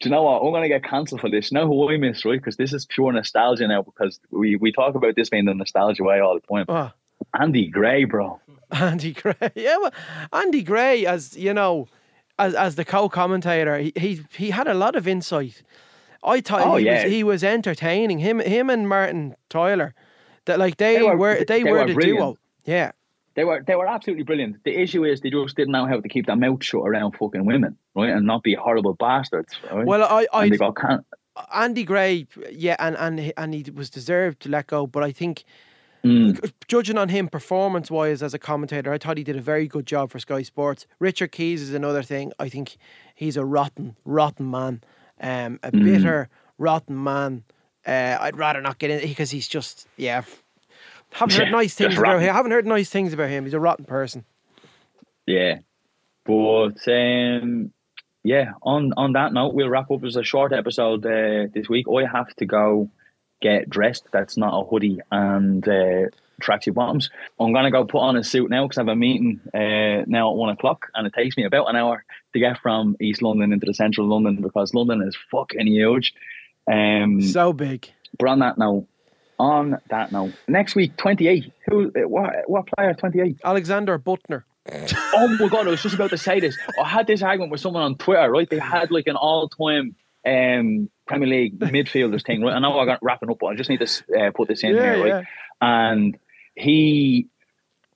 Do 0.00 0.08
you 0.08 0.10
know 0.10 0.22
what? 0.22 0.40
I'm 0.40 0.50
going 0.50 0.62
to 0.62 0.68
get 0.68 0.82
cancelled 0.82 1.20
for 1.20 1.30
this. 1.30 1.52
You 1.52 1.58
know 1.58 1.66
who 1.68 1.88
I 1.92 1.98
miss, 1.98 2.24
right? 2.24 2.40
Because 2.40 2.56
this 2.56 2.72
is 2.72 2.86
pure 2.86 3.12
nostalgia 3.12 3.68
now 3.68 3.82
because 3.82 4.18
we, 4.30 4.56
we 4.56 4.72
talk 4.72 4.94
about 4.96 5.14
this 5.14 5.28
being 5.28 5.44
the 5.44 5.54
nostalgia 5.54 6.02
way 6.02 6.18
all 6.20 6.34
the 6.34 6.40
time. 6.54 6.64
Oh, 6.68 6.90
Andy 7.38 7.68
Gray, 7.68 8.04
bro. 8.04 8.40
Andy 8.70 9.12
Gray. 9.12 9.34
Yeah, 9.54 9.76
well, 9.78 9.92
Andy 10.32 10.62
Gray, 10.62 11.04
as 11.06 11.36
you 11.36 11.52
know, 11.54 11.88
as 12.38 12.54
as 12.54 12.74
the 12.76 12.84
co-commentator, 12.84 13.78
he 13.78 13.92
he, 13.96 14.20
he 14.36 14.50
had 14.50 14.66
a 14.68 14.74
lot 14.74 14.96
of 14.96 15.06
insight. 15.06 15.62
I 16.24 16.40
thought 16.40 16.62
Oh, 16.66 16.76
he 16.76 16.86
yeah. 16.86 17.02
was 17.04 17.12
he 17.12 17.24
was 17.24 17.44
entertaining. 17.44 18.18
Him 18.20 18.38
him 18.40 18.70
and 18.70 18.88
Martin 18.88 19.34
Tyler, 19.48 19.94
that 20.46 20.58
like 20.58 20.76
they, 20.76 20.96
They 20.96 21.02
were, 21.02 21.16
were- 21.16 21.34
they, 21.44 21.44
they 21.44 21.64
were, 21.64 21.78
were 21.80 21.86
the 21.86 21.94
brilliant. 21.94 22.18
duo. 22.18 22.36
Yeah, 22.64 22.92
They 23.34 23.44
were 23.44 23.62
they 23.66 23.74
were 23.74 23.88
absolutely 23.88 24.24
brilliant. 24.24 24.62
The 24.64 24.80
issue 24.80 25.04
is 25.04 25.20
they 25.20 25.30
just 25.30 25.56
didn't 25.56 25.72
know 25.72 25.86
how 25.86 26.00
to 26.00 26.08
keep 26.08 26.26
their 26.26 26.36
mouth 26.36 26.62
shut 26.62 26.82
around 26.86 27.12
fucking 27.18 27.44
women, 27.44 27.76
right? 27.96 28.10
And 28.10 28.24
not 28.26 28.42
be 28.44 28.54
horrible 28.54 28.94
bastards. 28.94 29.52
Right? 29.70 29.84
well, 29.84 30.02
I 30.04 30.26
I 30.32 30.44
and 30.44 30.52
they 30.52 30.56
got 30.58 30.76
can- 30.76 31.04
Andy 31.52 31.82
Gray, 31.84 32.26
yeah, 32.52 32.76
and 32.78 32.96
and 32.96 33.32
and 33.36 33.52
he 33.54 33.70
was 33.74 33.90
deserved 33.90 34.40
to 34.40 34.48
let 34.48 34.66
go, 34.68 34.86
but 34.86 35.02
I 35.02 35.12
think. 35.12 35.44
Mm. 36.04 36.52
Judging 36.66 36.98
on 36.98 37.08
him 37.10 37.28
performance 37.28 37.90
wise 37.90 38.22
as 38.22 38.34
a 38.34 38.38
commentator, 38.38 38.92
I 38.92 38.98
thought 38.98 39.16
he 39.18 39.24
did 39.24 39.36
a 39.36 39.40
very 39.40 39.68
good 39.68 39.86
job 39.86 40.10
for 40.10 40.18
Sky 40.18 40.42
Sports. 40.42 40.86
Richard 40.98 41.30
Keys 41.32 41.62
is 41.62 41.74
another 41.74 42.02
thing. 42.02 42.32
I 42.40 42.48
think 42.48 42.76
he's 43.14 43.36
a 43.36 43.44
rotten, 43.44 43.96
rotten 44.04 44.50
man, 44.50 44.82
um, 45.20 45.60
a 45.62 45.70
Mm. 45.70 45.84
bitter, 45.84 46.28
rotten 46.58 47.02
man. 47.02 47.44
Uh, 47.86 48.16
I'd 48.20 48.36
rather 48.36 48.60
not 48.60 48.78
get 48.78 48.90
in 48.90 49.00
because 49.08 49.30
he's 49.30 49.46
just 49.48 49.86
yeah. 49.96 50.22
Haven't 51.10 51.36
heard 51.36 51.46
Yeah, 51.48 51.50
nice 51.52 51.74
things 51.74 51.94
about 51.94 52.02
rotten. 52.14 52.22
him. 52.22 52.34
Haven't 52.34 52.52
heard 52.52 52.66
nice 52.66 52.88
things 52.90 53.12
about 53.12 53.28
him. 53.28 53.44
He's 53.44 53.54
a 53.54 53.60
rotten 53.60 53.84
person. 53.84 54.24
Yeah. 55.26 55.58
But 56.24 56.88
um, 56.88 57.72
yeah, 58.24 58.52
on 58.62 58.92
on 58.96 59.12
that 59.12 59.32
note, 59.32 59.54
we'll 59.54 59.68
wrap 59.68 59.90
up. 59.90 60.04
as 60.04 60.16
a 60.16 60.22
short 60.22 60.52
episode 60.52 61.04
uh, 61.04 61.48
this 61.52 61.68
week. 61.68 61.86
I 61.88 62.06
have 62.10 62.34
to 62.36 62.46
go 62.46 62.88
get 63.42 63.68
dressed. 63.68 64.06
That's 64.12 64.36
not 64.38 64.58
a 64.58 64.64
hoodie 64.64 65.00
and 65.10 65.66
uh, 65.68 66.06
tracksuit 66.40 66.74
bottoms. 66.74 67.10
I'm 67.38 67.52
gonna 67.52 67.70
go 67.70 67.84
put 67.84 67.98
on 67.98 68.16
a 68.16 68.24
suit 68.24 68.48
now 68.50 68.64
because 68.66 68.78
I 68.78 68.82
have 68.82 68.88
a 68.88 68.96
meeting 68.96 69.40
uh, 69.52 70.04
now 70.06 70.30
at 70.30 70.36
one 70.36 70.48
o'clock, 70.50 70.86
and 70.94 71.06
it 71.06 71.12
takes 71.12 71.36
me 71.36 71.44
about 71.44 71.68
an 71.68 71.76
hour 71.76 72.04
to 72.32 72.38
get 72.38 72.58
from 72.60 72.96
East 73.00 73.20
London 73.20 73.52
into 73.52 73.66
the 73.66 73.74
central 73.74 74.06
London 74.08 74.36
because 74.40 74.72
London 74.72 75.02
is 75.02 75.16
fucking 75.30 75.66
huge. 75.66 76.14
Um, 76.72 77.20
So 77.20 77.52
big. 77.52 77.88
but 78.18 78.28
on 78.28 78.38
that 78.38 78.56
note, 78.56 78.86
on 79.38 79.78
that 79.90 80.12
note, 80.12 80.32
next 80.48 80.74
week 80.76 80.96
twenty 80.96 81.26
eight. 81.28 81.52
Who? 81.68 81.88
uh, 81.96 82.08
What? 82.08 82.30
What 82.46 82.66
player? 82.68 82.94
Twenty 82.94 83.20
eight. 83.20 83.38
Alexander 83.44 83.98
Büttner. 83.98 84.44
Oh 85.14 85.28
my 85.40 85.48
god, 85.48 85.66
I 85.66 85.70
was 85.70 85.82
just 85.82 85.94
about 85.96 86.10
to 86.10 86.16
say 86.18 86.38
this. 86.40 86.56
I 86.82 86.88
had 86.88 87.06
this 87.08 87.20
argument 87.20 87.50
with 87.50 87.60
someone 87.60 87.82
on 87.82 87.96
Twitter, 87.96 88.30
right? 88.30 88.48
They 88.48 88.58
had 88.60 88.90
like 88.92 89.06
an 89.08 89.16
all-time 89.16 89.96
um, 90.24 90.88
Premier 91.12 91.28
League 91.28 91.58
midfielders 91.60 92.24
thing, 92.26 92.42
right? 92.42 92.54
I 92.54 92.58
know 92.58 92.78
I 92.78 92.84
got 92.86 93.02
wrapping 93.02 93.30
up, 93.30 93.38
but 93.40 93.46
I 93.46 93.54
just 93.54 93.70
need 93.70 93.80
to 93.86 94.04
uh, 94.18 94.30
put 94.32 94.48
this 94.48 94.62
in 94.62 94.74
Yeah, 94.74 94.82
here, 94.94 95.00
right? 95.00 95.06
yeah. 95.08 95.22
And 95.60 96.18
he 96.56 97.28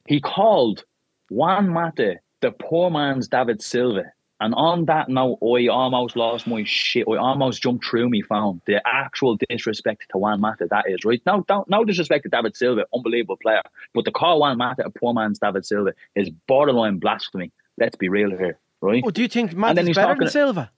he 0.07 0.21
called 0.21 0.85
Juan 1.31 1.69
Mata 1.69 2.17
the 2.41 2.53
poor 2.53 2.91
man's 2.91 3.29
David 3.29 3.61
Silva 3.63 4.05
And 4.41 4.55
on 4.55 4.85
that 4.85 5.09
note, 5.09 5.39
I 5.43 5.67
almost 5.69 6.15
lost 6.17 6.47
my 6.47 6.63
shit. 6.65 7.07
I 7.09 7.17
almost 7.17 7.63
jumped 7.63 7.87
through 7.87 8.09
me 8.11 8.21
phone. 8.23 8.61
The 8.67 8.81
actual 8.87 9.39
disrespect 9.49 10.05
to 10.13 10.19
Juan 10.19 10.41
Mata 10.43 10.67
that 10.71 10.85
is, 10.89 11.05
right? 11.05 11.21
No, 11.27 11.45
don't, 11.49 11.67
no 11.69 11.85
disrespect 11.85 12.25
to 12.25 12.29
David 12.29 12.55
Silva, 12.55 12.85
unbelievable 12.95 13.39
player. 13.39 13.63
But 13.95 14.05
to 14.05 14.13
call 14.13 14.41
Juan 14.41 14.59
Mata 14.59 14.85
a 14.85 14.91
poor 14.91 15.15
man's 15.15 15.39
David 15.39 15.65
Silva 15.65 15.95
is 16.15 16.29
borderline 16.47 16.99
blasphemy. 16.99 17.51
Let's 17.79 17.97
be 17.97 18.09
real 18.11 18.31
here, 18.31 18.59
right? 18.83 19.03
Well, 19.03 19.11
do 19.11 19.23
you 19.23 19.29
think 19.29 19.51
then 19.53 19.61
Mata's 19.61 19.87
he's 19.87 19.97
better 19.97 20.09
talking- 20.09 20.21
than 20.25 20.31
Silva? 20.31 20.71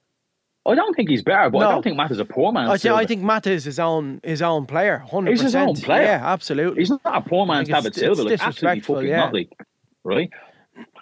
I 0.69 0.75
don't 0.75 0.95
think 0.95 1.09
he's 1.09 1.23
better, 1.23 1.51
but 1.51 1.59
I 1.59 1.73
don't 1.73 1.83
think 1.83 1.97
Mata's 1.97 2.19
a 2.19 2.25
poor 2.25 2.53
man's 2.53 2.85
I. 2.85 2.95
I 2.95 3.07
think 3.07 3.23
Mata's 3.23 3.65
his 3.65 3.79
own 3.79 4.21
his 4.23 4.43
own 4.43 4.67
player, 4.67 5.03
100%. 5.09 5.29
He's 5.29 5.41
his 5.41 5.55
own 5.55 5.75
player. 5.77 6.03
Yeah, 6.03 6.21
absolutely. 6.23 6.83
He's 6.83 6.91
not 6.91 7.01
a 7.05 7.21
poor 7.21 7.47
man's 7.47 7.69
David 7.69 7.95
Silva. 7.95 8.23
Like, 8.23 8.41
absolutely 8.41 8.81
fucking 8.81 9.09
yeah. 9.09 9.17
not, 9.17 9.33
like, 9.33 9.51
right? 10.05 10.31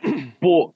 but 0.41 0.71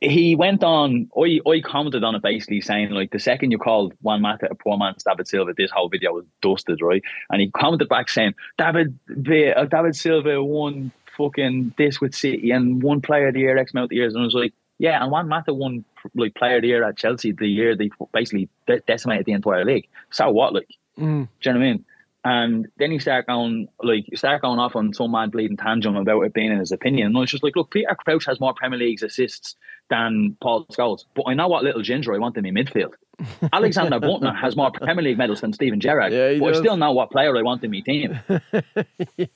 he 0.00 0.34
went 0.36 0.62
on. 0.62 1.08
I, 1.16 1.40
I 1.48 1.60
commented 1.60 2.04
on 2.04 2.14
it 2.14 2.22
basically 2.22 2.60
saying 2.60 2.90
like 2.90 3.10
the 3.10 3.18
second 3.18 3.50
you 3.50 3.58
called 3.58 3.94
Juan 4.00 4.22
Mata 4.22 4.48
a 4.50 4.54
poor 4.54 4.76
man's 4.78 5.02
David 5.04 5.28
Silva, 5.28 5.52
this 5.56 5.70
whole 5.70 5.88
video 5.88 6.12
was 6.12 6.24
dusted, 6.40 6.80
right? 6.82 7.02
And 7.30 7.40
he 7.40 7.50
commented 7.50 7.88
back 7.88 8.08
saying 8.08 8.34
David 8.58 8.98
uh, 9.10 9.64
David 9.64 9.96
Silva 9.96 10.42
won 10.42 10.92
fucking 11.16 11.74
this 11.78 12.00
with 12.00 12.14
City 12.14 12.50
and 12.50 12.82
one 12.82 13.00
player 13.00 13.28
of 13.28 13.34
the 13.34 13.40
year 13.40 13.58
X 13.58 13.72
amount 13.72 13.92
of 13.92 13.92
years, 13.92 14.14
and 14.14 14.22
I 14.22 14.24
was 14.24 14.34
like. 14.34 14.52
Yeah, 14.78 15.02
and 15.02 15.10
Juan 15.10 15.28
Mata 15.28 15.54
won 15.54 15.84
like 16.14 16.34
player 16.34 16.56
of 16.56 16.62
the 16.62 16.68
year 16.68 16.84
at 16.84 16.96
Chelsea 16.96 17.32
the 17.32 17.46
year 17.46 17.76
they 17.76 17.90
basically 18.12 18.48
de- 18.66 18.80
decimated 18.80 19.26
the 19.26 19.32
entire 19.32 19.64
league. 19.64 19.88
So 20.10 20.30
what, 20.30 20.54
like? 20.54 20.68
Mm. 20.98 21.28
Do 21.42 21.50
you 21.50 21.52
know 21.52 21.58
what 21.58 21.66
I 21.66 21.70
mean? 21.72 21.84
And 22.26 22.68
then 22.78 22.90
he 22.90 22.98
started 22.98 23.26
going 23.26 23.68
like 23.82 24.04
he 24.08 24.16
started 24.16 24.40
going 24.40 24.58
off 24.58 24.74
on 24.76 24.94
some 24.94 25.10
mad 25.10 25.30
bleeding 25.30 25.58
tangent 25.58 25.96
about 25.96 26.22
it 26.22 26.32
being 26.32 26.50
in 26.50 26.58
his 26.58 26.72
opinion. 26.72 27.08
And 27.08 27.16
I 27.16 27.20
was 27.20 27.30
just 27.30 27.42
like, 27.44 27.54
look, 27.54 27.70
Peter 27.70 27.94
Crouch 27.94 28.24
has 28.24 28.40
more 28.40 28.54
Premier 28.54 28.78
League's 28.78 29.02
assists 29.02 29.56
than 29.90 30.36
Paul 30.40 30.64
Scholes, 30.66 31.04
but 31.14 31.24
I 31.26 31.34
know 31.34 31.48
what 31.48 31.64
little 31.64 31.82
ginger 31.82 32.14
I 32.14 32.18
want 32.18 32.38
in 32.38 32.44
my 32.44 32.50
midfield. 32.50 32.94
Alexander 33.52 34.00
Büttner 34.00 34.34
has 34.34 34.56
more 34.56 34.70
Premier 34.70 35.04
League 35.04 35.18
medals 35.18 35.42
than 35.42 35.52
Steven 35.52 35.78
Gerrard, 35.78 36.12
Yeah, 36.12 36.38
but 36.38 36.48
does. 36.48 36.58
I 36.58 36.60
still 36.62 36.76
know 36.78 36.92
what 36.92 37.10
player 37.10 37.36
I 37.36 37.42
want 37.42 37.62
in 37.62 37.70
my 37.70 37.80
team. 37.80 38.18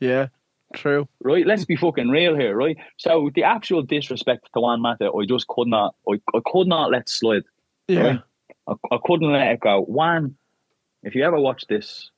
Yeah, 0.00 0.26
true. 0.74 1.08
Right? 1.22 1.46
Let's 1.46 1.64
be 1.64 1.76
fucking 1.76 2.08
real 2.08 2.36
here, 2.36 2.54
right? 2.56 2.76
So 2.96 3.30
the 3.34 3.44
actual 3.44 3.82
disrespect 3.82 4.48
to 4.54 4.60
Juan 4.60 4.80
Mata, 4.80 5.10
I 5.10 5.24
just 5.26 5.46
could 5.48 5.68
not, 5.68 5.94
I, 6.08 6.20
I 6.34 6.40
could 6.46 6.66
not 6.66 6.90
let 6.90 7.08
slide. 7.08 7.42
Yeah, 7.88 8.00
Right. 8.02 8.20
I, 8.68 8.72
I 8.94 8.98
couldn't 9.04 9.32
let 9.32 9.48
it 9.52 9.60
go. 9.60 9.82
Juan, 9.82 10.36
if 11.02 11.14
you 11.14 11.24
ever 11.24 11.38
watch 11.40 11.64
this, 11.68 12.10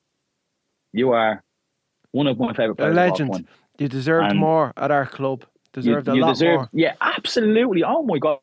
you 0.91 1.11
are 1.11 1.43
one 2.11 2.27
of 2.27 2.37
my 2.37 2.53
favorite 2.53 2.73
a 2.73 2.75
players. 2.75 2.97
all 2.97 3.03
legend. 3.27 3.47
You 3.79 3.87
deserved 3.87 4.31
And- 4.31 4.39
more 4.39 4.71
at 4.77 4.91
our 4.91 5.05
club. 5.05 5.41
You, 5.75 5.81
Deserved 5.81 6.07
a 6.09 6.13
you 6.15 6.21
lot 6.21 6.33
deserve, 6.33 6.55
more. 6.57 6.69
yeah, 6.73 6.93
absolutely. 7.01 7.83
Oh 7.83 8.03
my 8.03 8.19
god, 8.19 8.37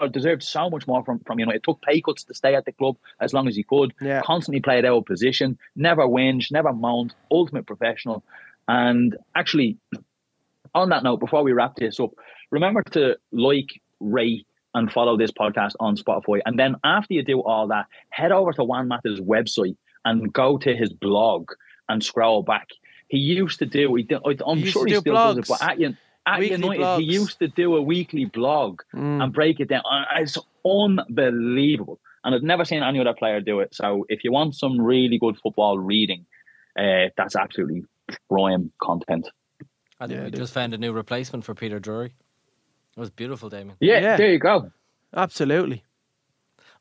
I 0.00 0.08
deserved 0.08 0.42
so 0.42 0.68
much 0.68 0.88
more 0.88 1.04
from 1.04 1.20
from 1.20 1.38
you 1.38 1.46
know. 1.46 1.52
It 1.52 1.62
took 1.62 1.80
pay 1.82 2.00
cuts 2.00 2.24
to 2.24 2.34
stay 2.34 2.56
at 2.56 2.64
the 2.64 2.72
club 2.72 2.96
as 3.20 3.32
long 3.32 3.46
as 3.46 3.54
he 3.54 3.62
could. 3.62 3.94
Yeah. 4.00 4.22
Constantly 4.24 4.60
played 4.60 4.84
out 4.84 4.96
of 4.96 5.04
position, 5.04 5.56
never 5.76 6.02
whinged, 6.02 6.50
never 6.50 6.72
moaned. 6.72 7.14
Ultimate 7.30 7.64
professional. 7.68 8.24
And 8.68 9.16
actually, 9.34 9.78
on 10.74 10.88
that 10.90 11.02
note, 11.02 11.20
before 11.20 11.42
we 11.42 11.52
wrap 11.52 11.76
this 11.76 12.00
up, 12.00 12.10
remember 12.50 12.82
to 12.92 13.16
like, 13.32 13.80
rate, 14.00 14.46
and 14.74 14.90
follow 14.92 15.16
this 15.16 15.30
podcast 15.30 15.72
on 15.78 15.96
Spotify. 15.96 16.40
And 16.46 16.58
then 16.58 16.74
after 16.82 17.14
you 17.14 17.22
do 17.22 17.40
all 17.40 17.68
that, 17.68 17.86
head 18.10 18.32
over 18.32 18.52
to 18.54 18.64
Juan 18.64 18.88
Mata's 18.88 19.20
website 19.20 19.76
and 20.04 20.32
go 20.32 20.58
to 20.58 20.74
his 20.74 20.92
blog 20.92 21.50
and 21.88 22.02
scroll 22.02 22.42
back. 22.42 22.68
He 23.08 23.18
used 23.18 23.60
to 23.60 23.66
do. 23.66 23.94
He 23.94 24.02
did, 24.02 24.18
I'm 24.44 24.58
He 24.58 24.66
sure 24.66 24.84
he 24.86 24.94
still 24.96 25.14
does 25.14 25.36
it, 25.38 25.44
blogs. 25.44 25.48
but 25.48 25.62
at, 25.62 25.78
at 26.26 26.50
United, 26.50 26.80
blogs. 26.82 26.98
he 26.98 27.04
used 27.04 27.38
to 27.38 27.46
do 27.48 27.76
a 27.76 27.82
weekly 27.82 28.24
blog 28.24 28.80
Mm. 28.94 29.22
and 29.22 29.32
break 29.32 29.60
it 29.60 29.68
down. 29.68 29.82
It's 30.16 30.36
unbelievable. 30.64 32.00
And 32.24 32.34
I've 32.34 32.42
never 32.42 32.64
seen 32.64 32.82
any 32.82 32.98
other 33.00 33.12
player 33.14 33.40
do 33.40 33.60
it. 33.60 33.74
So 33.74 34.06
if 34.08 34.24
you 34.24 34.32
want 34.32 34.54
some 34.56 34.80
really 34.80 35.18
good 35.18 35.36
football 35.38 35.78
reading, 35.78 36.24
uh, 36.78 37.10
that's 37.16 37.36
absolutely 37.36 37.84
prime 38.30 38.70
content. 38.82 39.28
I 40.00 40.06
think 40.06 40.16
Yeah, 40.16 40.22
we 40.22 40.28
it 40.28 40.34
just 40.34 40.52
found 40.52 40.74
a 40.74 40.78
new 40.78 40.92
replacement 40.92 41.44
for 41.44 41.54
Peter 41.54 41.78
Drury. 41.78 42.14
It 42.96 43.00
was 43.00 43.10
beautiful, 43.10 43.48
Damien. 43.48 43.76
Yeah, 43.80 44.00
Yeah. 44.00 44.16
there 44.16 44.32
you 44.32 44.38
go. 44.38 44.70
Absolutely. 45.16 45.84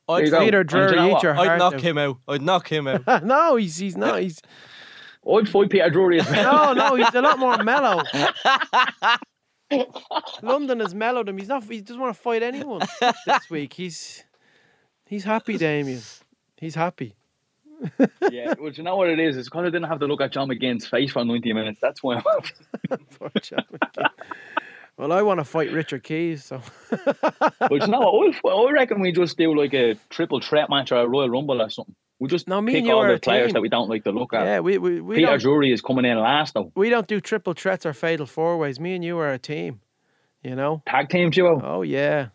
I'd, 0.10 0.26
you 0.26 0.32
go. 0.32 0.40
Peter 0.44 0.60
And 0.62 0.70
do 0.70 0.78
you 0.78 0.84
Drury, 0.88 0.96
know 0.98 1.08
eat 1.08 1.12
what? 1.14 1.24
your 1.24 1.32
I'd 1.40 1.48
heart 1.48 1.60
knock 1.60 1.74
out. 1.76 1.82
him 1.82 1.98
out. 1.98 2.18
I'd 2.28 2.42
knock 2.42 2.68
him 2.72 2.88
out. 2.88 3.06
no, 3.24 3.56
he's 3.56 3.78
he's 3.78 3.96
not. 3.96 4.22
He's 4.22 4.42
I'd 5.32 5.48
fight 5.48 5.70
Peter 5.70 5.90
Drury 5.90 6.20
as 6.20 6.30
well. 6.30 6.76
no, 6.76 6.90
no. 6.90 6.96
He's 6.96 7.14
a 7.16 7.22
lot 7.22 7.40
more 7.40 7.58
mellow. 7.64 8.04
London 10.42 10.80
has 10.82 10.94
mellowed 10.94 11.30
him. 11.30 11.38
He's 11.38 11.48
not. 11.48 11.64
He 11.64 11.82
doesn't 11.82 12.02
want 12.02 12.16
to 12.16 12.22
fight 12.22 12.44
anyone 12.44 12.82
this 13.26 13.50
week. 13.50 13.74
He's 13.74 14.24
he's 15.08 15.24
happy, 15.24 15.58
Damien. 15.58 16.02
He's 16.58 16.76
happy. 16.76 17.16
Yeah, 18.32 18.54
well, 18.60 18.72
do 18.72 18.78
you 18.78 18.84
know 18.84 18.96
what 18.96 19.10
it 19.10 19.20
is? 19.20 19.38
It's 19.38 19.48
because 19.50 19.62
I 19.64 19.70
didn't 19.70 19.84
have 19.90 20.00
to 20.00 20.06
look 20.08 20.22
at 20.22 20.32
John 20.32 20.50
McGinn's 20.50 20.86
face 20.88 21.12
for 21.12 21.24
90 21.26 21.54
minutes. 21.54 21.80
That's 21.82 22.02
why 22.04 22.16
I'm 22.16 22.24
McGinn. 23.20 23.64
well, 24.98 25.12
I 25.12 25.22
want 25.22 25.40
to 25.40 25.44
fight 25.44 25.72
Richard 25.72 26.04
Keys, 26.04 26.46
so 26.46 26.62
But 27.60 27.72
you 27.72 27.88
know 27.88 28.00
what? 28.00 28.36
I 28.46 28.50
I 28.50 28.72
reckon 28.72 29.02
we 29.02 29.12
just 29.12 29.38
do 29.38 29.58
like 29.58 29.74
a 29.74 29.96
triple 30.10 30.40
threat 30.42 30.70
match 30.70 30.92
or 30.92 30.98
a 30.98 31.08
Royal 31.08 31.30
Rumble 31.30 31.62
or 31.62 31.70
something. 31.70 31.96
We 32.20 32.30
just 32.30 32.48
No, 32.48 32.62
me 32.62 32.72
pick 32.72 32.80
and 32.80 32.88
you 32.88 32.94
all 32.94 33.08
the 33.08 33.18
players 33.20 33.48
team. 33.48 33.54
that 33.56 33.62
we 33.62 33.70
don't 33.70 33.90
like 33.90 34.04
to 34.06 34.12
look 34.12 34.34
at. 34.34 34.46
yeah, 34.46 34.60
we 34.60 34.78
we, 34.78 35.02
we 35.02 35.16
Peter 35.18 35.38
Drury 35.38 35.72
is 35.74 35.82
coming 35.82 36.06
in 36.06 36.18
last 36.20 36.54
though. 36.54 36.72
we 36.76 36.90
don't 36.90 37.08
do 37.08 37.20
triple 37.20 37.54
threats 37.54 37.86
or 37.86 37.94
fatal 37.94 38.26
four 38.26 38.58
ways. 38.58 38.80
Me 38.80 38.96
and 38.96 39.04
you 39.04 39.18
are 39.18 39.32
a 39.32 39.40
team. 39.40 39.82
You 40.44 40.56
know. 40.56 40.82
Tag 40.88 41.10
team 41.10 41.30
duo. 41.32 41.60
Oh 41.64 41.82
yeah, 41.82 42.28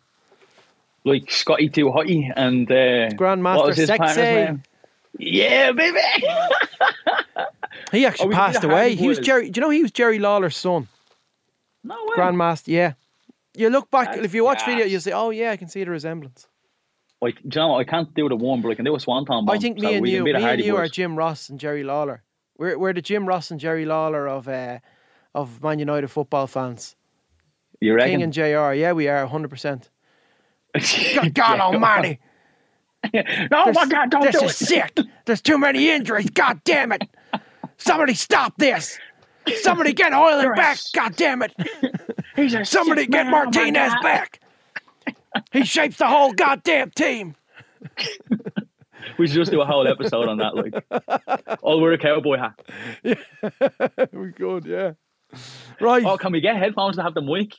like 1.05 1.31
Scotty 1.31 1.69
Too 1.69 1.85
Hotty 1.85 2.31
and 2.35 2.69
uh, 2.71 3.09
Grandmaster 3.15 3.73
Sexy. 3.85 4.61
Yeah, 5.17 5.71
baby. 5.71 5.99
he 7.91 8.05
Oh, 8.05 8.07
actually 8.07 8.29
we 8.29 8.35
passed 8.35 8.63
away. 8.63 8.95
He 8.95 9.07
was 9.07 9.19
Jerry. 9.19 9.49
Do 9.49 9.59
you 9.59 9.61
know 9.65 9.69
he 9.69 9.81
was 9.81 9.91
Jerry 9.91 10.19
Lawler's 10.19 10.55
son? 10.55 10.87
no 11.83 11.95
way. 12.05 12.15
Grandmaster. 12.15 12.67
Yeah. 12.67 12.93
You 13.55 13.69
look 13.69 13.89
back 13.89 14.13
That's 14.13 14.25
if 14.25 14.33
you 14.33 14.43
watch 14.43 14.63
video, 14.65 14.85
you 14.85 14.99
say, 14.99 15.11
"Oh 15.11 15.31
yeah, 15.31 15.51
I 15.51 15.57
can 15.57 15.67
see 15.67 15.83
the 15.83 15.91
resemblance." 15.91 16.47
Like, 17.21 17.35
do 17.35 17.41
you 17.43 17.49
know 17.61 17.69
what? 17.69 17.79
I 17.79 17.83
can't 17.83 18.13
do 18.13 18.29
the 18.29 18.35
one, 18.35 18.61
but 18.61 18.69
I 18.69 18.75
can 18.75 18.85
do 18.85 18.95
a 18.95 18.99
swanton 18.99 19.45
bomb. 19.45 19.49
I 19.49 19.57
think 19.57 19.77
me 19.77 19.81
so 19.81 19.93
and 19.93 20.07
you, 20.07 20.23
me 20.23 20.31
and 20.31 20.63
you 20.63 20.77
are 20.77 20.87
Jim 20.87 21.17
Ross 21.17 21.49
and 21.49 21.59
Jerry 21.59 21.83
Lawler. 21.83 22.23
We're 22.57 22.77
we're 22.77 22.93
the 22.93 23.01
Jim 23.01 23.27
Ross 23.27 23.51
and 23.51 23.59
Jerry 23.59 23.85
Lawler 23.85 24.27
of 24.27 24.47
uh, 24.47 24.79
of 25.33 25.61
Man 25.61 25.79
United 25.79 26.07
football 26.09 26.47
fans. 26.47 26.95
You 27.81 27.95
reckon? 27.95 28.11
King 28.11 28.23
and 28.23 28.33
Jr. 28.33 28.73
Yeah, 28.73 28.93
we 28.93 29.07
are 29.07 29.25
hundred 29.25 29.49
percent. 29.49 29.89
God, 31.15 31.33
God 31.33 31.59
Almighty, 31.59 32.19
Oh, 33.13 33.47
no, 33.51 33.65
this, 33.67 33.75
my 33.75 33.85
God, 33.87 34.09
don't 34.11 34.23
this 34.23 34.39
do 34.39 34.45
is 34.45 34.61
it. 34.61 34.65
sick. 34.67 34.97
There's 35.25 35.41
too 35.41 35.57
many 35.57 35.89
injuries. 35.89 36.29
God 36.31 36.61
damn 36.65 36.91
it! 36.91 37.03
Somebody 37.77 38.13
stop 38.13 38.53
this. 38.57 38.99
Somebody 39.61 39.93
get 39.93 40.11
Højlund 40.11 40.43
You're 40.43 40.53
a 40.53 40.55
back. 40.55 40.73
s- 40.77 40.91
God 40.91 41.15
damn 41.15 41.41
it! 41.41 41.53
He's 42.35 42.53
a 42.53 42.65
Somebody 42.65 43.07
get 43.07 43.25
man, 43.25 43.33
oh 43.33 43.37
Martinez 43.45 43.93
God. 43.93 44.03
back. 44.03 44.39
He 45.51 45.63
shapes 45.63 45.97
the 45.97 46.07
whole 46.07 46.33
goddamn 46.33 46.91
team. 46.91 47.35
We 49.17 49.27
should 49.27 49.37
just 49.37 49.51
do 49.51 49.61
a 49.61 49.65
whole 49.65 49.87
episode 49.87 50.27
on 50.27 50.37
that. 50.37 50.55
Like, 50.55 50.73
oh, 50.91 51.55
all 51.61 51.81
wear 51.81 51.93
a 51.93 51.97
cowboy 51.97 52.37
hat. 52.37 52.59
Yeah. 53.03 53.15
we 54.13 54.31
good, 54.31 54.65
yeah. 54.65 54.91
Right. 55.79 56.03
Oh, 56.05 56.17
can 56.17 56.31
we 56.33 56.41
get 56.41 56.57
headphones 56.57 56.97
to 56.97 57.03
have 57.03 57.13
them 57.13 57.25
mic? 57.25 57.53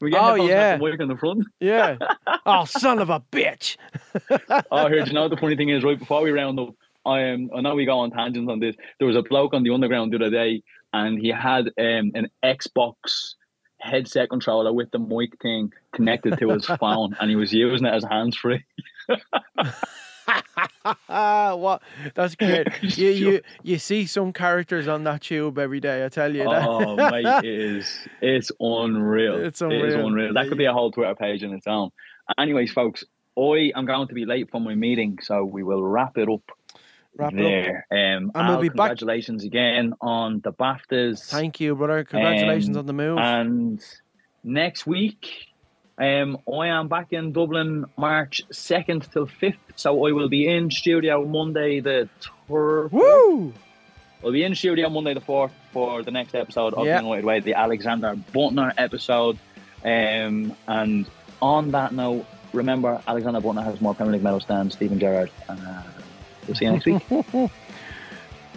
We 0.00 0.10
get 0.10 0.20
Oh, 0.20 0.26
headphones 0.32 0.48
to 0.48 0.54
yeah. 0.54 0.70
have 0.72 0.80
the 0.80 0.90
mic 0.90 1.00
in 1.00 1.08
the 1.08 1.16
front. 1.16 1.44
Yeah. 1.60 1.96
Oh, 2.46 2.64
son 2.66 2.98
of 2.98 3.08
a 3.10 3.20
bitch. 3.20 3.76
Oh, 4.70 4.88
here, 4.88 5.00
do 5.02 5.06
you 5.08 5.12
know 5.14 5.22
what 5.22 5.30
the 5.30 5.36
funny 5.36 5.56
thing 5.56 5.68
is? 5.70 5.82
Right 5.84 5.98
before 5.98 6.22
we 6.22 6.30
round 6.30 6.58
up, 6.60 6.74
I 7.04 7.30
um, 7.30 7.50
I 7.54 7.60
know 7.60 7.74
we 7.74 7.84
go 7.84 7.98
on 8.00 8.10
tangents 8.10 8.50
on 8.50 8.60
this. 8.60 8.76
There 8.98 9.06
was 9.06 9.16
a 9.16 9.22
bloke 9.22 9.54
on 9.54 9.62
the 9.62 9.70
underground 9.70 10.12
the 10.12 10.16
other 10.16 10.30
day, 10.30 10.62
and 10.92 11.18
he 11.18 11.28
had 11.28 11.66
um, 11.78 12.12
an 12.14 12.28
Xbox 12.44 13.34
headset 13.78 14.30
controller 14.30 14.72
with 14.72 14.90
the 14.92 14.98
mic 14.98 15.40
thing 15.42 15.72
connected 15.92 16.38
to 16.38 16.50
his 16.50 16.64
phone, 16.80 17.16
and 17.20 17.28
he 17.30 17.36
was 17.36 17.52
using 17.52 17.86
it 17.86 17.94
as 17.94 18.04
hands 18.04 18.36
free. 18.36 18.64
What? 21.06 21.82
That's 22.14 22.34
great. 22.34 22.66
You, 22.82 23.10
you 23.10 23.40
you 23.62 23.78
see 23.78 24.06
some 24.06 24.32
characters 24.32 24.88
on 24.88 25.04
that 25.04 25.22
tube 25.22 25.58
every 25.58 25.80
day. 25.80 26.04
I 26.04 26.08
tell 26.08 26.34
you 26.34 26.44
that. 26.44 26.66
Oh, 26.66 26.96
mate, 26.96 27.24
it 27.24 27.44
is 27.44 27.98
it's 28.20 28.50
unreal. 28.60 29.36
It's 29.44 29.62
It 29.62 29.72
is 29.72 29.94
unreal. 29.94 30.06
unreal. 30.08 30.34
That 30.34 30.48
could 30.48 30.58
be 30.58 30.64
a 30.64 30.72
whole 30.72 30.90
Twitter 30.90 31.14
page 31.14 31.42
in 31.42 31.52
its 31.52 31.66
own. 31.66 31.90
Anyways, 32.38 32.72
folks, 32.72 33.04
I 33.38 33.72
am 33.74 33.86
going 33.86 34.08
to 34.08 34.14
be 34.14 34.24
late 34.26 34.50
for 34.50 34.60
my 34.60 34.74
meeting, 34.74 35.18
so 35.22 35.44
we 35.44 35.62
will 35.62 35.82
wrap 35.82 36.18
it 36.18 36.28
up 36.28 36.42
Wrap 37.16 37.32
it 37.32 37.38
up. 37.38 37.42
there. 37.44 37.86
Um, 37.90 38.30
And 38.34 38.48
we'll 38.48 38.56
Al, 38.56 38.60
be 38.60 38.68
back- 38.68 38.76
congratulations 38.90 39.44
again 39.44 39.94
on 40.00 40.40
the 40.40 40.52
BAFTAs. 40.52 41.28
Thank 41.30 41.60
you, 41.60 41.74
brother. 41.74 42.04
Congratulations 42.04 42.76
Um, 42.76 42.80
on 42.80 42.86
the 42.86 42.92
move. 42.92 43.18
And 43.18 43.84
next 44.44 44.86
week, 44.86 45.48
um, 45.98 46.38
I 46.50 46.68
am 46.68 46.88
back 46.88 47.12
in 47.12 47.32
Dublin 47.32 47.84
March 47.98 48.42
2nd 48.50 49.10
till 49.12 49.26
5th. 49.26 49.56
So 49.76 50.06
I 50.06 50.12
will 50.12 50.28
be 50.28 50.46
in 50.46 50.70
studio 50.70 51.24
Monday 51.26 51.80
the 51.80 52.08
3rd. 52.48 52.92
Woo! 52.92 53.52
I'll 54.24 54.30
be 54.32 54.44
in 54.44 54.54
studio 54.54 54.88
Monday 54.88 55.14
the 55.14 55.20
4th 55.20 55.50
for 55.72 56.02
the 56.02 56.10
next 56.12 56.34
episode 56.34 56.74
of 56.74 56.86
Yeah. 56.86 56.98
the 56.98 57.04
United 57.04 57.24
Way, 57.24 57.40
the 57.40 57.54
Alexander 57.54 58.14
Büttner 58.32 58.72
episode. 58.78 59.36
Um, 59.84 60.54
and 60.68 61.06
on 61.40 61.72
that 61.72 61.92
note, 61.92 62.24
remember, 62.52 63.00
Alexander 63.06 63.40
Büttner 63.40 63.64
has 63.64 63.80
more 63.80 63.94
Premier 63.94 64.12
League 64.12 64.22
medals 64.22 64.44
than 64.46 64.70
Steven 64.70 64.98
Gerrard. 64.98 65.30
And 65.48 65.60
uh, 65.60 65.82
we'll 66.46 66.56
see 66.56 66.66
you 66.66 66.72
next 66.72 66.86
week. 66.86 67.02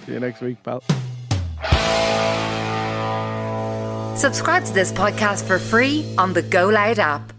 See 0.05 0.13
you 0.13 0.19
next 0.19 0.41
week, 0.41 0.61
pal. 0.61 0.83
Subscribe 4.15 4.63
to 4.65 4.73
this 4.73 4.91
podcast 4.91 5.45
for 5.45 5.57
free 5.59 6.05
on 6.17 6.33
the 6.33 6.41
Go 6.43 6.69
Loud 6.69 6.99
app. 6.99 7.34